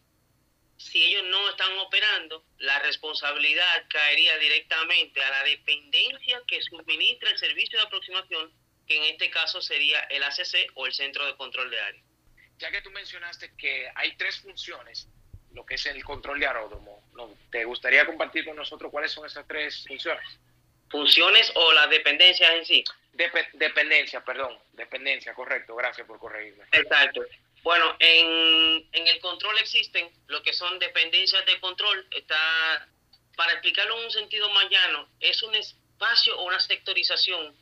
Si 0.78 1.04
ellos 1.04 1.24
no 1.26 1.50
están 1.50 1.78
operando, 1.80 2.46
la 2.58 2.80
responsabilidad 2.80 3.86
caería 3.90 4.38
directamente 4.38 5.22
a 5.22 5.30
la 5.30 5.44
dependencia 5.44 6.42
que 6.48 6.62
suministra 6.62 7.30
el 7.30 7.38
servicio 7.38 7.80
de 7.80 7.86
aproximación, 7.86 8.52
que 8.92 8.98
en 8.98 9.04
este 9.14 9.30
caso 9.30 9.62
sería 9.62 10.02
el 10.10 10.22
ACC 10.24 10.72
o 10.76 10.86
el 10.86 10.94
Centro 10.94 11.26
de 11.26 11.36
Control 11.38 11.72
de 11.72 11.80
Área. 11.80 12.04
Ya 12.58 12.72
que 12.72 12.82
tú 12.82 12.92
mencionaste 12.92 13.56
que 13.56 13.90
hay 13.96 14.16
tres 14.18 14.40
funciones 14.42 15.08
lo 15.54 15.66
que 15.66 15.76
es 15.76 15.86
el 15.86 16.02
control 16.04 16.40
de 16.40 16.48
aeródromo. 16.48 17.04
¿Te 17.52 17.66
gustaría 17.66 18.06
compartir 18.06 18.46
con 18.46 18.56
nosotros 18.56 18.90
cuáles 18.90 19.12
son 19.12 19.26
esas 19.26 19.46
tres 19.48 19.86
funciones? 19.86 20.26
¿Funciones 20.90 21.52
o 21.56 21.74
las 21.74 21.90
dependencias 21.90 22.52
en 22.52 22.66
sí? 22.66 22.84
dependencia, 23.54 24.24
perdón, 24.24 24.58
dependencia, 24.72 25.34
correcto, 25.34 25.76
gracias 25.76 26.08
por 26.08 26.18
corregirme. 26.18 26.64
Exacto. 26.72 27.22
Bueno, 27.62 27.96
en, 28.00 28.90
en 28.94 29.08
el 29.08 29.20
control 29.20 29.58
existen 29.60 30.10
lo 30.28 30.42
que 30.42 30.54
son 30.54 30.80
dependencias 30.80 31.46
de 31.46 31.60
control. 31.60 32.08
Está, 32.12 32.88
para 33.36 33.52
explicarlo 33.52 33.98
en 34.00 34.06
un 34.06 34.12
sentido 34.12 34.50
más 34.50 34.70
llano, 34.70 35.10
es 35.20 35.44
un 35.44 35.54
espacio 35.56 36.40
o 36.40 36.46
una 36.46 36.60
sectorización 36.60 37.54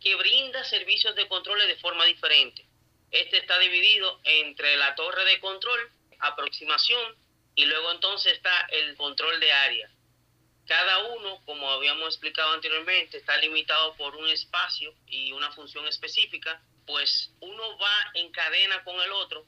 que 0.00 0.14
brinda 0.14 0.64
servicios 0.64 1.14
de 1.14 1.28
control 1.28 1.58
de 1.66 1.76
forma 1.76 2.04
diferente. 2.06 2.66
Este 3.10 3.38
está 3.38 3.58
dividido 3.58 4.20
entre 4.24 4.76
la 4.76 4.94
torre 4.94 5.24
de 5.24 5.40
control, 5.40 5.90
aproximación 6.20 7.16
y 7.54 7.64
luego 7.66 7.90
entonces 7.92 8.32
está 8.32 8.66
el 8.70 8.96
control 8.96 9.38
de 9.40 9.52
área. 9.52 9.90
Cada 10.66 11.08
uno, 11.08 11.42
como 11.44 11.68
habíamos 11.70 12.08
explicado 12.08 12.52
anteriormente, 12.52 13.18
está 13.18 13.36
limitado 13.38 13.96
por 13.96 14.14
un 14.14 14.28
espacio 14.28 14.94
y 15.06 15.32
una 15.32 15.50
función 15.52 15.86
específica, 15.88 16.62
pues 16.86 17.32
uno 17.40 17.78
va 17.78 18.10
en 18.14 18.30
cadena 18.30 18.82
con 18.84 19.00
el 19.00 19.10
otro, 19.12 19.44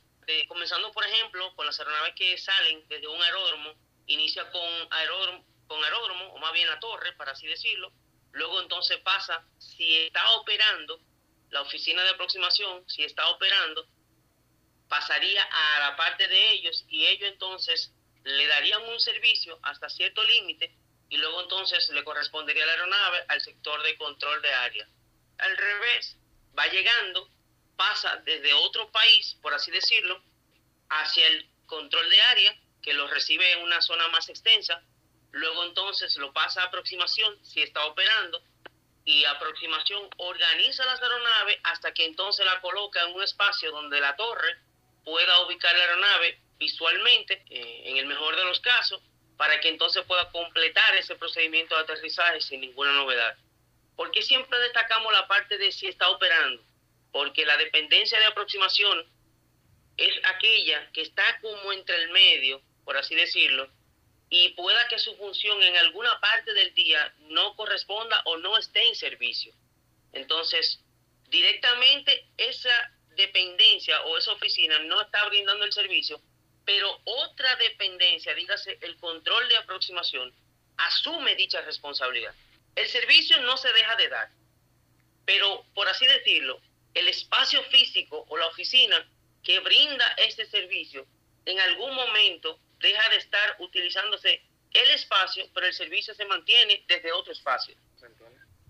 comenzando 0.49 0.91
por 0.93 1.07
ejemplo 1.07 1.55
con 1.55 1.67
las 1.67 1.79
aeronaves 1.79 2.15
que 2.15 2.37
salen 2.39 2.85
desde 2.89 3.07
un 3.07 3.23
aeródromo, 3.23 3.75
inicia 4.07 4.51
con 4.51 4.69
aeródromo, 4.91 5.45
con 5.69 5.83
aeródromo, 5.85 6.33
o 6.35 6.39
más 6.39 6.53
bien 6.53 6.69
la 6.69 6.81
torre, 6.81 7.13
para 7.13 7.33
así 7.33 7.47
decirlo, 7.47 7.93
luego 8.33 8.61
entonces 8.61 8.99
pasa, 8.99 9.47
si 9.59 9.99
está 9.99 10.33
operando, 10.33 11.01
la 11.51 11.61
oficina 11.61 12.03
de 12.03 12.11
aproximación, 12.11 12.89
si 12.89 13.05
está 13.05 13.29
operando, 13.29 13.87
pasaría 14.89 15.43
a 15.43 15.81
la 15.81 15.97
parte 15.97 16.27
de 16.29 16.53
ellos 16.53 16.85
y 16.89 17.07
ellos 17.07 17.29
entonces 17.31 17.93
le 18.25 18.47
darían 18.47 18.83
un 18.89 19.01
servicio 19.01 19.59
hasta 19.63 19.89
cierto 19.89 20.23
límite 20.25 20.75
y 21.09 21.17
luego 21.19 21.43
entonces 21.43 21.89
le 21.91 22.05
correspondería 22.05 22.65
la 22.65 22.73
aeronave 22.73 23.25
al 23.29 23.41
sector 23.43 23.83
de 23.83 23.97
control 23.97 24.41
de 24.41 24.53
área. 24.53 24.89
Al 25.39 25.57
revés, 25.57 26.17
va 26.59 26.67
llegando, 26.69 27.29
pasa 27.77 28.17
desde 28.25 28.55
otro 28.55 28.91
país, 28.91 29.37
por 29.43 29.53
así 29.53 29.71
decirlo, 29.71 30.23
hacia 30.89 31.27
el 31.27 31.51
control 31.67 32.09
de 32.09 32.23
área, 32.23 32.59
que 32.83 32.95
lo 32.95 33.07
recibe 33.09 33.53
en 33.53 33.63
una 33.63 33.81
zona 33.83 34.09
más 34.09 34.29
extensa, 34.29 34.83
luego 35.33 35.65
entonces 35.65 36.17
lo 36.17 36.33
pasa 36.33 36.63
a 36.63 36.67
aproximación 36.67 37.45
si 37.45 37.63
está 37.63 37.85
operando 37.87 38.43
y 39.05 39.25
aproximación 39.25 40.09
organiza 40.19 40.85
las 40.85 41.03
aeronaves 41.03 41.59
hasta 41.65 41.93
que 41.93 42.05
entonces 42.05 42.47
la 42.47 42.61
coloca 42.61 43.03
en 43.03 43.15
un 43.15 43.23
espacio 43.23 43.73
donde 43.73 44.01
la 44.01 44.15
torre 44.17 44.57
pueda 45.05 45.41
ubicar 45.41 45.75
la 45.75 45.83
aeronave 45.83 46.39
visualmente, 46.59 47.45
eh, 47.51 47.83
en 47.87 47.97
el 47.97 48.07
mejor 48.07 48.37
de 48.37 48.45
los 48.45 48.61
casos, 48.61 49.03
para 49.37 49.59
que 49.59 49.69
entonces 49.69 50.05
pueda 50.05 50.31
completar 50.31 50.95
ese 50.95 51.17
procedimiento 51.17 51.75
de 51.75 51.83
aterrizaje 51.83 52.41
sin 52.41 52.61
ninguna 52.61 52.93
novedad. 52.93 53.37
¿Por 53.97 54.13
qué 54.13 54.23
siempre 54.23 54.57
destacamos 54.61 55.13
la 55.13 55.27
parte 55.27 55.59
de 55.59 55.73
si 55.73 55.89
está 55.89 56.09
operando? 56.09 56.63
porque 57.13 57.45
la 57.45 57.57
dependencia 57.59 58.19
de 58.19 58.25
aproximación 58.25 59.07
es 59.99 60.15
aquella 60.25 60.91
que 60.93 61.03
está 61.03 61.23
como 61.41 61.73
entre 61.73 62.03
el 62.03 62.11
medio, 62.11 62.63
por 62.85 62.97
así 62.97 63.15
decirlo, 63.15 63.69
y 64.35 64.49
pueda 64.55 64.89
que 64.89 64.99
su 64.99 65.15
función 65.17 65.63
en 65.63 65.77
alguna 65.77 66.19
parte 66.19 66.55
del 66.55 66.73
día 66.73 67.15
no 67.29 67.55
corresponda 67.55 68.23
o 68.25 68.39
no 68.39 68.57
esté 68.57 68.89
en 68.89 68.97
servicio. 68.97 69.53
Entonces, 70.15 70.81
directamente 71.29 72.29
esa 72.39 72.93
dependencia 73.15 74.01
o 74.05 74.17
esa 74.17 74.33
oficina 74.33 74.79
no 74.79 75.03
está 75.03 75.23
brindando 75.29 75.67
el 75.67 75.73
servicio, 75.75 76.19
pero 76.65 76.99
otra 77.05 77.57
dependencia, 77.57 78.35
dígase 78.35 78.79
el 78.81 78.97
control 78.97 79.47
de 79.51 79.57
aproximación, 79.59 80.33
asume 80.79 81.35
dicha 81.35 81.61
responsabilidad. 81.61 82.35
El 82.75 82.89
servicio 82.89 83.39
no 83.43 83.59
se 83.59 83.71
deja 83.75 83.97
de 83.97 84.09
dar, 84.09 84.31
pero 85.27 85.67
por 85.75 85.89
así 85.89 86.07
decirlo, 86.07 86.59
el 86.95 87.07
espacio 87.07 87.63
físico 87.65 88.25
o 88.31 88.39
la 88.39 88.47
oficina 88.47 89.07
que 89.45 89.61
brinda 89.61 90.07
este 90.17 90.47
servicio 90.47 91.07
en 91.45 91.61
algún 91.61 91.95
momento 91.95 92.59
deja 92.83 93.09
de 93.09 93.17
estar 93.17 93.57
utilizándose 93.61 94.43
el 94.73 94.91
espacio, 94.91 95.49
pero 95.55 95.67
el 95.67 95.73
servicio 95.73 96.15
se 96.15 96.25
mantiene 96.27 96.85
desde 96.87 97.13
otro 97.13 97.33
espacio. 97.33 97.75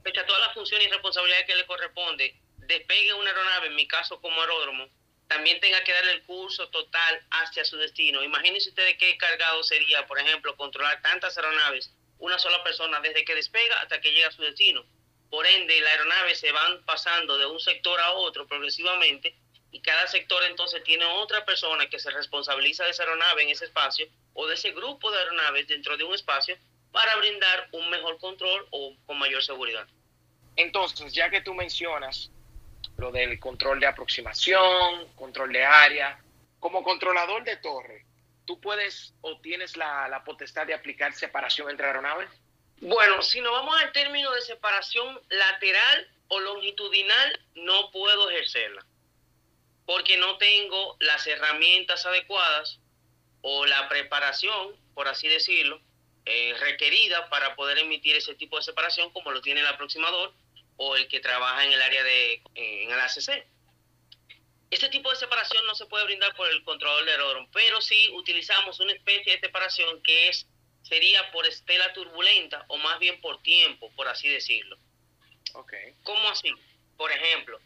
Pese 0.04 0.20
a 0.20 0.26
todas 0.26 0.42
las 0.42 0.54
funciones 0.54 0.86
y 0.86 0.90
responsabilidades 0.90 1.46
que 1.46 1.54
le 1.54 1.66
corresponde, 1.66 2.36
despegue 2.58 3.14
una 3.14 3.30
aeronave, 3.30 3.68
en 3.68 3.74
mi 3.74 3.88
caso 3.88 4.20
como 4.20 4.40
aeródromo, 4.40 4.88
también 5.28 5.60
tenga 5.60 5.82
que 5.82 5.92
darle 5.92 6.12
el 6.12 6.22
curso 6.24 6.68
total 6.68 7.26
hacia 7.30 7.64
su 7.64 7.76
destino. 7.78 8.22
Imagínense 8.22 8.68
ustedes 8.68 8.98
qué 8.98 9.16
cargado 9.16 9.62
sería, 9.62 10.06
por 10.06 10.18
ejemplo, 10.18 10.56
controlar 10.56 11.00
tantas 11.00 11.36
aeronaves, 11.38 11.94
una 12.18 12.38
sola 12.38 12.62
persona, 12.62 13.00
desde 13.00 13.24
que 13.24 13.34
despega 13.34 13.80
hasta 13.80 14.00
que 14.00 14.12
llega 14.12 14.28
a 14.28 14.32
su 14.32 14.42
destino. 14.42 14.84
Por 15.30 15.46
ende, 15.46 15.80
las 15.80 15.92
aeronaves 15.92 16.38
se 16.38 16.52
van 16.52 16.84
pasando 16.84 17.38
de 17.38 17.46
un 17.46 17.60
sector 17.60 17.98
a 18.00 18.12
otro 18.12 18.46
progresivamente 18.46 19.34
y 19.72 19.80
cada 19.80 20.06
sector 20.06 20.42
entonces 20.44 20.84
tiene 20.84 21.04
otra 21.06 21.44
persona 21.46 21.88
que 21.88 21.98
se 21.98 22.10
responsabiliza 22.10 22.84
de 22.84 22.90
esa 22.90 23.04
aeronave 23.04 23.42
en 23.42 23.48
ese 23.48 23.64
espacio 23.64 24.06
o 24.34 24.46
de 24.46 24.54
ese 24.54 24.70
grupo 24.72 25.10
de 25.10 25.18
aeronaves 25.18 25.66
dentro 25.66 25.96
de 25.96 26.04
un 26.04 26.14
espacio 26.14 26.56
para 26.92 27.16
brindar 27.16 27.68
un 27.72 27.88
mejor 27.88 28.18
control 28.18 28.66
o 28.70 28.94
con 29.06 29.18
mayor 29.18 29.42
seguridad. 29.42 29.88
Entonces, 30.56 31.14
ya 31.14 31.30
que 31.30 31.40
tú 31.40 31.54
mencionas 31.54 32.30
lo 32.98 33.10
del 33.10 33.40
control 33.40 33.80
de 33.80 33.86
aproximación, 33.86 35.08
control 35.14 35.50
de 35.52 35.64
área, 35.64 36.22
como 36.60 36.84
controlador 36.84 37.42
de 37.42 37.56
torre, 37.56 38.04
¿tú 38.44 38.60
puedes 38.60 39.14
o 39.22 39.40
tienes 39.40 39.78
la, 39.78 40.06
la 40.08 40.22
potestad 40.22 40.66
de 40.66 40.74
aplicar 40.74 41.14
separación 41.14 41.70
entre 41.70 41.86
aeronaves? 41.86 42.28
Bueno, 42.82 43.22
si 43.22 43.40
nos 43.40 43.52
vamos 43.52 43.80
al 43.80 43.90
término 43.92 44.30
de 44.32 44.42
separación 44.42 45.18
lateral 45.30 46.10
o 46.28 46.40
longitudinal, 46.40 47.40
no 47.54 47.90
puedo 47.90 48.28
ejercerla 48.28 48.84
porque 49.86 50.16
no 50.16 50.38
tengo 50.38 50.96
las 51.00 51.26
herramientas 51.26 52.06
adecuadas 52.06 52.80
o 53.42 53.66
la 53.66 53.88
preparación, 53.88 54.76
por 54.94 55.08
así 55.08 55.28
decirlo, 55.28 55.80
eh, 56.24 56.54
requerida 56.60 57.28
para 57.28 57.56
poder 57.56 57.78
emitir 57.78 58.14
ese 58.14 58.34
tipo 58.34 58.56
de 58.56 58.62
separación 58.62 59.10
como 59.10 59.32
lo 59.32 59.40
tiene 59.40 59.60
el 59.60 59.66
aproximador 59.66 60.32
o 60.76 60.96
el 60.96 61.08
que 61.08 61.20
trabaja 61.20 61.64
en 61.64 61.72
el 61.72 61.82
área 61.82 62.02
de 62.04 62.42
en 62.54 62.90
el 62.90 63.00
ACC. 63.00 63.44
Este 64.70 64.88
tipo 64.88 65.10
de 65.10 65.16
separación 65.16 65.66
no 65.66 65.74
se 65.74 65.86
puede 65.86 66.04
brindar 66.04 66.34
por 66.34 66.48
el 66.48 66.64
controlador 66.64 67.04
de 67.04 67.10
aeródromo, 67.10 67.48
pero 67.52 67.80
sí 67.80 68.08
utilizamos 68.14 68.80
una 68.80 68.92
especie 68.92 69.32
de 69.34 69.40
separación 69.40 70.02
que 70.02 70.28
es 70.28 70.46
sería 70.82 71.30
por 71.30 71.46
estela 71.46 71.92
turbulenta 71.92 72.64
o 72.68 72.76
más 72.78 72.98
bien 72.98 73.20
por 73.20 73.42
tiempo, 73.42 73.90
por 73.96 74.08
así 74.08 74.28
decirlo. 74.28 74.78
Okay. 75.54 75.94
¿Cómo 76.04 76.28
así? 76.28 76.50
Por 76.96 77.12
ejemplo, 77.12 77.60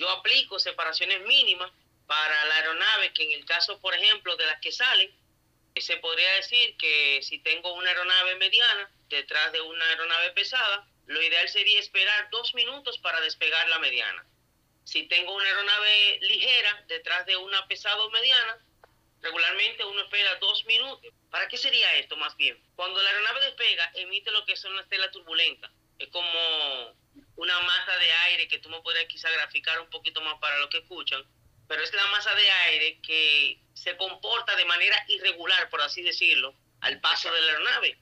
yo 0.00 0.08
aplico 0.08 0.58
separaciones 0.58 1.20
mínimas 1.26 1.70
para 2.06 2.44
la 2.46 2.56
aeronave 2.56 3.12
que 3.12 3.22
en 3.24 3.32
el 3.32 3.44
caso, 3.44 3.78
por 3.80 3.94
ejemplo, 3.94 4.34
de 4.36 4.46
las 4.46 4.58
que 4.60 4.72
salen, 4.72 5.14
se 5.76 5.98
podría 5.98 6.32
decir 6.36 6.76
que 6.78 7.20
si 7.22 7.38
tengo 7.40 7.74
una 7.74 7.90
aeronave 7.90 8.36
mediana 8.36 8.90
detrás 9.10 9.52
de 9.52 9.60
una 9.60 9.84
aeronave 9.90 10.30
pesada, 10.30 10.88
lo 11.06 11.22
ideal 11.22 11.46
sería 11.50 11.78
esperar 11.78 12.30
dos 12.30 12.54
minutos 12.54 12.98
para 12.98 13.20
despegar 13.20 13.68
la 13.68 13.78
mediana. 13.78 14.24
Si 14.84 15.02
tengo 15.02 15.34
una 15.34 15.44
aeronave 15.44 16.18
ligera 16.22 16.82
detrás 16.88 17.26
de 17.26 17.36
una 17.36 17.68
pesada 17.68 18.02
o 18.02 18.10
mediana, 18.10 18.58
regularmente 19.20 19.84
uno 19.84 20.00
espera 20.00 20.34
dos 20.36 20.64
minutos. 20.64 21.12
¿Para 21.30 21.46
qué 21.46 21.58
sería 21.58 21.94
esto 21.96 22.16
más 22.16 22.34
bien? 22.38 22.58
Cuando 22.74 23.02
la 23.02 23.10
aeronave 23.10 23.42
despega, 23.42 23.92
emite 23.96 24.30
lo 24.30 24.46
que 24.46 24.56
son 24.56 24.74
las 24.76 24.88
telas 24.88 25.12
turbulentas. 25.12 25.70
Es 25.98 26.08
como 26.08 26.96
una 27.36 27.58
masa 27.60 27.96
de 27.98 28.12
aire 28.12 28.48
que 28.48 28.58
tú 28.58 28.68
me 28.68 28.80
podrías 28.82 29.06
quizá 29.06 29.30
graficar 29.30 29.80
un 29.80 29.90
poquito 29.90 30.20
más 30.20 30.38
para 30.40 30.58
los 30.58 30.68
que 30.68 30.78
escuchan, 30.78 31.24
pero 31.68 31.82
es 31.82 31.92
la 31.94 32.06
masa 32.08 32.34
de 32.34 32.50
aire 32.50 33.00
que 33.00 33.60
se 33.74 33.96
comporta 33.96 34.56
de 34.56 34.64
manera 34.64 35.04
irregular, 35.08 35.70
por 35.70 35.80
así 35.80 36.02
decirlo, 36.02 36.54
al 36.80 37.00
paso 37.00 37.32
de 37.32 37.40
la 37.40 37.52
aeronave. 37.52 37.98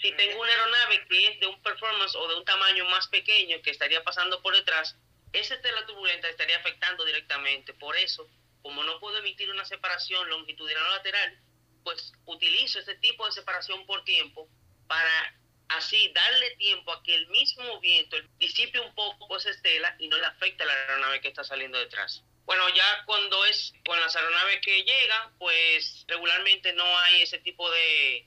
Si 0.00 0.12
tengo 0.12 0.40
una 0.40 0.50
aeronave 0.50 1.06
que 1.08 1.28
es 1.28 1.40
de 1.40 1.46
un 1.46 1.62
performance 1.62 2.14
o 2.14 2.28
de 2.28 2.36
un 2.36 2.44
tamaño 2.44 2.84
más 2.86 3.08
pequeño 3.08 3.62
que 3.62 3.70
estaría 3.70 4.04
pasando 4.04 4.42
por 4.42 4.54
detrás, 4.54 4.96
esa 5.32 5.60
tela 5.60 5.86
turbulenta 5.86 6.28
estaría 6.28 6.58
afectando 6.58 7.04
directamente. 7.04 7.72
Por 7.74 7.96
eso, 7.96 8.28
como 8.62 8.84
no 8.84 9.00
puedo 9.00 9.18
emitir 9.18 9.50
una 9.50 9.64
separación 9.64 10.28
longitudinal 10.28 10.86
o 10.86 10.90
lateral, 10.90 11.40
pues 11.84 12.12
utilizo 12.26 12.80
ese 12.80 12.96
tipo 12.96 13.24
de 13.24 13.32
separación 13.32 13.86
por 13.86 14.04
tiempo 14.04 14.48
para 14.86 15.34
así 15.68 16.12
darle 16.14 16.50
tiempo 16.56 16.92
a 16.92 17.02
que 17.02 17.14
el 17.14 17.26
mismo 17.28 17.80
viento 17.80 18.16
disipe 18.38 18.80
un 18.80 18.94
poco 18.94 19.36
esa 19.36 19.50
estela 19.50 19.94
y 19.98 20.08
no 20.08 20.16
le 20.16 20.26
afecte 20.26 20.62
a 20.62 20.66
la 20.66 20.72
aeronave 20.72 21.20
que 21.20 21.28
está 21.28 21.44
saliendo 21.44 21.78
detrás. 21.78 22.22
Bueno, 22.44 22.68
ya 22.70 23.04
cuando 23.06 23.44
es 23.46 23.74
con 23.84 23.98
las 24.00 24.14
aeronaves 24.14 24.60
que 24.60 24.84
llegan, 24.84 25.36
pues 25.38 26.04
regularmente 26.06 26.72
no 26.74 26.98
hay 26.98 27.22
ese 27.22 27.38
tipo 27.38 27.68
de, 27.70 28.24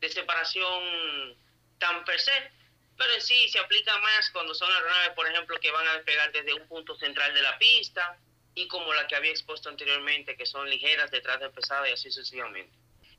de 0.00 0.08
separación 0.08 1.36
tan 1.78 2.04
per 2.04 2.20
se, 2.20 2.50
pero 2.98 3.14
en 3.14 3.22
sí 3.22 3.48
se 3.48 3.60
aplica 3.60 3.96
más 3.98 4.30
cuando 4.30 4.54
son 4.54 4.72
aeronaves, 4.72 5.10
por 5.10 5.28
ejemplo, 5.28 5.58
que 5.60 5.70
van 5.70 5.86
a 5.86 5.94
despegar 5.94 6.32
desde 6.32 6.52
un 6.52 6.66
punto 6.66 6.96
central 6.96 7.32
de 7.32 7.42
la 7.42 7.56
pista 7.58 8.18
y 8.54 8.66
como 8.66 8.92
la 8.92 9.06
que 9.06 9.14
había 9.14 9.30
expuesto 9.30 9.68
anteriormente, 9.68 10.36
que 10.36 10.46
son 10.46 10.68
ligeras 10.68 11.10
detrás 11.10 11.38
de 11.38 11.50
pesada 11.50 11.88
y 11.88 11.92
así 11.92 12.10
sucesivamente. 12.10 12.76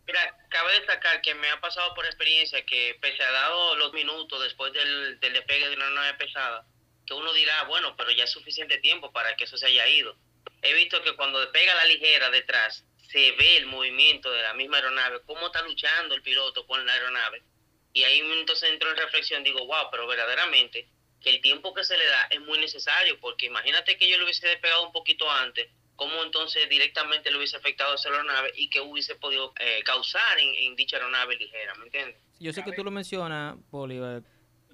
Mira, 0.08 0.38
cabe 0.50 0.74
destacar 0.74 1.22
que 1.22 1.36
me 1.36 1.50
ha 1.50 1.62
pasado 1.62 1.94
por 1.94 2.06
experiencia 2.06 2.66
que 2.66 2.98
pese 3.02 3.24
a 3.24 3.32
dado 3.32 3.76
los 3.76 3.94
minutos 3.94 4.42
después 4.44 4.74
del, 4.74 5.20
despegue 5.20 5.70
de 5.70 5.76
una 5.76 5.90
nave 5.92 6.14
pesada, 6.16 6.66
que 7.06 7.14
uno 7.14 7.32
dirá, 7.34 7.64
bueno, 7.64 7.96
pero 7.96 8.12
ya 8.12 8.24
es 8.24 8.32
suficiente 8.32 8.78
tiempo 8.80 9.12
para 9.12 9.36
que 9.36 9.46
eso 9.46 9.58
se 9.58 9.68
haya 9.68 9.88
ido. 9.88 10.16
He 10.62 10.74
visto 10.74 11.02
que 11.04 11.16
cuando 11.16 11.40
despega 11.40 11.76
la 11.76 11.86
ligera 11.86 12.30
detrás, 12.30 12.84
se 13.12 13.32
ve 13.34 13.58
el 13.58 13.66
movimiento 13.66 14.32
de 14.32 14.42
la 14.42 14.54
misma 14.54 14.78
aeronave, 14.78 15.22
cómo 15.26 15.48
está 15.48 15.62
luchando 15.64 16.16
el 16.16 16.22
piloto 16.22 16.66
con 16.66 16.86
la 16.86 16.94
aeronave. 16.94 17.44
Y 17.94 18.04
ahí 18.04 18.20
entonces 18.20 18.70
entro 18.70 18.90
en 18.90 18.98
reflexión, 18.98 19.44
digo, 19.44 19.66
wow, 19.66 19.90
pero 19.92 20.08
verdaderamente 20.08 20.88
que 21.22 21.30
el 21.30 21.42
tiempo 21.42 21.74
que 21.74 21.84
se 21.84 21.98
le 21.98 22.06
da 22.06 22.28
es 22.32 22.42
muy 22.42 22.58
necesario, 22.60 23.20
porque 23.20 23.46
imagínate 23.46 23.98
que 23.98 24.10
yo 24.10 24.18
lo 24.18 24.24
hubiese 24.24 24.48
despegado 24.48 24.84
un 24.84 24.92
poquito 24.92 25.30
antes, 25.30 25.70
cómo 26.02 26.24
entonces 26.26 26.68
directamente 26.68 27.30
le 27.30 27.38
hubiese 27.38 27.58
afectado 27.58 27.92
a 27.92 27.96
esa 27.96 28.10
aeronave 28.10 28.50
y 28.58 28.72
que 28.72 28.82
hubiese 28.82 29.14
podido 29.14 29.54
eh, 29.60 29.84
causar 29.86 30.40
en, 30.40 30.76
dicha 30.76 30.98
aeronave 30.98 31.36
ligera, 31.36 31.76
¿me 31.76 31.84
entiendes? 31.84 32.16
Yo 32.40 32.52
sé 32.54 32.64
que 32.64 32.72
tú 32.72 32.84
lo 32.84 32.90
mencionas, 32.90 33.56
Bolívar, 33.70 34.24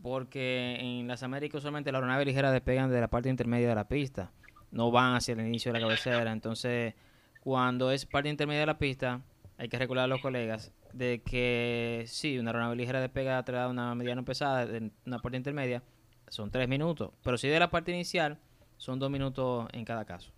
porque 0.02 0.78
en 0.80 1.06
las 1.06 1.24
Américas 1.24 1.62
solamente 1.62 1.92
las 1.92 2.00
aeronaves 2.00 2.26
ligeras 2.26 2.54
despegan 2.54 2.90
de 2.90 3.02
la 3.02 3.10
parte 3.10 3.28
intermedia 3.28 3.68
de 3.68 3.76
la 3.76 3.90
pista, 3.90 4.32
no 4.72 4.90
van 4.90 5.16
hacia 5.16 5.34
el 5.34 5.42
inicio 5.42 5.74
de 5.74 5.82
la 5.82 5.86
cabecera, 5.86 6.32
entonces 6.32 6.94
cuando 7.42 7.92
es 7.92 8.06
parte 8.06 8.30
intermedia 8.30 8.62
de 8.62 8.68
la 8.68 8.78
pista, 8.78 9.22
hay 9.58 9.68
que 9.68 9.78
recordar 9.78 10.06
a 10.06 10.08
los 10.08 10.22
colegas 10.22 10.72
de 10.94 11.22
que 11.30 12.06
sí, 12.08 12.40
una 12.40 12.52
aeronave 12.52 12.78
ligera 12.78 13.02
despega 13.02 13.38
atrás 13.38 13.66
de 13.66 13.72
una 13.72 13.94
mediana 13.96 14.24
pesada, 14.24 14.66
de 14.66 14.92
una 15.06 15.20
parte 15.20 15.36
intermedia, 15.36 15.84
son 16.30 16.52
tres 16.52 16.70
minutos, 16.70 17.12
pero 17.22 17.38
si 17.38 17.50
de 17.50 17.60
la 17.60 17.70
parte 17.70 17.92
inicial, 17.92 18.40
son 18.78 18.98
dos 18.98 19.12
minutos 19.12 19.68
en 19.74 19.84
cada 19.84 20.06
caso 20.06 20.37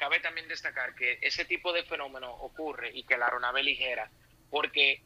cabe 0.00 0.18
también 0.20 0.48
destacar 0.48 0.94
que 0.94 1.18
ese 1.20 1.44
tipo 1.44 1.72
de 1.72 1.84
fenómeno 1.84 2.32
ocurre 2.32 2.90
y 2.92 3.04
que 3.04 3.18
la 3.18 3.26
aeronave 3.26 3.62
ligera, 3.62 4.10
porque 4.50 5.04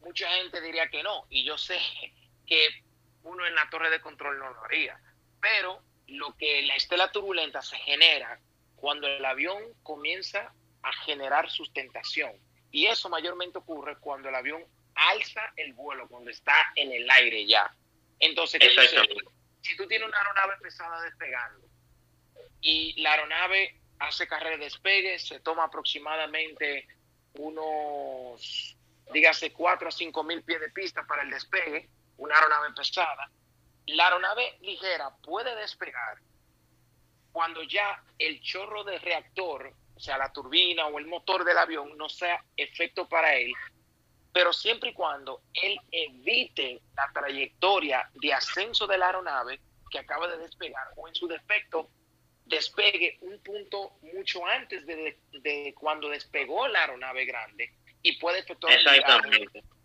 mucha 0.00 0.28
gente 0.30 0.60
diría 0.62 0.88
que 0.88 1.02
no, 1.02 1.26
y 1.28 1.44
yo 1.44 1.58
sé 1.58 1.78
que 2.46 2.82
uno 3.22 3.46
en 3.46 3.54
la 3.54 3.68
torre 3.68 3.90
de 3.90 4.00
control 4.00 4.38
no 4.38 4.50
lo 4.50 4.64
haría, 4.64 4.98
pero 5.40 5.82
lo 6.08 6.34
que 6.36 6.62
la 6.62 6.74
estela 6.74 7.12
turbulenta 7.12 7.60
se 7.60 7.76
genera 7.76 8.40
cuando 8.76 9.06
el 9.06 9.24
avión 9.24 9.62
comienza 9.82 10.52
a 10.82 10.92
generar 11.04 11.50
sustentación, 11.50 12.32
y 12.72 12.86
eso 12.86 13.10
mayormente 13.10 13.58
ocurre 13.58 13.98
cuando 13.98 14.30
el 14.30 14.34
avión 14.34 14.64
alza 14.94 15.52
el 15.56 15.74
vuelo, 15.74 16.08
cuando 16.08 16.30
está 16.30 16.72
en 16.76 16.92
el 16.92 17.08
aire 17.10 17.46
ya. 17.46 17.70
Entonces, 18.18 18.60
si 19.60 19.76
tú 19.76 19.86
tienes 19.86 20.08
una 20.08 20.18
aeronave 20.18 20.56
pesada 20.62 21.02
despegando 21.02 21.66
y 22.60 23.00
la 23.02 23.12
aeronave 23.12 23.79
hace 24.00 24.26
carrera 24.26 24.56
de 24.56 24.64
despegue, 24.64 25.18
se 25.18 25.40
toma 25.40 25.64
aproximadamente 25.64 26.88
unos, 27.34 28.76
dígase, 29.12 29.52
4 29.52 29.88
a 29.88 29.92
5 29.92 30.24
mil 30.24 30.42
pies 30.42 30.60
de 30.60 30.70
pista 30.70 31.06
para 31.06 31.22
el 31.22 31.30
despegue, 31.30 31.88
una 32.16 32.34
aeronave 32.34 32.72
pesada. 32.74 33.30
La 33.86 34.06
aeronave 34.06 34.58
ligera 34.62 35.10
puede 35.22 35.54
despegar 35.56 36.18
cuando 37.32 37.62
ya 37.62 38.02
el 38.18 38.40
chorro 38.40 38.84
de 38.84 38.98
reactor, 38.98 39.72
o 39.94 40.00
sea, 40.00 40.18
la 40.18 40.32
turbina 40.32 40.86
o 40.86 40.98
el 40.98 41.06
motor 41.06 41.44
del 41.44 41.58
avión 41.58 41.96
no 41.96 42.08
sea 42.08 42.42
efecto 42.56 43.08
para 43.08 43.36
él, 43.36 43.52
pero 44.32 44.52
siempre 44.52 44.90
y 44.90 44.94
cuando 44.94 45.42
él 45.52 45.78
evite 45.90 46.80
la 46.96 47.10
trayectoria 47.12 48.08
de 48.14 48.32
ascenso 48.32 48.86
de 48.86 48.98
la 48.98 49.06
aeronave 49.06 49.60
que 49.90 49.98
acaba 49.98 50.26
de 50.28 50.38
despegar 50.38 50.88
o 50.96 51.06
en 51.08 51.14
su 51.14 51.26
defecto 51.28 51.90
despegue 52.50 53.16
un 53.22 53.38
punto 53.38 53.92
mucho 54.12 54.44
antes 54.44 54.84
de, 54.84 55.74
cuando 55.78 56.08
despegó 56.08 56.66
la 56.68 56.80
aeronave 56.80 57.24
grande 57.24 57.72
y 58.02 58.18
puede 58.18 58.40
efectuar 58.40 58.74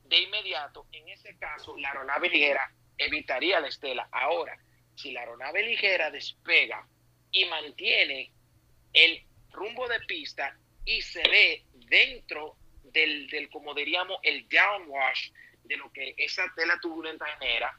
de 0.05 0.19
inmediato, 0.19 0.85
en 0.91 1.07
ese 1.09 1.37
caso 1.37 1.77
la 1.77 1.89
aeronave 1.89 2.29
ligera 2.29 2.71
evitaría 2.97 3.59
la 3.59 3.67
estela. 3.67 4.07
Ahora, 4.11 4.57
si 4.95 5.11
la 5.11 5.21
aeronave 5.21 5.63
ligera 5.63 6.11
despega 6.11 6.87
y 7.31 7.45
mantiene 7.45 8.31
el 8.93 9.23
rumbo 9.51 9.87
de 9.87 9.99
pista 10.01 10.57
y 10.85 11.01
se 11.01 11.21
ve 11.29 11.63
dentro 11.87 12.55
del, 12.83 13.27
del 13.27 13.49
como 13.49 13.73
diríamos, 13.73 14.19
el 14.23 14.47
downwash 14.47 15.31
de 15.63 15.77
lo 15.77 15.91
que 15.91 16.13
esa 16.17 16.43
tela 16.55 16.79
turbulenta 16.81 17.25
genera. 17.39 17.77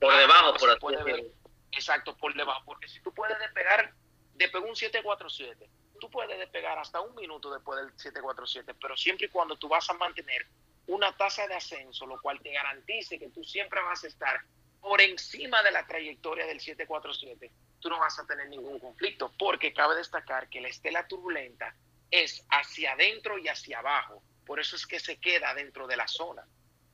Por 0.00 0.16
debajo, 0.16 0.54
por 0.54 0.96
así 0.96 1.24
Exacto, 1.72 2.16
por 2.16 2.34
debajo. 2.34 2.62
Porque 2.66 2.88
si 2.88 3.00
tú 3.00 3.12
puedes 3.12 3.38
despegar, 3.38 3.92
despegó 4.34 4.68
un 4.68 4.76
747, 4.76 5.68
tú 6.00 6.10
puedes 6.10 6.38
despegar 6.38 6.78
hasta 6.78 7.00
un 7.00 7.14
minuto 7.14 7.52
después 7.52 7.80
del 7.80 7.90
747, 7.90 8.74
pero 8.80 8.96
siempre 8.96 9.26
y 9.26 9.30
cuando 9.30 9.56
tú 9.56 9.68
vas 9.68 9.88
a 9.90 9.94
mantener 9.94 10.46
una 10.86 11.16
tasa 11.16 11.46
de 11.46 11.54
ascenso, 11.54 12.06
lo 12.06 12.20
cual 12.20 12.40
te 12.40 12.52
garantice 12.52 13.18
que 13.18 13.30
tú 13.30 13.42
siempre 13.44 13.80
vas 13.82 14.04
a 14.04 14.08
estar 14.08 14.40
por 14.80 15.00
encima 15.00 15.62
de 15.62 15.72
la 15.72 15.86
trayectoria 15.86 16.46
del 16.46 16.60
747, 16.60 17.50
tú 17.80 17.88
no 17.88 17.98
vas 17.98 18.18
a 18.18 18.26
tener 18.26 18.48
ningún 18.48 18.78
conflicto, 18.78 19.32
porque 19.38 19.72
cabe 19.72 19.96
destacar 19.96 20.48
que 20.48 20.60
la 20.60 20.68
estela 20.68 21.06
turbulenta 21.06 21.74
es 22.10 22.44
hacia 22.50 22.92
adentro 22.92 23.38
y 23.38 23.48
hacia 23.48 23.78
abajo, 23.78 24.22
por 24.44 24.60
eso 24.60 24.76
es 24.76 24.86
que 24.86 25.00
se 25.00 25.16
queda 25.18 25.54
dentro 25.54 25.86
de 25.86 25.96
la 25.96 26.06
zona. 26.06 26.46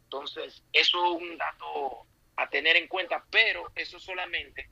Entonces, 0.05 0.63
eso 0.73 1.05
es 1.05 1.23
un 1.23 1.37
dato 1.37 2.07
a 2.37 2.49
tener 2.49 2.77
en 2.77 2.89
cuenta, 2.89 3.25
pero 3.31 3.71
eso 3.75 3.99
solamente 3.99 4.71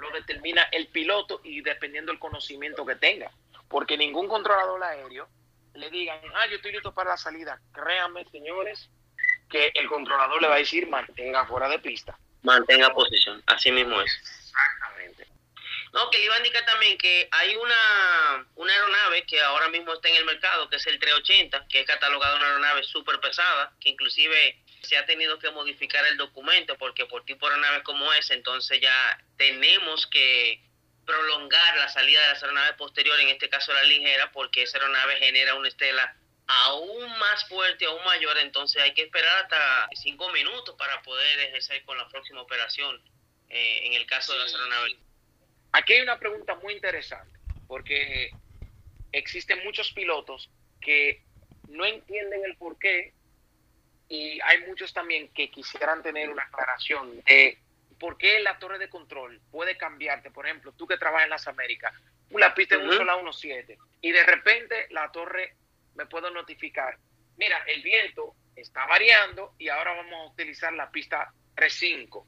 lo 0.00 0.10
determina 0.10 0.62
el 0.72 0.88
piloto 0.88 1.40
y 1.44 1.60
dependiendo 1.60 2.10
del 2.10 2.18
conocimiento 2.18 2.84
que 2.84 2.96
tenga, 2.96 3.30
porque 3.68 3.96
ningún 3.96 4.28
controlador 4.28 4.82
aéreo 4.82 5.28
le 5.74 5.90
digan, 5.90 6.20
ah, 6.34 6.46
yo 6.46 6.56
estoy 6.56 6.72
listo 6.72 6.92
para 6.92 7.10
la 7.10 7.16
salida, 7.16 7.60
créanme, 7.72 8.24
señores, 8.30 8.90
que 9.48 9.72
el 9.74 9.88
controlador 9.88 10.40
le 10.40 10.48
va 10.48 10.54
a 10.54 10.58
decir 10.58 10.88
mantenga 10.88 11.46
fuera 11.46 11.68
de 11.68 11.78
pista. 11.78 12.18
Mantenga 12.42 12.92
posición, 12.94 13.42
así 13.46 13.70
mismo 13.70 14.00
es. 14.00 14.12
Exactamente. 14.16 15.26
No, 15.92 16.08
que 16.08 16.18
le 16.18 16.24
iba 16.24 16.34
a 16.34 16.38
indicar 16.38 16.64
también 16.64 16.96
que 16.96 17.28
hay 17.30 17.56
una, 17.56 18.46
una 18.54 18.72
aeronave 18.72 19.24
que 19.26 19.40
ahora 19.40 19.68
mismo 19.68 19.92
está 19.92 20.08
en 20.08 20.16
el 20.16 20.24
mercado, 20.24 20.70
que 20.70 20.76
es 20.76 20.86
el 20.86 20.98
380, 20.98 21.66
que 21.68 21.80
es 21.80 21.86
catalogada 21.86 22.36
una 22.36 22.46
aeronave 22.46 22.82
súper 22.84 23.18
pesada, 23.20 23.72
que 23.80 23.90
inclusive 23.90 24.59
se 24.82 24.96
ha 24.96 25.06
tenido 25.06 25.38
que 25.38 25.50
modificar 25.50 26.04
el 26.06 26.16
documento 26.16 26.76
porque 26.78 27.06
por 27.06 27.24
tipo 27.24 27.46
de 27.46 27.54
aeronave 27.54 27.82
como 27.82 28.12
es, 28.12 28.30
entonces 28.30 28.80
ya 28.80 29.24
tenemos 29.36 30.06
que 30.06 30.62
prolongar 31.04 31.76
la 31.76 31.88
salida 31.88 32.20
de 32.22 32.28
las 32.28 32.42
aeronaves 32.42 32.74
posteriores, 32.74 33.22
en 33.22 33.32
este 33.32 33.48
caso 33.48 33.72
la 33.72 33.82
ligera, 33.82 34.30
porque 34.32 34.62
esa 34.62 34.78
aeronave 34.78 35.16
genera 35.16 35.54
una 35.54 35.68
estela 35.68 36.16
aún 36.46 37.18
más 37.18 37.48
fuerte, 37.48 37.86
aún 37.86 38.04
mayor, 38.04 38.38
entonces 38.38 38.82
hay 38.82 38.92
que 38.94 39.02
esperar 39.02 39.44
hasta 39.44 39.88
cinco 39.94 40.30
minutos 40.30 40.74
para 40.76 41.00
poder 41.02 41.40
ejercer 41.40 41.84
con 41.84 41.96
la 41.96 42.08
próxima 42.08 42.42
operación, 42.42 43.00
eh, 43.48 43.86
en 43.86 43.94
el 43.94 44.06
caso 44.06 44.32
de 44.32 44.40
las 44.40 44.54
aeronaves. 44.54 44.96
Aquí 45.72 45.92
hay 45.94 46.00
una 46.02 46.18
pregunta 46.18 46.54
muy 46.56 46.74
interesante, 46.74 47.38
porque 47.68 48.30
existen 49.12 49.64
muchos 49.64 49.92
pilotos 49.92 50.50
que 50.80 51.22
no 51.68 51.84
entienden 51.84 52.44
el 52.44 52.56
por 52.56 52.78
qué 52.78 53.14
y 54.10 54.40
hay 54.42 54.66
muchos 54.66 54.92
también 54.92 55.32
que 55.32 55.50
quisieran 55.50 56.02
tener 56.02 56.28
una 56.28 56.42
aclaración 56.42 57.22
de 57.22 57.56
por 57.98 58.18
qué 58.18 58.40
la 58.40 58.58
torre 58.58 58.78
de 58.80 58.90
control 58.90 59.40
puede 59.52 59.76
cambiarte. 59.76 60.32
Por 60.32 60.46
ejemplo, 60.46 60.72
tú 60.72 60.84
que 60.86 60.98
trabajas 60.98 61.24
en 61.24 61.30
las 61.30 61.46
Américas, 61.46 61.94
la 62.30 62.52
pista 62.52 62.74
en 62.74 62.82
un 62.82 62.92
solo 62.92 63.22
1.7 63.22 63.78
y 64.00 64.10
de 64.10 64.24
repente 64.24 64.88
la 64.90 65.12
torre 65.12 65.54
me 65.94 66.06
puedo 66.06 66.28
notificar, 66.30 66.98
mira, 67.36 67.62
el 67.68 67.82
viento 67.82 68.34
está 68.56 68.84
variando 68.86 69.54
y 69.58 69.68
ahora 69.68 69.94
vamos 69.94 70.12
a 70.12 70.32
utilizar 70.32 70.72
la 70.72 70.90
pista 70.90 71.32
3.5. 71.54 72.26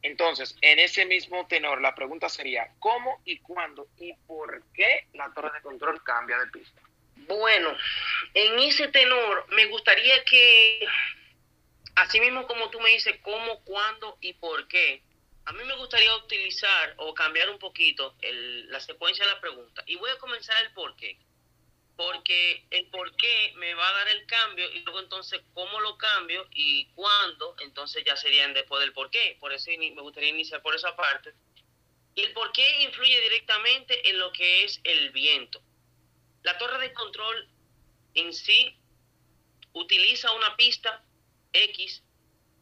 Entonces, 0.00 0.56
en 0.62 0.78
ese 0.78 1.04
mismo 1.04 1.46
tenor, 1.46 1.82
la 1.82 1.94
pregunta 1.94 2.30
sería, 2.30 2.72
¿cómo 2.78 3.20
y 3.26 3.38
cuándo 3.40 3.88
y 3.98 4.14
por 4.26 4.62
qué 4.72 5.08
la 5.12 5.30
torre 5.34 5.50
de 5.52 5.60
control 5.60 6.02
cambia 6.02 6.38
de 6.38 6.46
pista? 6.46 6.80
Bueno, 7.26 7.76
en 8.32 8.58
ese 8.60 8.88
tenor 8.88 9.46
me 9.50 9.66
gustaría 9.66 10.24
que, 10.24 10.86
así 12.02 12.20
mismo 12.20 12.46
como 12.46 12.70
tú 12.70 12.80
me 12.80 12.90
dices, 12.90 13.16
cómo, 13.22 13.64
cuándo 13.64 14.18
y 14.20 14.32
por 14.34 14.66
qué, 14.68 15.02
a 15.44 15.52
mí 15.52 15.64
me 15.64 15.76
gustaría 15.76 16.14
utilizar 16.16 16.94
o 16.98 17.14
cambiar 17.14 17.50
un 17.50 17.58
poquito 17.58 18.14
la 18.22 18.80
secuencia 18.80 19.24
de 19.24 19.32
la 19.32 19.40
pregunta. 19.40 19.82
Y 19.86 19.96
voy 19.96 20.10
a 20.10 20.18
comenzar 20.18 20.62
el 20.64 20.72
por 20.72 20.94
qué 20.96 21.18
porque 21.98 22.64
el 22.70 22.86
por 22.90 23.16
qué 23.16 23.52
me 23.56 23.74
va 23.74 23.88
a 23.88 23.92
dar 23.92 24.08
el 24.10 24.24
cambio 24.26 24.70
y 24.72 24.82
luego 24.82 25.00
entonces 25.00 25.42
cómo 25.52 25.80
lo 25.80 25.98
cambio 25.98 26.46
y 26.54 26.86
cuándo, 26.94 27.56
entonces 27.58 28.04
ya 28.06 28.16
serían 28.16 28.54
después 28.54 28.80
del 28.80 28.92
por 28.92 29.10
qué. 29.10 29.36
Por 29.40 29.52
eso 29.52 29.68
me 29.76 30.00
gustaría 30.00 30.30
iniciar 30.30 30.62
por 30.62 30.76
esa 30.76 30.94
parte. 30.94 31.34
Y 32.14 32.20
el 32.20 32.32
por 32.34 32.52
qué 32.52 32.82
influye 32.82 33.20
directamente 33.20 34.10
en 34.10 34.18
lo 34.20 34.30
que 34.30 34.62
es 34.62 34.80
el 34.84 35.10
viento. 35.10 35.60
La 36.44 36.56
torre 36.56 36.78
de 36.78 36.92
control 36.92 37.48
en 38.14 38.32
sí 38.32 38.78
utiliza 39.72 40.30
una 40.30 40.54
pista 40.54 41.02
X 41.52 42.02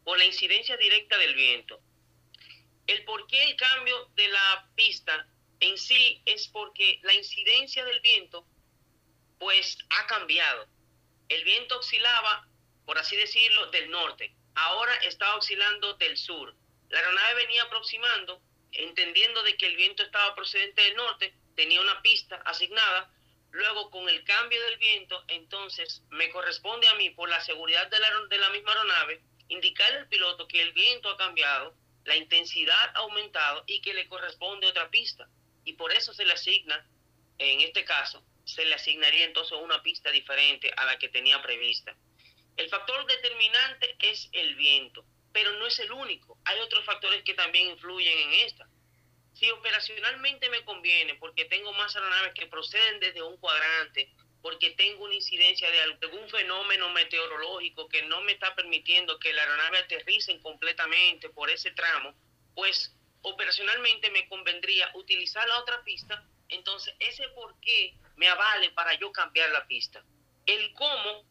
por 0.05 0.19
la 0.19 0.25
incidencia 0.25 0.77
directa 0.77 1.19
del 1.19 1.35
viento. 1.35 1.81
El 2.87 3.05
por 3.05 3.27
qué 3.27 3.43
el 3.45 3.57
cambio 3.57 4.11
de 4.15 4.29
la 4.29 4.69
pista 4.77 5.27
en 5.61 5.77
sí 5.79 6.23
es 6.27 6.49
porque 6.49 7.01
la 7.03 7.15
incidencia 7.15 7.85
del 7.85 8.01
viento 8.01 8.47
pues 9.39 9.79
ha 9.91 10.07
cambiado. 10.07 10.69
El 11.29 11.45
viento 11.45 11.79
oscilaba, 11.79 12.47
por 12.85 12.99
así 12.99 13.17
decirlo, 13.17 13.71
del 13.71 13.91
norte. 13.91 14.33
Ahora 14.55 14.95
está 14.99 15.35
oscilando 15.37 15.95
del 15.95 16.17
sur. 16.17 16.55
La 16.89 17.01
aeronave 17.01 17.35
venía 17.35 17.65
aproximando, 17.65 18.41
entendiendo 18.73 19.43
de 19.43 19.57
que 19.57 19.67
el 19.67 19.77
viento 19.77 20.03
estaba 20.03 20.35
procedente 20.35 20.83
del 20.83 20.97
norte, 20.97 21.35
tenía 21.57 21.81
una 21.81 22.01
pista 22.03 22.37
asignada. 22.45 23.11
Luego, 23.51 23.91
con 23.91 24.09
el 24.09 24.25
cambio 24.25 24.63
del 24.63 24.77
viento, 24.77 25.25
entonces 25.29 26.03
me 26.11 26.31
corresponde 26.31 26.89
a 26.89 26.95
mí, 26.95 27.11
por 27.11 27.29
la 27.29 27.41
seguridad 27.41 27.89
de 27.89 27.99
la, 27.99 28.11
de 28.29 28.39
la 28.39 28.51
misma 28.51 28.73
aeronave, 28.73 29.23
indicarle 29.49 29.99
al 29.99 30.09
piloto 30.09 30.47
que 30.49 30.61
el 30.61 30.73
viento 30.73 31.09
ha 31.11 31.17
cambiado, 31.17 31.75
la 32.05 32.17
intensidad 32.17 32.91
ha 32.95 33.01
aumentado 33.01 33.65
y 33.67 33.81
que 33.81 33.95
le 33.95 34.09
corresponde 34.09 34.67
otra 34.67 34.91
pista. 34.91 35.29
Y 35.65 35.73
por 35.75 35.93
eso 35.93 36.15
se 36.15 36.25
le 36.25 36.33
asigna, 36.33 36.87
en 37.39 37.61
este 37.61 37.85
caso, 37.85 38.23
se 38.45 38.65
le 38.65 38.75
asignaría 38.75 39.25
entonces 39.25 39.59
una 39.61 39.83
pista 39.83 40.11
diferente 40.11 40.73
a 40.77 40.85
la 40.85 40.99
que 40.99 41.09
tenía 41.09 41.43
prevista. 41.43 41.97
El 42.57 42.69
factor 42.71 43.05
determinante 43.07 43.97
es 44.01 44.29
el 44.33 44.55
viento, 44.55 45.05
pero 45.33 45.53
no 45.53 45.67
es 45.67 45.79
el 45.81 45.93
único. 45.93 46.39
Hay 46.45 46.61
otros 46.61 46.85
factores 46.85 47.23
que 47.25 47.35
también 47.35 47.71
influyen 47.71 48.19
en 48.19 48.33
esta. 48.47 48.69
Si 49.39 49.51
operacionalmente 49.51 50.49
me 50.49 50.65
conviene, 50.65 51.15
porque 51.17 51.45
tengo 51.45 51.71
más 51.75 51.95
aeronaves 51.95 52.33
que 52.33 52.47
proceden 52.47 53.01
desde 53.01 53.21
un 53.21 53.37
cuadrante, 53.37 54.11
porque 54.41 54.71
tengo 54.71 55.05
una 55.05 55.15
incidencia 55.15 55.71
de 55.71 55.79
algún 55.83 56.27
fenómeno 56.31 56.89
meteorológico 56.91 57.87
que 57.87 58.01
no 58.05 58.23
me 58.23 58.33
está 58.33 58.55
permitiendo 58.55 59.19
que 59.19 59.35
la 59.35 59.43
aeronave 59.43 59.81
aterrice 59.81 60.41
completamente 60.41 61.29
por 61.29 61.51
ese 61.51 61.71
tramo, 61.73 62.15
pues 62.55 62.97
operacionalmente 63.21 64.11
me 64.11 64.27
convendría 64.27 64.91
utilizar 64.95 65.47
la 65.47 65.59
otra 65.59 65.85
pista. 65.85 66.27
Entonces, 66.49 66.95
ese 66.99 67.29
por 67.31 67.61
qué 67.61 67.95
me 68.17 68.29
avale 68.29 68.71
para 68.71 68.95
yo 68.95 69.13
cambiar 69.13 69.51
la 69.51 69.67
pista. 69.67 70.03
El 70.47 70.73
cómo, 70.73 71.27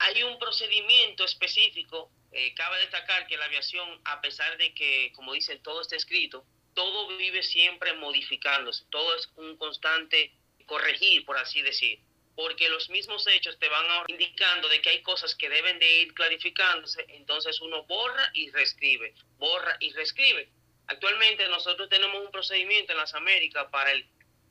hay 0.00 0.22
un 0.22 0.38
procedimiento 0.38 1.24
específico. 1.24 2.10
Eh, 2.30 2.52
cabe 2.54 2.78
destacar 2.80 3.26
que 3.26 3.38
la 3.38 3.46
aviación, 3.46 4.02
a 4.04 4.20
pesar 4.20 4.58
de 4.58 4.74
que, 4.74 5.12
como 5.14 5.32
dicen, 5.32 5.62
todo 5.62 5.80
está 5.80 5.96
escrito, 5.96 6.44
todo 6.74 7.16
vive 7.16 7.42
siempre 7.42 7.92
modificándose, 7.94 8.84
todo 8.90 9.14
es 9.14 9.28
un 9.36 9.56
constante 9.56 10.32
corregir, 10.66 11.24
por 11.24 11.36
así 11.36 11.62
decir, 11.62 12.00
porque 12.34 12.68
los 12.68 12.88
mismos 12.88 13.26
hechos 13.26 13.58
te 13.58 13.68
van 13.68 13.86
indicando 14.08 14.68
de 14.68 14.80
que 14.80 14.90
hay 14.90 15.02
cosas 15.02 15.34
que 15.34 15.48
deben 15.48 15.78
de 15.78 16.00
ir 16.00 16.14
clarificándose, 16.14 17.04
entonces 17.08 17.60
uno 17.60 17.84
borra 17.84 18.30
y 18.32 18.50
reescribe, 18.50 19.14
borra 19.38 19.76
y 19.80 19.92
reescribe. 19.92 20.48
Actualmente 20.86 21.46
nosotros 21.48 21.88
tenemos 21.88 22.24
un 22.24 22.30
procedimiento 22.30 22.92
en 22.92 22.98
las 22.98 23.14
Américas 23.14 23.66
para 23.70 23.92
el 23.92 24.06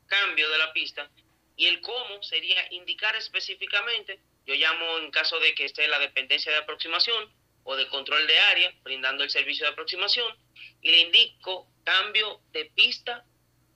cambio 0.06 0.48
de 0.48 0.58
la 0.58 0.72
pista 0.72 1.10
y 1.56 1.66
el 1.66 1.80
cómo 1.80 2.22
sería 2.22 2.66
indicar 2.70 3.14
específicamente, 3.16 4.20
yo 4.46 4.54
llamo 4.54 4.98
en 4.98 5.10
caso 5.10 5.38
de 5.40 5.54
que 5.54 5.64
esté 5.64 5.86
la 5.88 5.98
dependencia 5.98 6.52
de 6.52 6.58
aproximación 6.58 7.30
o 7.64 7.76
de 7.76 7.88
control 7.88 8.26
de 8.26 8.38
área, 8.38 8.72
brindando 8.82 9.22
el 9.24 9.30
servicio 9.30 9.66
de 9.66 9.72
aproximación, 9.72 10.36
y 10.80 10.90
le 10.90 11.00
indico 11.00 11.68
cambio 11.84 12.40
de 12.52 12.66
pista 12.66 13.24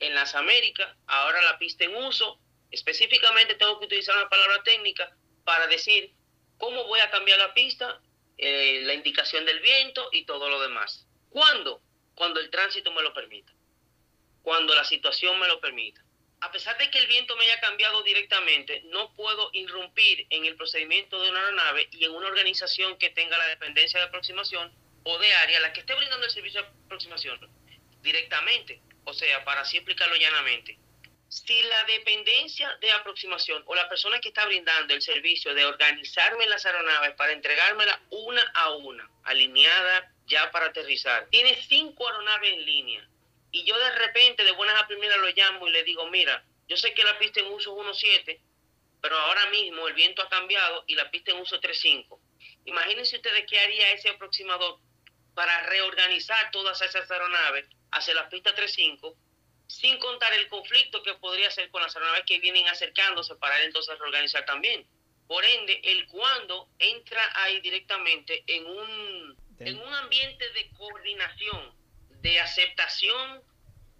en 0.00 0.14
las 0.14 0.34
Américas, 0.34 0.94
ahora 1.06 1.42
la 1.42 1.58
pista 1.58 1.84
en 1.84 1.96
uso, 1.96 2.38
específicamente 2.70 3.54
tengo 3.54 3.78
que 3.78 3.86
utilizar 3.86 4.16
una 4.16 4.28
palabra 4.28 4.62
técnica 4.62 5.16
para 5.44 5.66
decir 5.66 6.12
cómo 6.58 6.84
voy 6.84 7.00
a 7.00 7.10
cambiar 7.10 7.38
la 7.38 7.54
pista, 7.54 8.00
eh, 8.38 8.82
la 8.84 8.94
indicación 8.94 9.44
del 9.44 9.60
viento 9.60 10.08
y 10.12 10.24
todo 10.24 10.48
lo 10.48 10.60
demás. 10.60 11.06
¿Cuándo? 11.30 11.80
Cuando 12.14 12.40
el 12.40 12.50
tránsito 12.50 12.92
me 12.92 13.02
lo 13.02 13.12
permita, 13.12 13.52
cuando 14.42 14.74
la 14.74 14.84
situación 14.84 15.38
me 15.38 15.48
lo 15.48 15.60
permita. 15.60 16.05
A 16.40 16.52
pesar 16.52 16.76
de 16.78 16.90
que 16.90 16.98
el 16.98 17.06
viento 17.06 17.34
me 17.36 17.44
haya 17.44 17.60
cambiado 17.60 18.02
directamente, 18.02 18.82
no 18.86 19.14
puedo 19.14 19.50
irrumpir 19.52 20.26
en 20.30 20.44
el 20.44 20.56
procedimiento 20.56 21.20
de 21.20 21.30
una 21.30 21.40
aeronave 21.40 21.88
y 21.92 22.04
en 22.04 22.12
una 22.12 22.26
organización 22.26 22.98
que 22.98 23.10
tenga 23.10 23.38
la 23.38 23.48
dependencia 23.48 23.98
de 24.00 24.06
aproximación 24.06 24.72
o 25.04 25.18
de 25.18 25.32
área, 25.34 25.60
la 25.60 25.72
que 25.72 25.80
esté 25.80 25.94
brindando 25.94 26.26
el 26.26 26.30
servicio 26.30 26.62
de 26.62 26.68
aproximación 26.68 27.40
directamente. 28.02 28.82
O 29.04 29.14
sea, 29.14 29.44
para 29.44 29.62
así 29.62 29.76
explicarlo 29.78 30.16
llanamente, 30.16 30.78
si 31.28 31.62
la 31.62 31.84
dependencia 31.84 32.76
de 32.80 32.92
aproximación 32.92 33.62
o 33.66 33.74
la 33.74 33.88
persona 33.88 34.20
que 34.20 34.28
está 34.28 34.44
brindando 34.46 34.94
el 34.94 35.02
servicio 35.02 35.54
de 35.54 35.64
organizarme 35.64 36.46
las 36.46 36.66
aeronaves 36.66 37.12
para 37.12 37.32
entregármela 37.32 38.00
una 38.10 38.42
a 38.54 38.70
una, 38.72 39.08
alineada 39.24 40.12
ya 40.26 40.50
para 40.50 40.66
aterrizar, 40.66 41.28
tiene 41.30 41.54
cinco 41.62 42.08
aeronaves 42.08 42.52
en 42.52 42.64
línea 42.64 43.08
y 43.56 43.64
yo 43.64 43.78
de 43.78 43.90
repente 43.92 44.44
de 44.44 44.52
buenas 44.52 44.82
a 44.82 44.86
primeras 44.86 45.16
lo 45.16 45.28
llamo 45.30 45.66
y 45.66 45.70
le 45.70 45.82
digo, 45.82 46.06
mira, 46.10 46.44
yo 46.68 46.76
sé 46.76 46.92
que 46.92 47.02
la 47.04 47.18
pista 47.18 47.40
en 47.40 47.46
uso 47.46 47.72
es 47.90 48.02
1.7, 48.04 48.38
pero 49.00 49.16
ahora 49.16 49.46
mismo 49.46 49.88
el 49.88 49.94
viento 49.94 50.20
ha 50.20 50.28
cambiado 50.28 50.84
y 50.86 50.94
la 50.94 51.10
pista 51.10 51.30
en 51.30 51.38
uso 51.38 51.56
es 51.56 51.62
3.5. 51.62 52.20
Imagínense 52.66 53.16
ustedes 53.16 53.46
qué 53.48 53.58
haría 53.58 53.92
ese 53.92 54.10
aproximador 54.10 54.78
para 55.34 55.62
reorganizar 55.68 56.50
todas 56.50 56.82
esas 56.82 57.10
aeronaves 57.10 57.66
hacia 57.92 58.12
la 58.12 58.28
pista 58.28 58.54
3.5 58.54 59.16
sin 59.68 59.98
contar 60.00 60.34
el 60.34 60.48
conflicto 60.48 61.02
que 61.02 61.14
podría 61.14 61.50
ser 61.50 61.70
con 61.70 61.80
las 61.80 61.96
aeronaves 61.96 62.24
que 62.26 62.38
vienen 62.40 62.68
acercándose 62.68 63.36
para 63.36 63.58
él 63.58 63.68
entonces 63.68 63.98
reorganizar 63.98 64.44
también. 64.44 64.86
Por 65.26 65.42
ende, 65.46 65.80
el 65.82 66.06
cuando 66.08 66.68
entra 66.78 67.22
ahí 67.36 67.58
directamente 67.62 68.44
en 68.46 68.66
un, 68.66 69.36
en 69.60 69.78
un 69.78 69.94
ambiente 69.94 70.46
de 70.50 70.68
coordinación, 70.76 71.85
de 72.26 72.40
aceptación, 72.40 73.40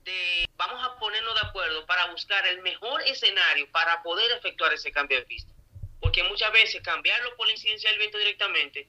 de 0.03 0.47
vamos 0.57 0.85
a 0.85 0.99
ponernos 0.99 1.33
de 1.35 1.47
acuerdo 1.47 1.87
para 1.87 2.07
buscar 2.11 2.45
el 2.49 2.61
mejor 2.61 3.01
escenario 3.03 3.70
para 3.70 4.03
poder 4.03 4.33
efectuar 4.33 4.72
ese 4.72 4.91
cambio 4.91 5.18
de 5.18 5.27
pista. 5.27 5.53
Porque 6.01 6.24
muchas 6.24 6.51
veces 6.51 6.83
cambiarlo 6.83 7.37
por 7.37 7.47
la 7.47 7.53
incidencia 7.53 7.89
del 7.89 8.01
viento 8.01 8.18
directamente 8.18 8.89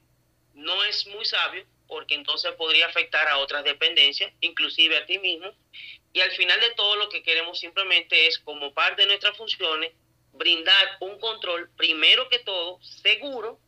no 0.56 0.84
es 0.86 1.06
muy 1.06 1.24
sabio, 1.24 1.64
porque 1.88 2.16
entonces 2.16 2.52
podría 2.54 2.88
afectar 2.88 3.28
a 3.28 3.38
otras 3.38 3.64
dependencias, 3.64 4.34
inclusive 4.42 4.98
a 4.98 5.06
ti 5.06 5.20
mismo, 5.20 5.54
y 6.14 6.22
al 6.22 6.32
final 6.32 6.60
de 6.60 6.72
todo 6.72 6.96
lo 6.96 7.08
que 7.10 7.22
queremos 7.22 7.60
simplemente 7.60 8.26
es, 8.26 8.40
como 8.40 8.74
parte 8.74 9.04
de 9.04 9.08
nuestras 9.08 9.38
funciones, 9.38 9.92
brindar 10.34 10.98
un 11.00 11.20
control, 11.20 11.70
primero 11.78 12.28
que 12.28 12.40
todo, 12.40 12.82
seguro, 12.82 13.60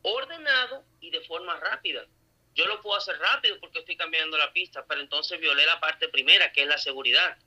ordenado 0.00 0.82
y 0.98 1.10
de 1.10 1.20
forma 1.20 1.60
rápida. 1.60 2.06
Yo 2.60 2.66
lo 2.66 2.82
puedo 2.82 2.98
hacer 2.98 3.18
rápido 3.18 3.58
porque 3.58 3.78
estoy 3.78 3.96
cambiando 3.96 4.36
la 4.36 4.52
pista, 4.52 4.84
pero 4.86 5.00
entonces 5.00 5.40
violé 5.40 5.64
la 5.64 5.80
parte 5.80 6.10
primera, 6.10 6.52
que 6.52 6.60
es 6.60 6.68
la 6.68 6.76
seguridad. 6.76 7.38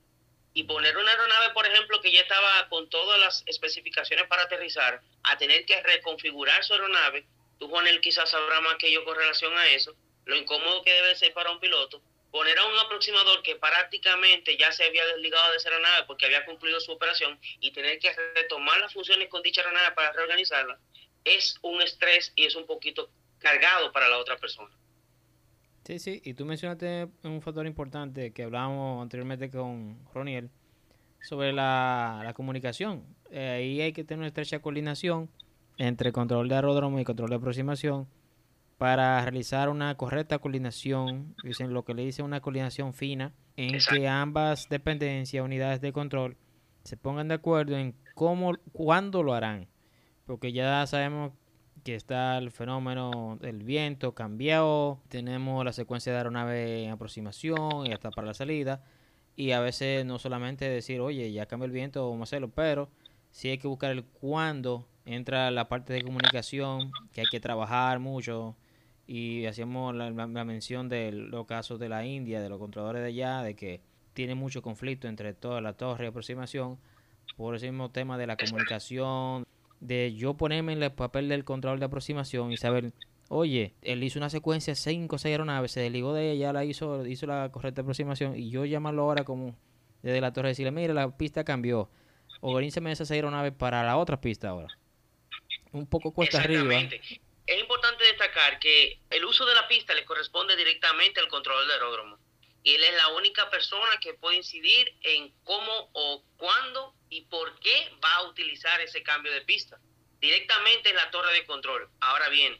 Y 0.54 0.64
poner 0.64 0.96
una 0.96 1.12
aeronave, 1.12 1.54
por 1.54 1.64
ejemplo, 1.64 2.00
que 2.00 2.10
ya 2.10 2.22
estaba 2.22 2.68
con 2.68 2.90
todas 2.90 3.20
las 3.20 3.44
especificaciones 3.46 4.26
para 4.26 4.42
aterrizar, 4.42 5.02
a 5.22 5.38
tener 5.38 5.64
que 5.66 5.80
reconfigurar 5.82 6.64
su 6.64 6.72
aeronave, 6.72 7.28
tú, 7.60 7.68
Juanel, 7.68 8.00
quizás 8.00 8.28
sabrás 8.28 8.60
más 8.62 8.74
que 8.74 8.90
yo 8.90 9.04
con 9.04 9.14
relación 9.14 9.56
a 9.56 9.68
eso, 9.68 9.94
lo 10.24 10.34
incómodo 10.34 10.82
que 10.82 10.92
debe 10.92 11.14
ser 11.14 11.32
para 11.32 11.52
un 11.52 11.60
piloto, 11.60 12.02
poner 12.32 12.58
a 12.58 12.64
un 12.64 12.76
aproximador 12.80 13.40
que 13.44 13.54
prácticamente 13.54 14.56
ya 14.56 14.72
se 14.72 14.82
había 14.82 15.06
desligado 15.06 15.52
de 15.52 15.58
esa 15.58 15.68
aeronave 15.68 16.06
porque 16.08 16.26
había 16.26 16.44
concluido 16.44 16.80
su 16.80 16.90
operación 16.90 17.38
y 17.60 17.70
tener 17.70 18.00
que 18.00 18.12
retomar 18.34 18.80
las 18.80 18.92
funciones 18.92 19.28
con 19.28 19.42
dicha 19.42 19.60
aeronave 19.60 19.94
para 19.94 20.10
reorganizarla, 20.12 20.76
es 21.22 21.56
un 21.62 21.80
estrés 21.82 22.32
y 22.34 22.46
es 22.46 22.56
un 22.56 22.66
poquito 22.66 23.08
cargado 23.38 23.92
para 23.92 24.08
la 24.08 24.18
otra 24.18 24.36
persona. 24.38 24.74
Sí, 25.84 25.98
sí, 25.98 26.22
y 26.24 26.32
tú 26.32 26.46
mencionaste 26.46 27.08
un 27.24 27.42
factor 27.42 27.66
importante 27.66 28.32
que 28.32 28.44
hablábamos 28.44 29.02
anteriormente 29.02 29.50
con 29.50 29.98
Roniel 30.14 30.50
sobre 31.20 31.52
la, 31.52 32.32
comunicación. 32.34 33.04
Eh, 33.30 33.50
ahí 33.50 33.80
hay 33.82 33.92
que 33.92 34.02
tener 34.02 34.20
una 34.20 34.28
estrecha 34.28 34.60
coordinación 34.60 35.28
entre 35.76 36.10
control 36.12 36.48
de 36.48 36.54
aeródromo 36.54 37.00
y 37.00 37.04
control 37.04 37.30
de 37.30 37.36
aproximación 37.36 38.06
para 38.78 39.20
realizar 39.22 39.68
una 39.68 39.94
correcta 39.96 40.38
coordinación, 40.38 41.34
dicen 41.42 41.74
lo 41.74 41.84
que 41.84 41.94
le 41.94 42.04
dice 42.04 42.22
una 42.22 42.40
coordinación 42.40 42.94
fina, 42.94 43.32
en 43.56 43.78
que 43.78 44.08
ambas 44.08 44.68
dependencias, 44.68 45.44
unidades 45.44 45.80
de 45.80 45.92
control, 45.92 46.36
se 46.82 46.96
pongan 46.96 47.28
de 47.28 47.34
acuerdo 47.34 47.76
en 47.76 47.94
cómo, 48.14 48.54
cuándo 48.72 49.22
lo 49.22 49.34
harán. 49.34 49.68
Porque 50.26 50.52
ya 50.52 50.86
sabemos 50.86 51.32
que 51.84 51.94
está 51.94 52.38
el 52.38 52.50
fenómeno 52.50 53.38
del 53.40 53.62
viento 53.62 54.14
cambiado, 54.14 55.00
tenemos 55.08 55.64
la 55.64 55.72
secuencia 55.72 56.12
de 56.12 56.18
aeronave 56.18 56.84
en 56.84 56.90
aproximación 56.90 57.86
y 57.86 57.92
hasta 57.92 58.10
para 58.10 58.26
la 58.26 58.34
salida. 58.34 58.82
Y 59.36 59.52
a 59.52 59.60
veces 59.60 60.06
no 60.06 60.18
solamente 60.18 60.68
decir, 60.68 61.00
oye, 61.00 61.30
ya 61.32 61.46
cambia 61.46 61.66
el 61.66 61.72
viento, 61.72 62.08
vamos 62.08 62.28
a 62.28 62.30
hacerlo, 62.30 62.50
pero 62.50 62.88
sí 63.30 63.50
hay 63.50 63.58
que 63.58 63.68
buscar 63.68 63.90
el 63.90 64.04
cuándo 64.04 64.88
entra 65.04 65.50
la 65.50 65.68
parte 65.68 65.92
de 65.92 66.02
comunicación, 66.02 66.90
que 67.12 67.20
hay 67.20 67.26
que 67.30 67.40
trabajar 67.40 67.98
mucho, 67.98 68.56
y 69.06 69.44
hacíamos 69.46 69.94
la, 69.94 70.10
mención 70.44 70.88
de 70.88 71.12
los 71.12 71.46
casos 71.46 71.78
de 71.78 71.88
la 71.88 72.06
India, 72.06 72.40
de 72.40 72.48
los 72.48 72.58
controladores 72.58 73.02
de 73.02 73.08
allá, 73.08 73.42
de 73.42 73.54
que 73.54 73.82
tiene 74.14 74.34
mucho 74.34 74.62
conflicto 74.62 75.08
entre 75.08 75.34
toda 75.34 75.60
la 75.60 75.74
torre 75.74 76.04
de 76.04 76.08
aproximación 76.08 76.78
por 77.36 77.56
ese 77.56 77.70
mismo 77.70 77.90
tema 77.90 78.16
de 78.16 78.26
la 78.26 78.36
comunicación, 78.36 79.44
de 79.86 80.14
yo 80.14 80.34
ponerme 80.34 80.72
en 80.72 80.82
el 80.82 80.92
papel 80.92 81.28
del 81.28 81.44
control 81.44 81.78
de 81.78 81.86
aproximación 81.86 82.52
y 82.52 82.56
saber, 82.56 82.92
oye, 83.28 83.74
él 83.82 84.02
hizo 84.02 84.18
una 84.18 84.30
secuencia 84.30 84.74
5 84.74 85.14
o 85.14 85.18
6 85.18 85.32
aeronaves, 85.32 85.72
se 85.72 85.80
desligó 85.80 86.14
de 86.14 86.32
ella, 86.32 86.52
la 86.52 86.64
hizo, 86.64 87.06
hizo 87.06 87.26
la 87.26 87.50
correcta 87.52 87.82
aproximación 87.82 88.36
y 88.36 88.50
yo 88.50 88.64
llamarlo 88.64 89.02
ahora 89.02 89.24
como 89.24 89.56
desde 90.02 90.20
la 90.20 90.32
torre 90.32 90.48
decirle, 90.48 90.70
mira, 90.70 90.94
la 90.94 91.16
pista 91.16 91.44
cambió, 91.44 91.90
organízame 92.40 92.92
esas 92.92 93.10
aeronaves 93.10 93.52
para 93.52 93.82
la 93.84 93.96
otra 93.96 94.20
pista 94.20 94.50
ahora. 94.50 94.68
Un 95.72 95.86
poco 95.86 96.12
cuesta 96.12 96.38
arriba 96.38 96.74
es 97.46 97.60
importante 97.60 98.04
destacar 98.04 98.58
que 98.58 99.00
el 99.10 99.24
uso 99.24 99.44
de 99.44 99.54
la 99.54 99.68
pista 99.68 99.94
le 99.94 100.04
corresponde 100.04 100.56
directamente 100.56 101.20
al 101.20 101.28
controlador 101.28 101.68
de 101.68 101.74
aeródromo. 101.74 102.18
Y 102.62 102.74
él 102.74 102.82
es 102.82 102.96
la 102.96 103.08
única 103.08 103.50
persona 103.50 103.98
que 104.00 104.14
puede 104.14 104.38
incidir 104.38 104.96
en 105.02 105.30
cómo 105.44 105.90
o 105.92 106.24
cuándo 106.38 106.94
y 107.14 107.20
por 107.26 107.56
qué 107.60 107.92
va 108.04 108.12
a 108.16 108.22
utilizar 108.24 108.80
ese 108.80 109.04
cambio 109.04 109.30
de 109.32 109.42
pista. 109.42 109.78
Directamente 110.20 110.90
en 110.90 110.96
la 110.96 111.12
torre 111.12 111.32
de 111.32 111.46
control. 111.46 111.88
Ahora 112.00 112.28
bien, 112.28 112.58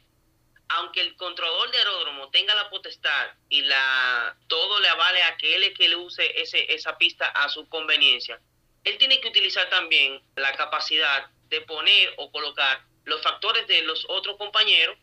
aunque 0.68 1.00
el 1.00 1.16
controlador 1.16 1.72
de 1.72 1.78
aeródromo 1.78 2.30
tenga 2.30 2.54
la 2.54 2.70
potestad 2.70 3.32
y 3.48 3.62
la 3.62 4.36
todo 4.46 4.78
le 4.78 4.88
avale 4.88 5.24
a 5.24 5.36
que 5.38 5.56
él 5.56 5.64
es 5.64 5.76
que 5.76 5.88
le 5.88 5.96
use 5.96 6.40
ese, 6.40 6.72
esa 6.72 6.96
pista 6.98 7.26
a 7.26 7.48
su 7.48 7.68
conveniencia, 7.68 8.40
él 8.84 8.96
tiene 8.96 9.20
que 9.20 9.26
utilizar 9.26 9.68
también 9.70 10.22
la 10.36 10.52
capacidad 10.52 11.30
de 11.48 11.60
poner 11.62 12.14
o 12.18 12.30
colocar 12.30 12.84
los 13.06 13.22
factores 13.22 13.66
de 13.66 13.82
los 13.82 14.06
otros 14.08 14.36
compañeros 14.36 14.96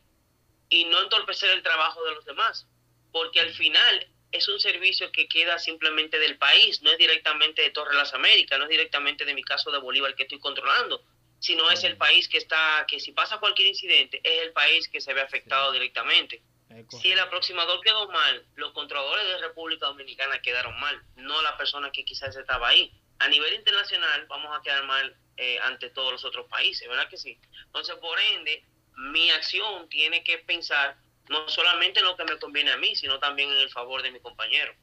y 0.69 0.85
no 0.85 1.01
entorpecer 1.01 1.49
el 1.49 1.61
trabajo 1.61 2.01
de 2.05 2.15
los 2.15 2.23
demás, 2.23 2.67
porque 3.11 3.41
al 3.41 3.53
final 3.53 4.07
es 4.32 4.47
un 4.47 4.59
servicio 4.59 5.11
que 5.11 5.27
queda 5.27 5.59
simplemente 5.59 6.19
del 6.19 6.38
país, 6.38 6.82
no 6.82 6.91
es 6.91 6.97
directamente 6.97 7.61
de 7.61 7.71
Torre 7.71 7.95
Las 7.95 8.13
Américas, 8.13 8.57
no 8.57 8.65
es 8.65 8.69
directamente 8.69 9.25
de 9.25 9.34
mi 9.34 9.43
caso 9.43 9.71
de 9.71 9.79
Bolívar 9.79 10.15
que 10.15 10.23
estoy 10.23 10.39
controlando, 10.39 11.03
sino 11.39 11.69
es 11.69 11.84
el 11.84 11.97
país 11.97 12.29
que 12.29 12.38
está, 12.38 12.86
que 12.88 12.99
si 12.99 13.11
pasa 13.11 13.39
cualquier 13.39 13.67
incidente, 13.67 14.21
es 14.23 14.43
el 14.43 14.53
país 14.53 14.88
que 14.88 15.01
se 15.01 15.13
ve 15.13 15.21
afectado 15.21 15.71
directamente. 15.71 16.41
Si 16.89 17.11
el 17.11 17.19
aproximador 17.19 17.82
quedó 17.82 18.09
mal, 18.09 18.45
los 18.55 18.71
controladores 18.71 19.27
de 19.27 19.38
República 19.39 19.88
Dominicana 19.88 20.41
quedaron 20.41 20.79
mal, 20.79 21.01
no 21.17 21.41
la 21.41 21.57
persona 21.57 21.91
que 21.91 22.05
quizás 22.05 22.36
estaba 22.36 22.69
ahí. 22.69 22.93
A 23.19 23.27
nivel 23.27 23.53
internacional 23.53 24.25
vamos 24.27 24.57
a 24.57 24.61
quedar 24.61 24.86
mal 24.86 25.15
eh, 25.36 25.59
ante 25.63 25.89
todos 25.89 26.13
los 26.13 26.23
otros 26.23 26.47
países, 26.47 26.88
¿verdad 26.88 27.09
que 27.09 27.17
sí? 27.17 27.38
Entonces, 27.65 27.95
por 27.95 28.17
ende, 28.19 28.63
mi 28.95 29.29
acción 29.32 29.89
tiene 29.89 30.23
que 30.23 30.38
pensar 30.39 30.95
no 31.32 31.47
solamente 31.47 32.01
en 32.01 32.05
lo 32.05 32.17
que 32.17 32.25
me 32.25 32.38
conviene 32.38 32.71
a 32.71 32.77
mí, 32.77 32.93
sino 32.95 33.17
también 33.17 33.49
en 33.49 33.57
el 33.57 33.69
favor 33.69 34.03
de 34.03 34.11
mi 34.11 34.19
compañero. 34.19 34.73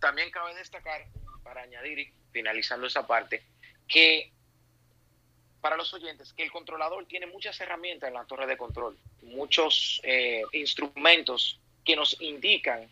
También 0.00 0.30
cabe 0.30 0.54
destacar, 0.54 1.06
para 1.42 1.62
añadir, 1.62 2.12
finalizando 2.30 2.86
esa 2.86 3.06
parte, 3.06 3.42
que 3.88 4.30
para 5.62 5.76
los 5.76 5.92
oyentes, 5.94 6.32
que 6.34 6.44
el 6.44 6.52
controlador 6.52 7.06
tiene 7.06 7.26
muchas 7.26 7.58
herramientas 7.60 8.08
en 8.08 8.14
la 8.14 8.24
torre 8.26 8.46
de 8.46 8.56
control, 8.56 8.98
muchos 9.22 10.00
eh, 10.04 10.42
instrumentos 10.52 11.58
que 11.84 11.96
nos 11.96 12.20
indican 12.20 12.88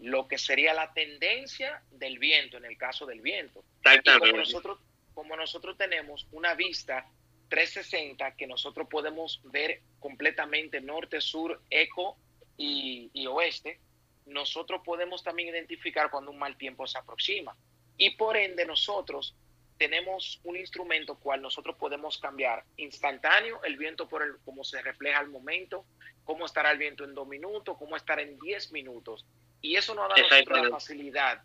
lo 0.00 0.26
que 0.26 0.36
sería 0.36 0.74
la 0.74 0.92
tendencia 0.92 1.82
del 1.92 2.18
viento 2.18 2.56
en 2.56 2.64
el 2.64 2.76
caso 2.76 3.06
del 3.06 3.20
viento. 3.20 3.62
Exactamente. 3.84 4.36
nosotros 4.36 4.78
como 5.14 5.36
nosotros 5.36 5.76
tenemos 5.76 6.26
una 6.32 6.54
vista 6.54 7.06
360 7.50 8.34
que 8.34 8.46
nosotros 8.46 8.88
podemos 8.88 9.40
ver 9.44 9.80
completamente 10.00 10.80
norte, 10.80 11.20
sur, 11.20 11.60
eco 11.70 12.16
y, 12.56 13.26
oeste, 13.26 13.80
nosotros 14.26 14.82
podemos 14.84 15.22
también 15.22 15.48
identificar 15.48 16.10
cuando 16.10 16.30
un 16.30 16.38
mal 16.38 16.56
tiempo 16.56 16.86
se 16.86 16.98
aproxima. 16.98 17.56
Y 17.96 18.10
por 18.10 18.36
ende 18.36 18.64
nosotros 18.64 19.34
tenemos 19.78 20.40
un 20.44 20.56
instrumento 20.56 21.16
cual 21.16 21.42
nosotros 21.42 21.76
podemos 21.76 22.18
cambiar 22.18 22.64
instantáneo 22.76 23.62
el 23.64 23.76
viento 23.76 24.08
por 24.08 24.22
el 24.22 24.36
cómo 24.44 24.64
se 24.64 24.80
refleja 24.80 25.18
al 25.18 25.28
momento, 25.28 25.84
cómo 26.24 26.46
estará 26.46 26.70
el 26.70 26.78
viento 26.78 27.04
en 27.04 27.14
dos 27.14 27.26
minutos, 27.26 27.76
cómo 27.78 27.96
estará 27.96 28.22
en 28.22 28.38
diez 28.38 28.70
minutos. 28.70 29.26
Y 29.60 29.76
eso 29.76 29.94
nos 29.94 30.08
da 30.08 30.16
la 30.16 30.70
facilidad 30.70 31.42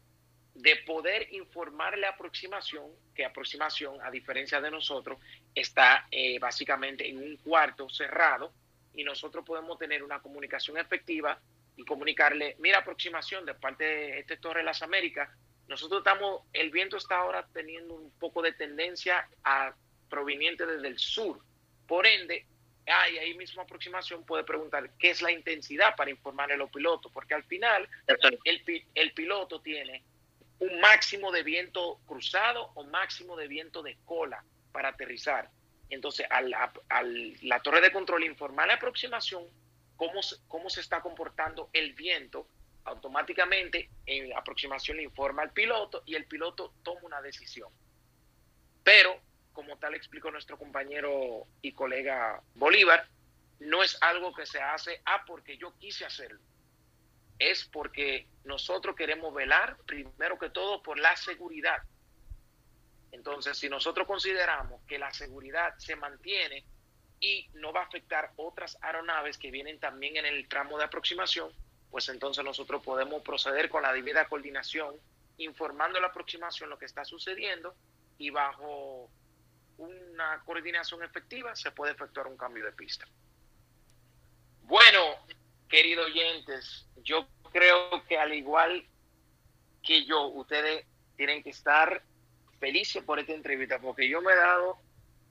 de 0.57 0.75
poder 0.87 1.33
informar 1.33 1.97
la 1.97 2.09
aproximación, 2.09 2.91
que 3.13 3.23
aproximación, 3.23 4.01
a 4.01 4.09
diferencia 4.09 4.59
de 4.59 4.71
nosotros, 4.71 5.19
está 5.53 6.07
eh, 6.09 6.39
básicamente 6.39 7.07
en 7.07 7.17
un 7.17 7.37
cuarto 7.37 7.87
cerrado 7.89 8.51
y 8.97 9.03
nosotros 9.03 9.45
podemos 9.45 9.77
tener 9.77 10.03
una 10.03 10.19
comunicación 10.21 10.77
efectiva 10.77 11.39
y 11.75 11.85
comunicarle, 11.85 12.55
mira, 12.59 12.79
aproximación 12.79 13.45
de 13.45 13.53
parte 13.53 13.83
de 13.83 14.19
este 14.19 14.37
Torre 14.37 14.61
de 14.61 14.65
las 14.65 14.81
Américas, 14.81 15.29
nosotros 15.67 15.99
estamos, 15.99 16.41
el 16.51 16.71
viento 16.71 16.97
está 16.97 17.19
ahora 17.19 17.47
teniendo 17.53 17.93
un 17.93 18.11
poco 18.17 18.41
de 18.41 18.53
tendencia 18.53 19.29
a 19.43 19.75
proveniente 20.09 20.65
desde 20.65 20.87
el 20.87 20.97
sur. 20.97 21.39
Por 21.85 22.07
ende, 22.07 22.47
hay 22.87 23.19
ahí 23.19 23.33
mismo 23.35 23.61
aproximación 23.61 24.25
puede 24.25 24.43
preguntar 24.43 24.89
qué 24.97 25.11
es 25.11 25.21
la 25.21 25.31
intensidad 25.31 25.95
para 25.95 26.09
informarle 26.09 26.55
a 26.55 26.57
los 26.57 26.71
pilotos, 26.71 27.11
porque 27.11 27.35
al 27.35 27.43
final 27.43 27.87
el, 28.45 28.85
el 28.95 29.13
piloto 29.13 29.61
tiene 29.61 30.03
un 30.57 30.79
máximo 30.79 31.31
de 31.31 31.43
viento 31.43 31.99
cruzado 32.07 32.71
o 32.73 32.83
máximo 32.85 33.37
de 33.37 33.47
viento 33.47 33.83
de 33.83 33.95
cola 34.05 34.43
para 34.71 34.89
aterrizar. 34.89 35.51
Entonces, 35.89 36.27
al, 36.29 36.51
la 37.41 37.59
torre 37.61 37.81
de 37.81 37.91
control 37.91 38.23
informar 38.23 38.67
la 38.67 38.75
aproximación, 38.75 39.43
cómo, 39.95 40.21
cómo 40.47 40.69
se 40.69 40.81
está 40.81 41.01
comportando 41.01 41.69
el 41.73 41.93
viento, 41.93 42.47
automáticamente 42.83 43.89
en 44.05 44.29
la 44.29 44.39
aproximación 44.39 44.97
le 44.97 45.03
informa 45.03 45.41
al 45.41 45.51
piloto 45.51 46.03
y 46.05 46.15
el 46.15 46.25
piloto 46.25 46.73
toma 46.83 47.01
una 47.03 47.21
decisión. 47.21 47.69
Pero, 48.83 49.19
como 49.53 49.77
tal 49.77 49.95
explicó 49.95 50.31
nuestro 50.31 50.57
compañero 50.57 51.47
y 51.61 51.73
colega 51.73 52.41
Bolívar, 52.55 53.07
no 53.59 53.83
es 53.83 53.97
algo 54.01 54.33
que 54.33 54.45
se 54.45 54.61
hace, 54.61 55.01
ah, 55.05 55.23
porque 55.25 55.57
yo 55.57 55.77
quise 55.77 56.05
hacerlo 56.05 56.39
es 57.39 57.65
porque 57.65 58.27
nosotros 58.43 58.95
queremos 58.95 59.33
velar, 59.33 59.77
primero 59.85 60.39
que 60.39 60.49
todo, 60.49 60.81
por 60.81 60.99
la 60.99 61.15
seguridad. 61.15 61.81
Entonces, 63.17 63.57
si 63.57 63.67
nosotros 63.67 64.05
consideramos 64.05 64.79
que 64.87 64.99
la 64.99 65.11
seguridad 65.11 65.73
se 65.79 65.95
mantiene 65.95 66.63
y 67.19 67.49
no 67.55 67.73
va 67.73 67.81
a 67.81 67.85
afectar 67.85 68.31
otras 68.35 68.77
aeronaves 68.81 69.39
que 69.39 69.49
vienen 69.49 69.79
también 69.79 70.17
en 70.17 70.25
el 70.27 70.47
tramo 70.47 70.77
de 70.77 70.83
aproximación, 70.83 71.51
pues 71.89 72.07
entonces 72.09 72.43
nosotros 72.43 72.83
podemos 72.83 73.23
proceder 73.23 73.69
con 73.69 73.81
la 73.81 73.91
debida 73.91 74.27
coordinación, 74.29 74.95
informando 75.37 75.99
la 75.99 76.07
aproximación 76.07 76.69
lo 76.69 76.77
que 76.77 76.85
está 76.85 77.05
sucediendo 77.05 77.75
y 78.19 78.29
bajo 78.29 79.09
una 79.77 80.43
coordinación 80.45 81.01
efectiva 81.01 81.55
se 81.55 81.71
puede 81.71 81.93
efectuar 81.93 82.27
un 82.27 82.37
cambio 82.37 82.65
de 82.65 82.71
pista. 82.71 83.07
Bueno, 84.61 84.99
queridos 85.67 86.05
oyentes, 86.05 86.87
yo 86.97 87.27
creo 87.51 88.05
que 88.07 88.19
al 88.19 88.33
igual 88.35 88.85
que 89.81 90.05
yo, 90.05 90.27
ustedes 90.27 90.85
tienen 91.15 91.41
que 91.41 91.49
estar 91.49 92.03
felices 92.59 93.03
por 93.03 93.19
esta 93.19 93.33
entrevista, 93.33 93.79
porque 93.79 94.07
yo 94.07 94.21
me 94.21 94.33
he 94.33 94.35
dado 94.35 94.77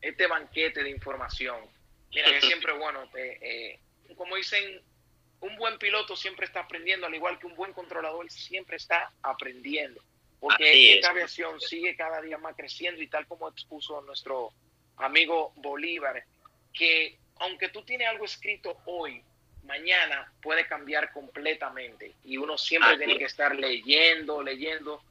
este 0.01 0.27
banquete 0.27 0.83
de 0.83 0.91
información. 0.91 1.59
Mira, 2.11 2.31
que 2.31 2.41
siempre, 2.41 2.73
bueno, 2.79 3.09
eh, 3.15 3.79
como 4.17 4.37
dicen, 4.37 4.81
un 5.41 5.57
buen 5.57 5.79
piloto 5.79 6.17
siempre 6.17 6.47
está 6.47 6.61
aprendiendo, 6.61 7.07
al 7.07 7.15
igual 7.15 7.39
que 7.39 7.47
un 7.47 7.57
buen 7.57 7.73
controlador 7.73 8.31
siempre 8.31 8.77
está 8.77 9.13
aprendiendo, 9.23 10.01
porque 10.41 10.95
esta 10.95 11.11
aviación 11.11 11.61
sigue 11.61 11.97
cada 11.97 12.21
día 12.21 12.39
más 12.39 12.57
creciendo 12.57 13.03
y 13.03 13.09
tal 13.09 13.27
como 13.27 13.49
expuso 13.49 14.01
nuestro 14.03 14.53
amigo 14.97 15.53
Bolívar, 15.57 16.25
que 16.73 17.19
aunque 17.39 17.69
tú 17.69 17.83
tienes 17.83 18.09
algo 18.09 18.25
escrito 18.25 18.79
hoy, 18.87 19.23
mañana 19.65 20.33
puede 20.41 20.67
cambiar 20.67 21.13
completamente 21.13 22.15
y 22.25 22.37
uno 22.37 22.57
siempre 22.57 22.97
tiene 22.97 23.19
que 23.19 23.25
estar 23.25 23.55
leyendo, 23.55 24.43
leyendo. 24.43 25.03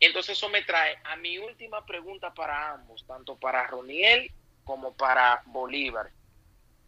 Entonces 0.00 0.36
eso 0.36 0.48
me 0.48 0.62
trae 0.62 0.98
a 1.04 1.16
mi 1.16 1.38
última 1.38 1.84
pregunta 1.86 2.34
para 2.34 2.72
ambos, 2.72 3.04
tanto 3.06 3.36
para 3.36 3.66
Roniel 3.66 4.30
como 4.64 4.94
para 4.94 5.42
Bolívar. 5.46 6.10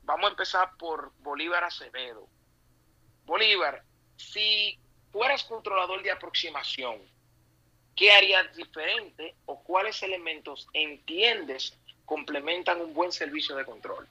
Vamos 0.02 0.26
a 0.26 0.30
empezar 0.30 0.76
por 0.78 1.12
Bolívar 1.18 1.64
Acevedo. 1.64 2.28
Bolívar, 3.24 3.82
si 4.16 4.78
fueras 5.12 5.44
controlador 5.44 6.02
de 6.02 6.10
aproximación, 6.10 6.98
¿qué 7.94 8.12
harías 8.12 8.54
diferente 8.54 9.34
o 9.46 9.62
cuáles 9.62 10.02
elementos 10.02 10.66
entiendes 10.72 11.78
complementan 12.04 12.80
un 12.80 12.94
buen 12.94 13.12
servicio 13.12 13.54
de 13.56 13.64
control? 13.64 14.08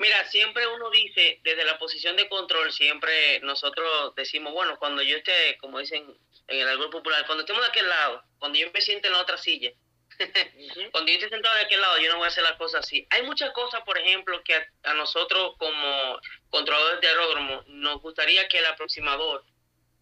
Mira, 0.00 0.24
siempre 0.24 0.66
uno 0.66 0.88
dice, 0.88 1.40
desde 1.42 1.62
la 1.62 1.78
posición 1.78 2.16
de 2.16 2.26
control, 2.26 2.72
siempre 2.72 3.38
nosotros 3.40 4.14
decimos, 4.14 4.54
bueno, 4.54 4.78
cuando 4.78 5.02
yo 5.02 5.18
esté, 5.18 5.58
como 5.58 5.78
dicen 5.78 6.16
en 6.48 6.58
el 6.58 6.68
árbol 6.68 6.88
popular, 6.88 7.26
cuando 7.26 7.42
estemos 7.42 7.60
de 7.60 7.68
aquel 7.68 7.86
lado, 7.86 8.24
cuando 8.38 8.58
yo 8.58 8.70
me 8.72 8.80
siente 8.80 9.08
en 9.08 9.12
la 9.12 9.20
otra 9.20 9.36
silla, 9.36 9.70
cuando 10.92 11.12
yo 11.12 11.18
esté 11.18 11.28
sentado 11.28 11.54
de 11.54 11.64
aquel 11.64 11.82
lado, 11.82 11.98
yo 11.98 12.10
no 12.10 12.16
voy 12.16 12.24
a 12.24 12.28
hacer 12.28 12.42
las 12.42 12.56
cosas 12.56 12.86
así. 12.86 13.06
Hay 13.10 13.24
muchas 13.24 13.50
cosas, 13.50 13.82
por 13.82 13.98
ejemplo, 13.98 14.42
que 14.42 14.54
a, 14.84 14.94
nosotros 14.94 15.56
como 15.58 16.18
controladores 16.48 17.02
de 17.02 17.08
aeródromo 17.08 17.62
nos 17.66 18.00
gustaría 18.00 18.48
que 18.48 18.56
el 18.56 18.66
aproximador 18.66 19.44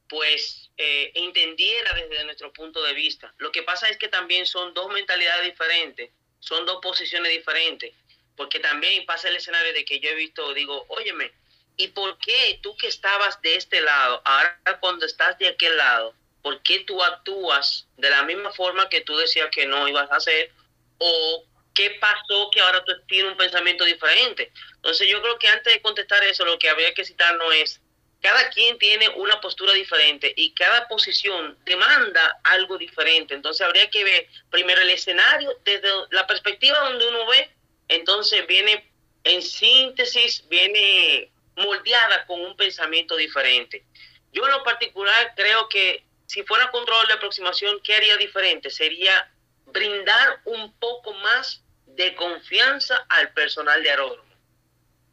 pues 0.09 0.71
eh, 0.77 1.11
entendiera 1.17 1.93
desde 1.95 2.23
nuestro 2.23 2.53
punto 2.53 2.85
de 2.85 2.93
vista. 2.93 3.35
Lo 3.39 3.51
que 3.51 3.65
pasa 3.65 3.89
es 3.89 3.97
que 3.97 4.07
también 4.07 4.47
son 4.47 4.75
dos 4.75 4.93
mentalidades 4.93 5.45
diferentes, 5.45 6.13
son 6.39 6.67
dos 6.67 6.79
posiciones 6.81 7.33
diferentes. 7.33 7.93
Porque 8.39 8.61
también 8.61 9.05
pasa 9.05 9.29
el 9.29 9.37
escenario 9.37 9.73
de 9.75 9.85
que 9.85 9.99
yo 9.99 10.11
he 10.11 10.15
visto, 10.15 10.55
digo, 10.55 10.87
óyeme, 10.91 11.33
¿y 11.77 11.89
por 11.89 12.17
qué 12.19 12.61
tú 12.63 12.77
que 12.77 12.87
estabas 12.87 13.43
de 13.43 13.57
este 13.57 13.81
lado, 13.81 14.23
ahora 14.25 14.79
cuando 14.81 15.05
estás 15.05 15.37
de 15.39 15.49
aquel 15.49 15.77
lado, 15.77 16.15
por 16.41 16.63
qué 16.63 16.85
tú 16.85 17.03
actúas 17.03 17.89
de 17.97 18.09
la 18.09 18.23
misma 18.23 18.53
forma 18.53 18.89
que 18.89 19.01
tú 19.01 19.17
decías 19.17 19.49
que 19.51 19.67
no 19.67 19.89
ibas 19.89 20.09
a 20.13 20.17
hacer? 20.17 20.53
¿O 20.99 21.45
qué 21.75 21.91
pasó 22.01 22.49
que 22.53 22.61
ahora 22.61 22.85
tú 22.85 22.93
tienes 23.09 23.33
un 23.33 23.37
pensamiento 23.37 23.85
diferente? 23.85 24.53
Entonces 24.77 25.09
yo 25.09 25.21
creo 25.21 25.37
que 25.41 25.49
antes 25.49 25.75
de 25.75 25.83
contestar 25.83 26.23
eso, 26.23 26.45
lo 26.45 26.61
que 26.61 26.71
habría 26.71 26.95
que 26.95 27.05
citar 27.05 27.37
no 27.39 27.51
es, 27.51 27.81
cada 28.23 28.51
quien 28.51 28.79
tiene 28.79 29.09
una 29.17 29.41
postura 29.41 29.73
diferente 29.73 30.33
y 30.37 30.55
cada 30.55 30.87
posición 30.87 31.59
demanda 31.65 32.39
algo 32.45 32.79
diferente. 32.79 33.35
Entonces 33.35 33.67
habría 33.67 33.91
que 33.91 34.05
ver 34.05 34.29
primero 34.49 34.81
el 34.81 34.91
escenario 34.91 35.59
desde 35.65 35.89
la 36.11 36.25
perspectiva 36.29 36.79
donde 36.79 37.09
uno 37.09 37.27
ve 37.27 37.58
entonces 37.89 38.47
viene 38.47 38.91
en 39.25 39.43
síntesis, 39.43 40.47
viene 40.49 41.31
moldeada 41.57 42.27
con 42.27 42.41
un 42.41 42.57
pensamiento 42.57 43.17
diferente. 43.17 43.85
Yo 44.33 44.45
en 44.45 44.53
lo 44.53 44.63
particular 44.63 45.33
creo 45.35 45.69
que 45.69 46.05
si 46.27 46.43
fuera 46.45 46.71
control 46.71 47.07
de 47.09 47.15
aproximación, 47.15 47.81
¿qué 47.83 47.95
haría 47.95 48.17
diferente? 48.17 48.71
Sería 48.71 49.31
brindar 49.67 50.41
un 50.45 50.73
poco 50.75 51.15
más 51.15 51.63
de 51.87 52.15
confianza 52.15 53.05
al 53.09 53.33
personal 53.33 53.83
de 53.83 53.91
aeródromo. 53.91 54.31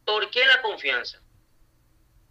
¿Por 0.05 0.29
qué 0.29 0.45
la 0.45 0.61
confianza? 0.61 1.19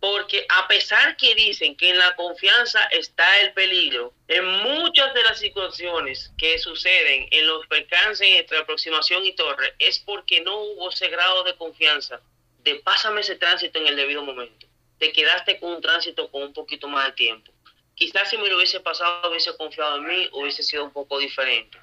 Porque 0.04 0.44
a 0.50 0.68
pesar 0.68 1.16
que 1.16 1.34
dicen 1.34 1.74
que 1.78 1.88
en 1.88 1.96
la 1.96 2.14
confianza 2.14 2.84
está 2.88 3.40
el 3.40 3.54
peligro, 3.54 4.12
en 4.28 4.44
muchas 4.44 5.14
de 5.14 5.22
las 5.22 5.38
situaciones 5.38 6.30
que 6.36 6.58
suceden 6.58 7.26
en 7.30 7.46
los 7.46 7.66
percances 7.68 8.28
entre 8.32 8.58
aproximación 8.58 9.24
y 9.24 9.32
torre 9.32 9.74
es 9.78 9.98
porque 10.00 10.42
no 10.42 10.58
hubo 10.58 10.90
ese 10.90 11.08
grado 11.08 11.42
de 11.44 11.56
confianza 11.56 12.20
de 12.58 12.74
pásame 12.74 13.22
ese 13.22 13.36
tránsito 13.36 13.78
en 13.78 13.86
el 13.86 13.96
debido 13.96 14.22
momento. 14.22 14.66
Te 14.98 15.10
quedaste 15.10 15.58
con 15.58 15.72
un 15.72 15.80
tránsito 15.80 16.30
con 16.30 16.42
un 16.42 16.52
poquito 16.52 16.86
más 16.86 17.06
de 17.06 17.12
tiempo. 17.12 17.50
Quizás 17.94 18.28
si 18.28 18.36
me 18.36 18.50
lo 18.50 18.56
hubiese 18.56 18.80
pasado, 18.80 19.30
hubiese 19.30 19.56
confiado 19.56 19.96
en 19.96 20.06
mí, 20.06 20.28
hubiese 20.32 20.62
sido 20.62 20.84
un 20.84 20.92
poco 20.92 21.18
diferente. 21.18 21.78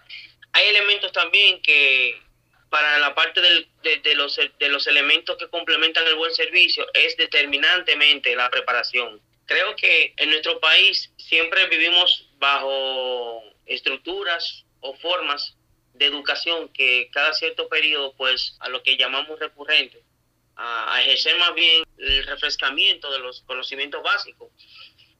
Hay 0.51 0.67
elementos 0.67 1.11
también 1.11 1.59
que 1.63 2.21
para 2.71 2.99
la 2.99 3.13
parte 3.13 3.41
de, 3.41 4.15
los, 4.15 4.39
de 4.57 4.69
los 4.69 4.87
elementos 4.87 5.35
que 5.35 5.49
complementan 5.49 6.07
el 6.07 6.15
buen 6.15 6.33
servicio 6.33 6.87
es 6.93 7.17
determinantemente 7.17 8.33
la 8.33 8.49
preparación. 8.49 9.21
Creo 9.45 9.75
que 9.75 10.13
en 10.15 10.29
nuestro 10.29 10.57
país 10.61 11.11
siempre 11.17 11.65
vivimos 11.65 12.29
bajo 12.37 13.43
estructuras 13.65 14.63
o 14.79 14.95
formas 14.95 15.57
de 15.95 16.05
educación 16.05 16.69
que 16.69 17.09
cada 17.11 17.33
cierto 17.33 17.67
periodo, 17.67 18.15
pues 18.15 18.55
a 18.61 18.69
lo 18.69 18.81
que 18.83 18.95
llamamos 18.95 19.37
recurrente, 19.37 20.01
a, 20.55 20.95
a 20.95 21.01
ejercer 21.01 21.37
más 21.39 21.53
bien 21.53 21.83
el 21.97 22.23
refrescamiento 22.25 23.11
de 23.11 23.19
los 23.19 23.41
conocimientos 23.41 24.01
básicos. 24.01 24.49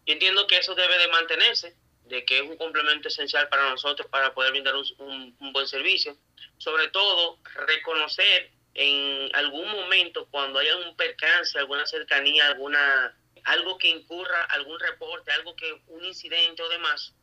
Yo 0.06 0.14
entiendo 0.14 0.48
que 0.48 0.56
eso 0.56 0.74
debe 0.74 0.98
de 1.00 1.10
mantenerse, 1.10 1.76
de 2.12 2.26
que 2.26 2.38
es 2.40 2.44
un 2.44 2.58
complemento 2.58 3.08
esencial 3.08 3.48
para 3.50 3.70
nosotros 3.70 4.08
para 4.10 4.34
poder 4.34 4.52
brindar 4.52 4.76
un, 4.76 5.36
buen 5.54 5.68
servicio. 5.68 6.16
Sobre 6.58 6.90
todo, 6.90 7.40
reconocer 7.56 8.52
en 8.74 9.34
algún 9.34 9.68
momento 9.70 10.28
cuando 10.30 10.60
haya 10.60 10.76
un 10.78 10.96
percance, 10.96 11.58
alguna 11.58 11.86
cercanía, 11.86 12.48
alguna 12.48 13.18
algo 13.46 13.78
que 13.78 13.90
incurra, 13.90 14.44
algún 14.46 14.80
reporte, 14.80 15.32
algo 15.32 15.56
que 15.56 15.82
un 15.88 16.06
incidente 16.06 16.62
o 16.62 16.70
demás, 16.70 17.16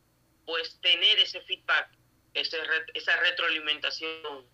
pues 0.45 0.77
tener 0.81 1.17
ese 1.19 1.39
feedback, 1.41 1.89
ese, 2.33 2.57
esa 2.93 3.15
retroalimentación 3.17 4.45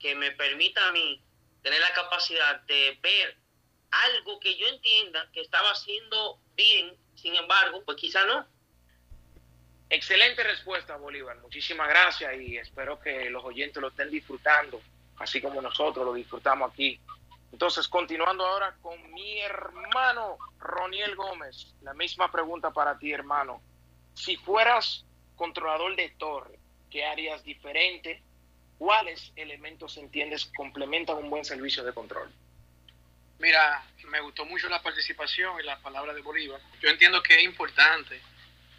que 0.00 0.16
me 0.16 0.32
permita 0.32 0.88
a 0.88 0.92
mí 0.92 1.22
tener 1.62 1.80
la 1.80 1.92
capacidad 1.92 2.60
de 2.62 2.98
ver 3.00 3.36
algo 3.92 4.40
que 4.40 4.56
yo 4.56 4.66
entienda 4.66 5.30
que 5.32 5.42
estaba 5.42 5.70
haciendo 5.70 6.40
bien, 6.56 6.96
sin 7.14 7.36
embargo, 7.36 7.84
pues 7.84 7.98
quizá 7.98 8.24
no. 8.24 8.48
Excelente 9.92 10.42
respuesta, 10.42 10.96
Bolívar. 10.96 11.36
Muchísimas 11.42 11.86
gracias 11.86 12.32
y 12.40 12.56
espero 12.56 12.98
que 12.98 13.28
los 13.28 13.44
oyentes 13.44 13.78
lo 13.78 13.88
estén 13.88 14.10
disfrutando, 14.10 14.80
así 15.18 15.38
como 15.38 15.60
nosotros 15.60 16.06
lo 16.06 16.14
disfrutamos 16.14 16.72
aquí. 16.72 16.98
Entonces, 17.52 17.86
continuando 17.88 18.42
ahora 18.46 18.74
con 18.80 19.12
mi 19.12 19.38
hermano 19.40 20.38
Roniel 20.58 21.14
Gómez, 21.14 21.74
la 21.82 21.92
misma 21.92 22.32
pregunta 22.32 22.70
para 22.70 22.96
ti, 22.96 23.12
hermano. 23.12 23.60
Si 24.14 24.38
fueras 24.38 25.04
controlador 25.36 25.94
de 25.94 26.08
torre, 26.16 26.58
¿qué 26.90 27.04
harías 27.04 27.44
diferente? 27.44 28.22
¿Cuáles 28.78 29.30
elementos 29.36 29.98
entiendes 29.98 30.46
complementan 30.56 31.18
un 31.18 31.28
buen 31.28 31.44
servicio 31.44 31.84
de 31.84 31.92
control? 31.92 32.32
Mira, 33.38 33.84
me 34.06 34.20
gustó 34.22 34.46
mucho 34.46 34.70
la 34.70 34.80
participación 34.80 35.60
y 35.60 35.64
la 35.64 35.78
palabra 35.80 36.14
de 36.14 36.22
Bolívar. 36.22 36.62
Yo 36.80 36.88
entiendo 36.88 37.22
que 37.22 37.36
es 37.36 37.44
importante 37.44 38.22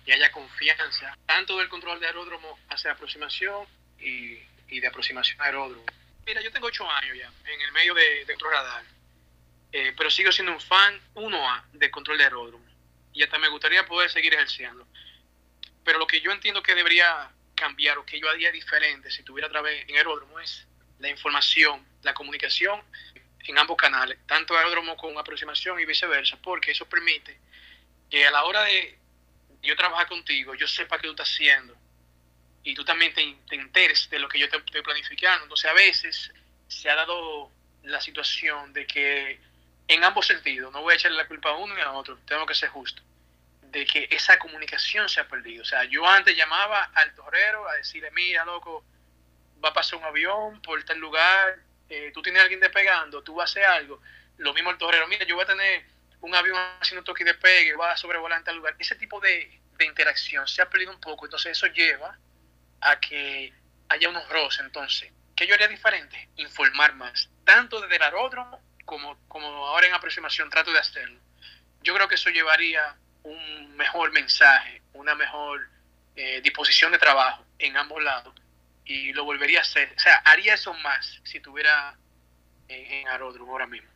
que 0.05 0.13
haya 0.13 0.31
confianza, 0.31 1.17
tanto 1.25 1.57
del 1.57 1.69
control 1.69 1.99
de 1.99 2.07
aeródromo 2.07 2.59
hacia 2.69 2.91
aproximación 2.91 3.67
y, 3.99 4.39
de 4.79 4.87
aproximación 4.87 5.39
a 5.39 5.45
aeródromo. 5.45 5.85
Mira, 6.25 6.41
yo 6.41 6.51
tengo 6.51 6.67
ocho 6.67 6.89
años 6.89 7.15
ya 7.17 7.31
en 7.45 7.61
el 7.61 7.71
medio 7.71 7.93
de, 7.93 8.25
de 8.25 8.35
radar, 8.39 8.83
eh, 9.71 9.93
pero 9.95 10.09
sigo 10.09 10.31
siendo 10.31 10.51
un 10.51 10.59
fan 10.59 10.99
1A 11.13 11.63
de 11.73 11.91
control 11.91 12.17
de 12.17 12.23
aeródromo 12.23 12.65
y 13.13 13.21
hasta 13.21 13.37
me 13.37 13.49
gustaría 13.49 13.85
poder 13.85 14.09
seguir 14.09 14.33
ejerciendo. 14.33 14.87
Pero 15.83 15.99
lo 15.99 16.07
que 16.07 16.21
yo 16.21 16.31
entiendo 16.31 16.63
que 16.63 16.73
debería 16.73 17.29
cambiar 17.55 17.97
o 17.97 18.05
que 18.05 18.19
yo 18.19 18.29
haría 18.29 18.51
diferente 18.51 19.11
si 19.11 19.23
tuviera 19.23 19.47
otra 19.47 19.61
vez 19.61 19.87
en 19.87 19.95
aeródromo 19.95 20.39
es 20.39 20.65
la 20.99 21.09
información, 21.09 21.85
la 22.01 22.13
comunicación 22.13 22.81
en 23.45 23.57
ambos 23.57 23.77
canales, 23.77 24.17
tanto 24.25 24.57
aeródromo 24.57 24.95
con 24.95 25.17
aproximación 25.17 25.79
y 25.79 25.85
viceversa, 25.85 26.37
porque 26.41 26.71
eso 26.71 26.87
permite 26.87 27.37
que 28.09 28.25
a 28.25 28.31
la 28.31 28.45
hora 28.45 28.63
de 28.63 28.97
yo 29.63 29.75
trabajar 29.75 30.07
contigo, 30.07 30.53
yo 30.55 30.67
sepa 30.67 30.97
qué 30.97 31.07
tú 31.07 31.11
estás 31.11 31.29
haciendo 31.29 31.75
y 32.63 32.73
tú 32.73 32.85
también 32.85 33.13
te, 33.13 33.37
te 33.49 33.55
enteres 33.55 34.09
de 34.09 34.19
lo 34.19 34.29
que 34.29 34.39
yo 34.39 34.49
te 34.49 34.57
estoy 34.57 34.81
planificando. 34.81 35.43
Entonces 35.43 35.69
a 35.69 35.73
veces 35.73 36.33
se 36.67 36.89
ha 36.89 36.95
dado 36.95 37.51
la 37.83 37.99
situación 38.01 38.73
de 38.73 38.85
que 38.87 39.39
en 39.87 40.03
ambos 40.03 40.27
sentidos, 40.27 40.71
no 40.71 40.81
voy 40.81 40.93
a 40.93 40.95
echarle 40.95 41.17
la 41.17 41.27
culpa 41.27 41.49
a 41.49 41.57
uno 41.57 41.75
ni 41.75 41.81
a 41.81 41.91
otro, 41.91 42.17
tengo 42.25 42.45
que 42.45 42.55
ser 42.55 42.69
justo, 42.69 43.01
de 43.61 43.85
que 43.85 44.07
esa 44.11 44.39
comunicación 44.39 45.09
se 45.09 45.19
ha 45.19 45.27
perdido. 45.27 45.63
O 45.63 45.65
sea, 45.65 45.83
yo 45.85 46.07
antes 46.07 46.35
llamaba 46.35 46.91
al 46.95 47.13
torero 47.15 47.67
a 47.67 47.75
decirle, 47.75 48.11
mira, 48.11 48.45
loco, 48.45 48.83
va 49.63 49.69
a 49.69 49.73
pasar 49.73 49.99
un 49.99 50.05
avión 50.05 50.61
por 50.61 50.81
tal 50.83 50.99
lugar, 50.99 51.59
eh, 51.89 52.11
tú 52.13 52.21
tienes 52.21 52.39
a 52.39 52.43
alguien 52.43 52.59
despegando, 52.59 53.23
tú 53.23 53.35
vas 53.35 53.49
a 53.49 53.51
hacer 53.51 53.65
algo. 53.65 54.01
Lo 54.37 54.53
mismo 54.53 54.71
el 54.71 54.77
torero, 54.77 55.07
mira, 55.07 55.25
yo 55.25 55.35
voy 55.35 55.43
a 55.43 55.47
tener 55.47 55.85
un 56.23 56.33
avión 56.33 56.57
haciendo 56.79 57.03
toque 57.03 57.25
de 57.25 57.33
despegue, 57.33 57.75
va 57.75 57.91
a 57.91 57.97
sobrevolar 57.97 58.39
en 58.39 58.45
tal 58.45 58.55
lugar. 58.55 58.75
Ese 58.79 58.95
tipo 58.95 59.19
de, 59.19 59.59
de 59.77 59.85
interacción 59.85 60.47
se 60.47 60.61
ha 60.61 60.69
perdido 60.69 60.91
un 60.91 60.99
poco, 60.99 61.25
entonces 61.25 61.51
eso 61.51 61.67
lleva 61.67 62.17
a 62.79 62.99
que 62.99 63.53
haya 63.89 64.09
unos 64.09 64.27
roces. 64.29 64.61
Entonces, 64.61 65.11
¿qué 65.35 65.45
yo 65.45 65.53
haría 65.53 65.67
diferente? 65.67 66.29
Informar 66.37 66.95
más, 66.95 67.29
tanto 67.43 67.81
desde 67.81 67.97
el 67.97 68.03
aeródromo 68.03 68.61
como, 68.85 69.17
como 69.27 69.47
ahora 69.67 69.87
en 69.87 69.93
aproximación 69.93 70.49
trato 70.49 70.71
de 70.71 70.79
hacerlo. 70.79 71.19
Yo 71.81 71.93
creo 71.93 72.07
que 72.07 72.15
eso 72.15 72.29
llevaría 72.29 72.95
un 73.23 73.75
mejor 73.75 74.13
mensaje, 74.13 74.81
una 74.93 75.15
mejor 75.15 75.67
eh, 76.15 76.39
disposición 76.41 76.93
de 76.93 76.99
trabajo 76.99 77.45
en 77.59 77.75
ambos 77.75 78.01
lados 78.01 78.33
y 78.85 79.11
lo 79.11 79.25
volvería 79.25 79.59
a 79.59 79.63
hacer. 79.63 79.93
O 79.97 79.99
sea, 79.99 80.21
haría 80.23 80.53
eso 80.53 80.73
más 80.75 81.19
si 81.25 81.41
tuviera 81.41 81.97
en, 82.69 82.93
en 82.93 83.07
aeródromo 83.09 83.51
ahora 83.51 83.67
mismo. 83.67 83.92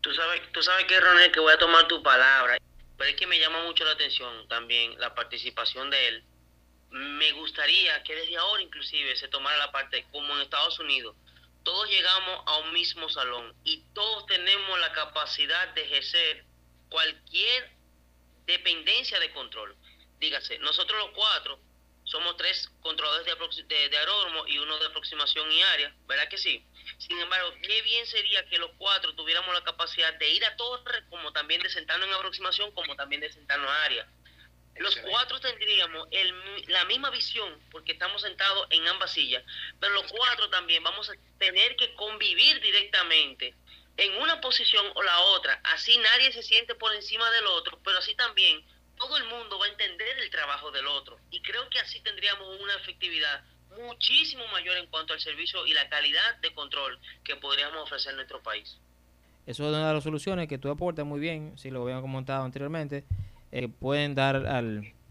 Tú 0.00 0.14
sabes, 0.14 0.40
tú 0.52 0.62
sabes 0.62 0.86
que, 0.86 0.98
Ronel, 0.98 1.30
que 1.30 1.40
voy 1.40 1.52
a 1.52 1.58
tomar 1.58 1.86
tu 1.86 2.02
palabra, 2.02 2.56
pero 2.96 3.10
es 3.10 3.16
que 3.16 3.26
me 3.26 3.38
llama 3.38 3.62
mucho 3.64 3.84
la 3.84 3.92
atención 3.92 4.48
también 4.48 4.98
la 4.98 5.14
participación 5.14 5.90
de 5.90 6.08
él. 6.08 6.24
Me 6.90 7.32
gustaría 7.32 8.02
que 8.02 8.14
desde 8.14 8.36
ahora 8.36 8.62
inclusive 8.62 9.14
se 9.16 9.28
tomara 9.28 9.56
la 9.58 9.72
parte, 9.72 10.06
como 10.10 10.34
en 10.34 10.40
Estados 10.40 10.78
Unidos, 10.78 11.14
todos 11.62 11.88
llegamos 11.88 12.42
a 12.46 12.56
un 12.58 12.72
mismo 12.72 13.08
salón 13.10 13.54
y 13.64 13.84
todos 13.92 14.26
tenemos 14.26 14.80
la 14.80 14.92
capacidad 14.92 15.68
de 15.74 15.82
ejercer 15.82 16.44
cualquier 16.88 17.70
dependencia 18.46 19.20
de 19.20 19.32
control. 19.32 19.76
Dígase, 20.18 20.58
nosotros 20.60 20.98
los 20.98 21.10
cuatro 21.10 21.60
somos 22.10 22.36
tres 22.36 22.68
controladores 22.80 23.24
de, 23.68 23.88
de, 23.88 23.96
aeródromo 23.96 24.46
y 24.48 24.58
uno 24.58 24.78
de 24.78 24.86
aproximación 24.86 25.50
y 25.52 25.62
área, 25.62 25.94
¿verdad 26.06 26.28
que 26.28 26.38
sí? 26.38 26.66
Sin 26.98 27.18
embargo, 27.20 27.54
qué 27.62 27.82
bien 27.82 28.04
sería 28.06 28.44
que 28.48 28.58
los 28.58 28.72
cuatro 28.78 29.14
tuviéramos 29.14 29.54
la 29.54 29.62
capacidad 29.62 30.12
de 30.14 30.28
ir 30.28 30.44
a 30.44 30.56
torre, 30.56 31.04
como 31.08 31.32
también 31.32 31.62
de 31.62 31.70
sentarnos 31.70 32.08
en 32.08 32.14
aproximación, 32.14 32.72
como 32.72 32.96
también 32.96 33.20
de 33.20 33.32
sentarnos 33.32 33.70
a 33.70 33.84
área. 33.84 34.08
Los 34.76 34.96
cuatro 34.96 35.38
tendríamos 35.40 36.08
el, 36.10 36.34
la 36.68 36.84
misma 36.86 37.10
visión 37.10 37.60
porque 37.70 37.92
estamos 37.92 38.22
sentados 38.22 38.66
en 38.70 38.86
ambas 38.88 39.12
sillas, 39.12 39.44
pero 39.78 39.94
los 39.94 40.10
cuatro 40.10 40.48
también 40.50 40.82
vamos 40.82 41.08
a 41.10 41.12
tener 41.38 41.76
que 41.76 41.94
convivir 41.94 42.60
directamente 42.60 43.54
en 43.96 44.14
una 44.16 44.40
posición 44.40 44.84
o 44.94 45.02
la 45.02 45.18
otra. 45.20 45.60
Así 45.64 45.96
nadie 45.98 46.32
se 46.32 46.42
siente 46.42 46.74
por 46.74 46.92
encima 46.94 47.30
del 47.30 47.46
otro, 47.46 47.78
pero 47.84 47.98
así 47.98 48.14
también 48.14 48.64
todo 49.00 49.16
el 49.16 49.24
mundo 49.24 49.58
va 49.58 49.64
a 49.64 49.68
entender 49.68 50.18
el 50.22 50.30
trabajo 50.30 50.70
del 50.70 50.86
otro. 50.86 51.18
Y 51.30 51.40
creo 51.40 51.68
que 51.70 51.78
así 51.80 52.00
tendríamos 52.00 52.60
una 52.60 52.74
efectividad 52.74 53.42
muchísimo 53.82 54.46
mayor 54.52 54.76
en 54.76 54.86
cuanto 54.88 55.14
al 55.14 55.20
servicio 55.20 55.66
y 55.66 55.72
la 55.72 55.88
calidad 55.88 56.36
de 56.42 56.52
control 56.52 56.98
que 57.24 57.36
podríamos 57.36 57.82
ofrecer 57.82 58.10
en 58.10 58.16
nuestro 58.16 58.42
país. 58.42 58.78
Eso 59.46 59.64
es 59.64 59.70
una 59.70 59.88
de 59.88 59.94
las 59.94 60.04
soluciones 60.04 60.48
que 60.48 60.58
tú 60.58 60.68
aportas 60.68 61.06
muy 61.06 61.18
bien, 61.18 61.56
si 61.56 61.70
lo 61.70 61.82
habíamos 61.82 62.02
comentado 62.02 62.44
anteriormente, 62.44 63.04
eh, 63.52 63.68
pueden 63.68 64.14
dar 64.14 64.36
a 64.36 64.62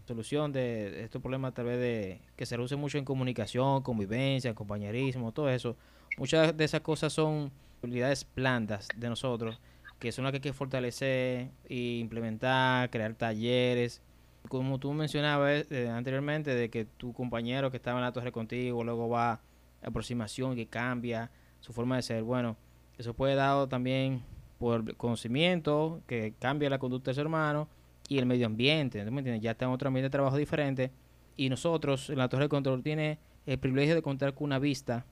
solución 0.06 0.52
de 0.52 1.04
estos 1.04 1.20
problemas 1.20 1.50
a 1.50 1.54
través 1.54 1.78
de 1.78 2.20
que 2.36 2.46
se 2.46 2.56
reduce 2.56 2.76
mucho 2.76 2.96
en 2.96 3.04
comunicación, 3.04 3.82
convivencia, 3.82 4.54
compañerismo, 4.54 5.32
todo 5.32 5.50
eso. 5.50 5.76
Muchas 6.16 6.56
de 6.56 6.64
esas 6.64 6.80
cosas 6.80 7.12
son 7.12 7.52
habilidades 7.82 8.24
plantas 8.24 8.88
de 8.94 9.08
nosotros 9.08 9.58
que 10.00 10.12
son 10.12 10.24
las 10.24 10.32
que 10.32 10.38
hay 10.38 10.40
que 10.40 10.52
fortalecer 10.54 11.50
e 11.68 11.98
implementar, 11.98 12.90
crear 12.90 13.14
talleres. 13.14 14.02
Como 14.48 14.80
tú 14.80 14.92
mencionabas 14.94 15.66
eh, 15.70 15.88
anteriormente, 15.88 16.54
de 16.54 16.70
que 16.70 16.86
tu 16.86 17.12
compañero 17.12 17.70
que 17.70 17.76
estaba 17.76 17.98
en 17.98 18.04
la 18.06 18.12
torre 18.12 18.32
contigo 18.32 18.82
luego 18.82 19.10
va 19.10 19.32
a 19.32 19.40
aproximación 19.82 20.56
que 20.56 20.66
cambia 20.66 21.30
su 21.60 21.74
forma 21.74 21.96
de 21.96 22.02
ser. 22.02 22.22
Bueno, 22.22 22.56
eso 22.96 23.12
puede 23.12 23.34
dado 23.34 23.68
también 23.68 24.22
por 24.58 24.96
conocimiento, 24.96 26.02
que 26.06 26.34
cambia 26.38 26.70
la 26.70 26.78
conducta 26.78 27.10
de 27.10 27.14
su 27.14 27.20
hermano 27.20 27.68
y 28.08 28.18
el 28.18 28.26
medio 28.26 28.46
ambiente. 28.46 28.98
¿me 29.10 29.18
entiendes? 29.18 29.42
Ya 29.42 29.52
está 29.52 29.66
en 29.66 29.70
otro 29.70 29.88
ambiente 29.88 30.06
de 30.06 30.10
trabajo 30.10 30.38
diferente. 30.38 30.90
Y 31.36 31.50
nosotros, 31.50 32.08
en 32.08 32.18
la 32.18 32.28
torre 32.28 32.44
de 32.44 32.48
control, 32.48 32.82
tiene 32.82 33.18
el 33.44 33.58
privilegio 33.58 33.94
de 33.94 34.02
contar 34.02 34.32
con 34.32 34.46
una 34.46 34.58
vista 34.58 35.04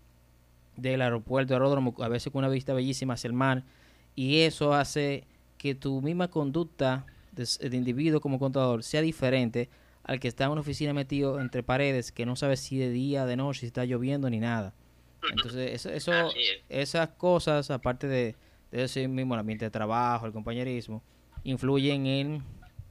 del 0.76 1.02
aeropuerto, 1.02 1.52
aeródromo, 1.52 1.94
a 1.98 2.08
veces 2.08 2.32
con 2.32 2.40
una 2.40 2.48
vista 2.48 2.72
bellísima 2.72 3.14
hacia 3.14 3.28
el 3.28 3.34
mar 3.34 3.64
y 4.18 4.40
eso 4.40 4.74
hace 4.74 5.28
que 5.58 5.76
tu 5.76 6.02
misma 6.02 6.26
conducta 6.26 7.06
de, 7.30 7.46
individuo 7.76 8.20
como 8.20 8.40
contador 8.40 8.82
sea 8.82 9.00
diferente 9.00 9.70
al 10.02 10.18
que 10.18 10.26
está 10.26 10.46
en 10.46 10.50
una 10.50 10.60
oficina 10.60 10.92
metido 10.92 11.40
entre 11.40 11.62
paredes 11.62 12.10
que 12.10 12.26
no 12.26 12.34
sabe 12.34 12.56
si 12.56 12.78
de 12.78 12.90
día, 12.90 13.26
de 13.26 13.36
noche, 13.36 13.60
si 13.60 13.66
está 13.66 13.84
lloviendo 13.84 14.28
ni 14.28 14.40
nada. 14.40 14.74
Entonces, 15.30 15.72
eso, 15.72 15.90
eso 15.90 16.30
esas 16.68 17.10
cosas, 17.10 17.70
aparte 17.70 18.08
de, 18.08 18.34
de 18.72 18.82
ese 18.82 19.06
mismo 19.06 19.36
ambiente 19.36 19.66
de 19.66 19.70
trabajo, 19.70 20.26
el 20.26 20.32
compañerismo, 20.32 21.00
influyen 21.44 22.06
en 22.06 22.42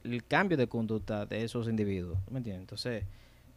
el 0.05 0.23
cambio 0.23 0.55
de 0.55 0.67
conducta 0.67 1.25
de 1.25 1.43
esos 1.43 1.67
individuos. 1.67 2.17
¿Me 2.31 2.37
entiendes? 2.37 2.61
Entonces, 2.61 3.03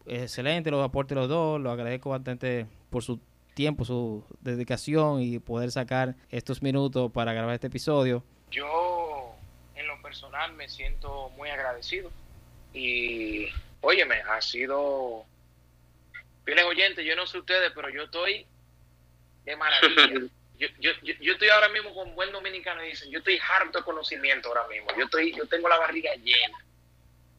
excelente 0.05 0.71
los 0.71 0.83
aportes 0.83 1.15
los 1.15 1.29
dos, 1.29 1.61
lo 1.61 1.71
agradezco 1.71 2.09
bastante 2.09 2.67
por 2.89 3.01
su 3.01 3.21
tiempo, 3.61 3.85
su 3.85 4.25
dedicación 4.39 5.21
y 5.21 5.37
poder 5.37 5.69
sacar 5.69 6.15
estos 6.31 6.63
minutos 6.63 7.11
para 7.11 7.31
grabar 7.31 7.53
este 7.53 7.67
episodio. 7.67 8.23
Yo, 8.49 9.35
en 9.75 9.85
lo 9.85 10.01
personal, 10.01 10.53
me 10.53 10.67
siento 10.67 11.29
muy 11.37 11.47
agradecido 11.49 12.11
y, 12.73 13.49
óyeme, 13.81 14.15
ha 14.27 14.41
sido, 14.41 15.25
fieles 16.43 16.65
oyentes, 16.65 17.05
yo 17.05 17.15
no 17.15 17.27
sé 17.27 17.37
ustedes, 17.37 17.71
pero 17.75 17.89
yo 17.89 18.01
estoy 18.03 18.47
de 19.45 19.55
maravilla. 19.55 20.27
Yo, 20.61 20.67
yo, 20.79 20.91
yo, 21.01 21.33
estoy 21.33 21.49
ahora 21.49 21.69
mismo 21.69 21.91
con 21.91 22.13
buen 22.13 22.31
dominicano 22.31 22.85
y 22.85 22.89
dicen, 22.89 23.09
yo 23.09 23.17
estoy 23.17 23.39
harto 23.51 23.79
de 23.79 23.83
conocimiento 23.83 24.49
ahora 24.49 24.67
mismo, 24.67 24.89
yo 24.95 25.05
estoy, 25.05 25.33
yo 25.35 25.47
tengo 25.47 25.67
la 25.67 25.79
barriga 25.79 26.13
llena, 26.17 26.63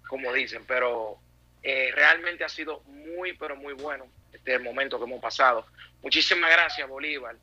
como 0.09 0.33
dicen, 0.33 0.65
pero 0.67 1.19
eh, 1.63 1.93
realmente 1.95 2.43
ha 2.43 2.49
sido 2.49 2.81
muy, 2.81 3.35
pero 3.35 3.55
muy 3.55 3.75
bueno 3.75 4.09
este 4.45 4.59
momento 4.59 4.99
que 4.99 5.05
hemos 5.05 5.21
pasado. 5.21 5.67
Muchísimas 6.03 6.51
gracias, 6.51 6.89
Bolívar. 6.89 7.37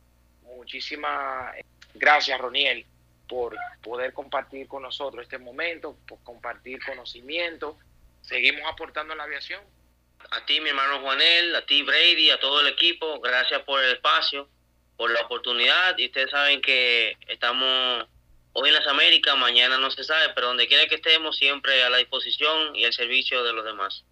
Muchísimas 0.44 1.56
gracias, 1.94 2.40
Roniel, 2.40 2.86
por 3.28 3.56
poder 3.82 4.12
compartir 4.14 4.68
con 4.68 4.84
nosotros 4.84 5.24
este 5.24 5.38
momento, 5.38 5.96
por 6.08 6.22
compartir 6.24 6.84
conocimiento. 6.84 7.78
Seguimos 8.22 8.62
aportando 8.70 9.14
en 9.14 9.20
la 9.20 9.24
aviación. 9.24 9.62
a 10.32 10.46
ti, 10.46 10.60
mi 10.60 10.70
hermano 10.70 11.02
Juanel, 11.02 11.56
a 11.56 11.66
ti, 11.66 11.82
Brady, 11.82 12.30
a 12.30 12.40
todo 12.40 12.60
el 12.60 12.68
equipo. 12.68 13.22
Gracias 13.22 13.62
por 13.64 13.82
el 13.82 13.94
espacio, 13.94 14.50
por 14.98 15.10
la 15.10 15.22
oportunidad. 15.22 15.98
Y 15.98 16.08
ustedes 16.08 16.30
saben 16.30 16.62
que 16.62 17.16
estamos 17.28 18.06
hoy 18.52 18.70
en 18.70 18.76
las 18.76 18.88
Américas, 18.88 19.38
mañana 19.38 19.78
no 19.78 19.90
se 19.90 20.04
sabe, 20.04 20.34
pero 20.36 20.48
donde 20.48 20.68
quiera 20.68 20.88
que 20.88 20.96
estemos, 20.96 21.38
siempre 21.38 21.82
a 21.84 21.90
la 21.90 21.98
disposición 21.98 22.76
y 22.76 22.84
al 22.84 22.94
servicio 22.94 23.44
de 23.44 23.54
los 23.54 23.64
demás. 23.64 24.04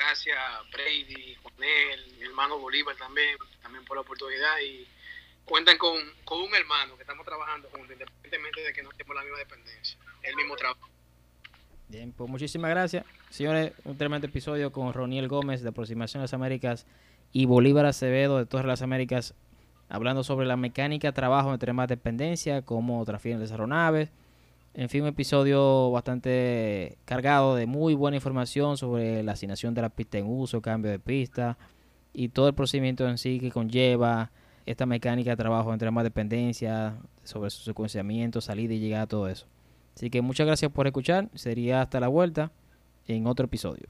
Gracias, 0.00 0.38
Brady, 0.72 1.36
Juanel, 1.42 2.14
mi 2.18 2.24
hermano 2.24 2.58
Bolívar 2.58 2.96
también, 2.96 3.36
también 3.62 3.84
por 3.84 3.98
la 3.98 4.00
oportunidad. 4.00 4.58
Y 4.64 4.86
cuentan 5.44 5.76
con, 5.76 6.00
con 6.24 6.40
un 6.40 6.54
hermano 6.54 6.96
que 6.96 7.02
estamos 7.02 7.26
trabajando 7.26 7.68
juntos, 7.68 7.92
independientemente 7.92 8.62
de 8.62 8.72
que 8.72 8.82
no 8.82 8.90
estemos 8.90 9.14
la 9.14 9.22
misma 9.22 9.38
dependencia, 9.38 9.98
el 10.22 10.36
mismo 10.36 10.56
trabajo. 10.56 10.88
Bien, 11.88 12.12
pues 12.12 12.30
muchísimas 12.30 12.70
gracias. 12.70 13.04
Señores, 13.28 13.72
un 13.84 13.98
tremendo 13.98 14.26
episodio 14.26 14.72
con 14.72 14.90
Roniel 14.94 15.28
Gómez 15.28 15.60
de 15.60 15.68
Aproximación 15.68 16.22
a 16.22 16.24
las 16.24 16.32
Américas 16.32 16.86
y 17.32 17.44
Bolívar 17.44 17.84
Acevedo 17.84 18.38
de 18.38 18.46
Todas 18.46 18.64
las 18.64 18.80
Américas, 18.80 19.34
hablando 19.90 20.24
sobre 20.24 20.46
la 20.46 20.56
mecánica 20.56 21.08
de 21.08 21.12
trabajo 21.12 21.52
entre 21.52 21.74
más 21.74 21.88
dependencia, 21.88 22.62
cómo 22.62 23.04
transfieren 23.04 23.38
las 23.38 23.50
aeronaves. 23.50 24.08
En 24.72 24.88
fin, 24.88 25.02
un 25.02 25.08
episodio 25.08 25.90
bastante 25.90 26.96
cargado 27.04 27.56
de 27.56 27.66
muy 27.66 27.94
buena 27.94 28.16
información 28.16 28.76
sobre 28.76 29.22
la 29.22 29.32
asignación 29.32 29.74
de 29.74 29.82
la 29.82 29.88
pista 29.88 30.18
en 30.18 30.26
uso, 30.26 30.62
cambio 30.62 30.90
de 30.90 31.00
pista 31.00 31.58
y 32.12 32.28
todo 32.28 32.48
el 32.48 32.54
procedimiento 32.54 33.08
en 33.08 33.18
sí 33.18 33.40
que 33.40 33.50
conlleva 33.50 34.30
esta 34.66 34.86
mecánica 34.86 35.30
de 35.30 35.36
trabajo 35.36 35.72
entre 35.72 35.90
más 35.90 36.04
dependencia, 36.04 36.96
sobre 37.24 37.50
su 37.50 37.62
secuenciamiento, 37.62 38.40
salida 38.40 38.74
y 38.74 38.78
llegada, 38.78 39.06
todo 39.06 39.28
eso. 39.28 39.46
Así 39.96 40.08
que 40.08 40.22
muchas 40.22 40.46
gracias 40.46 40.70
por 40.70 40.86
escuchar. 40.86 41.28
Sería 41.34 41.82
hasta 41.82 41.98
la 41.98 42.08
vuelta 42.08 42.52
en 43.08 43.26
otro 43.26 43.46
episodio. 43.46 43.88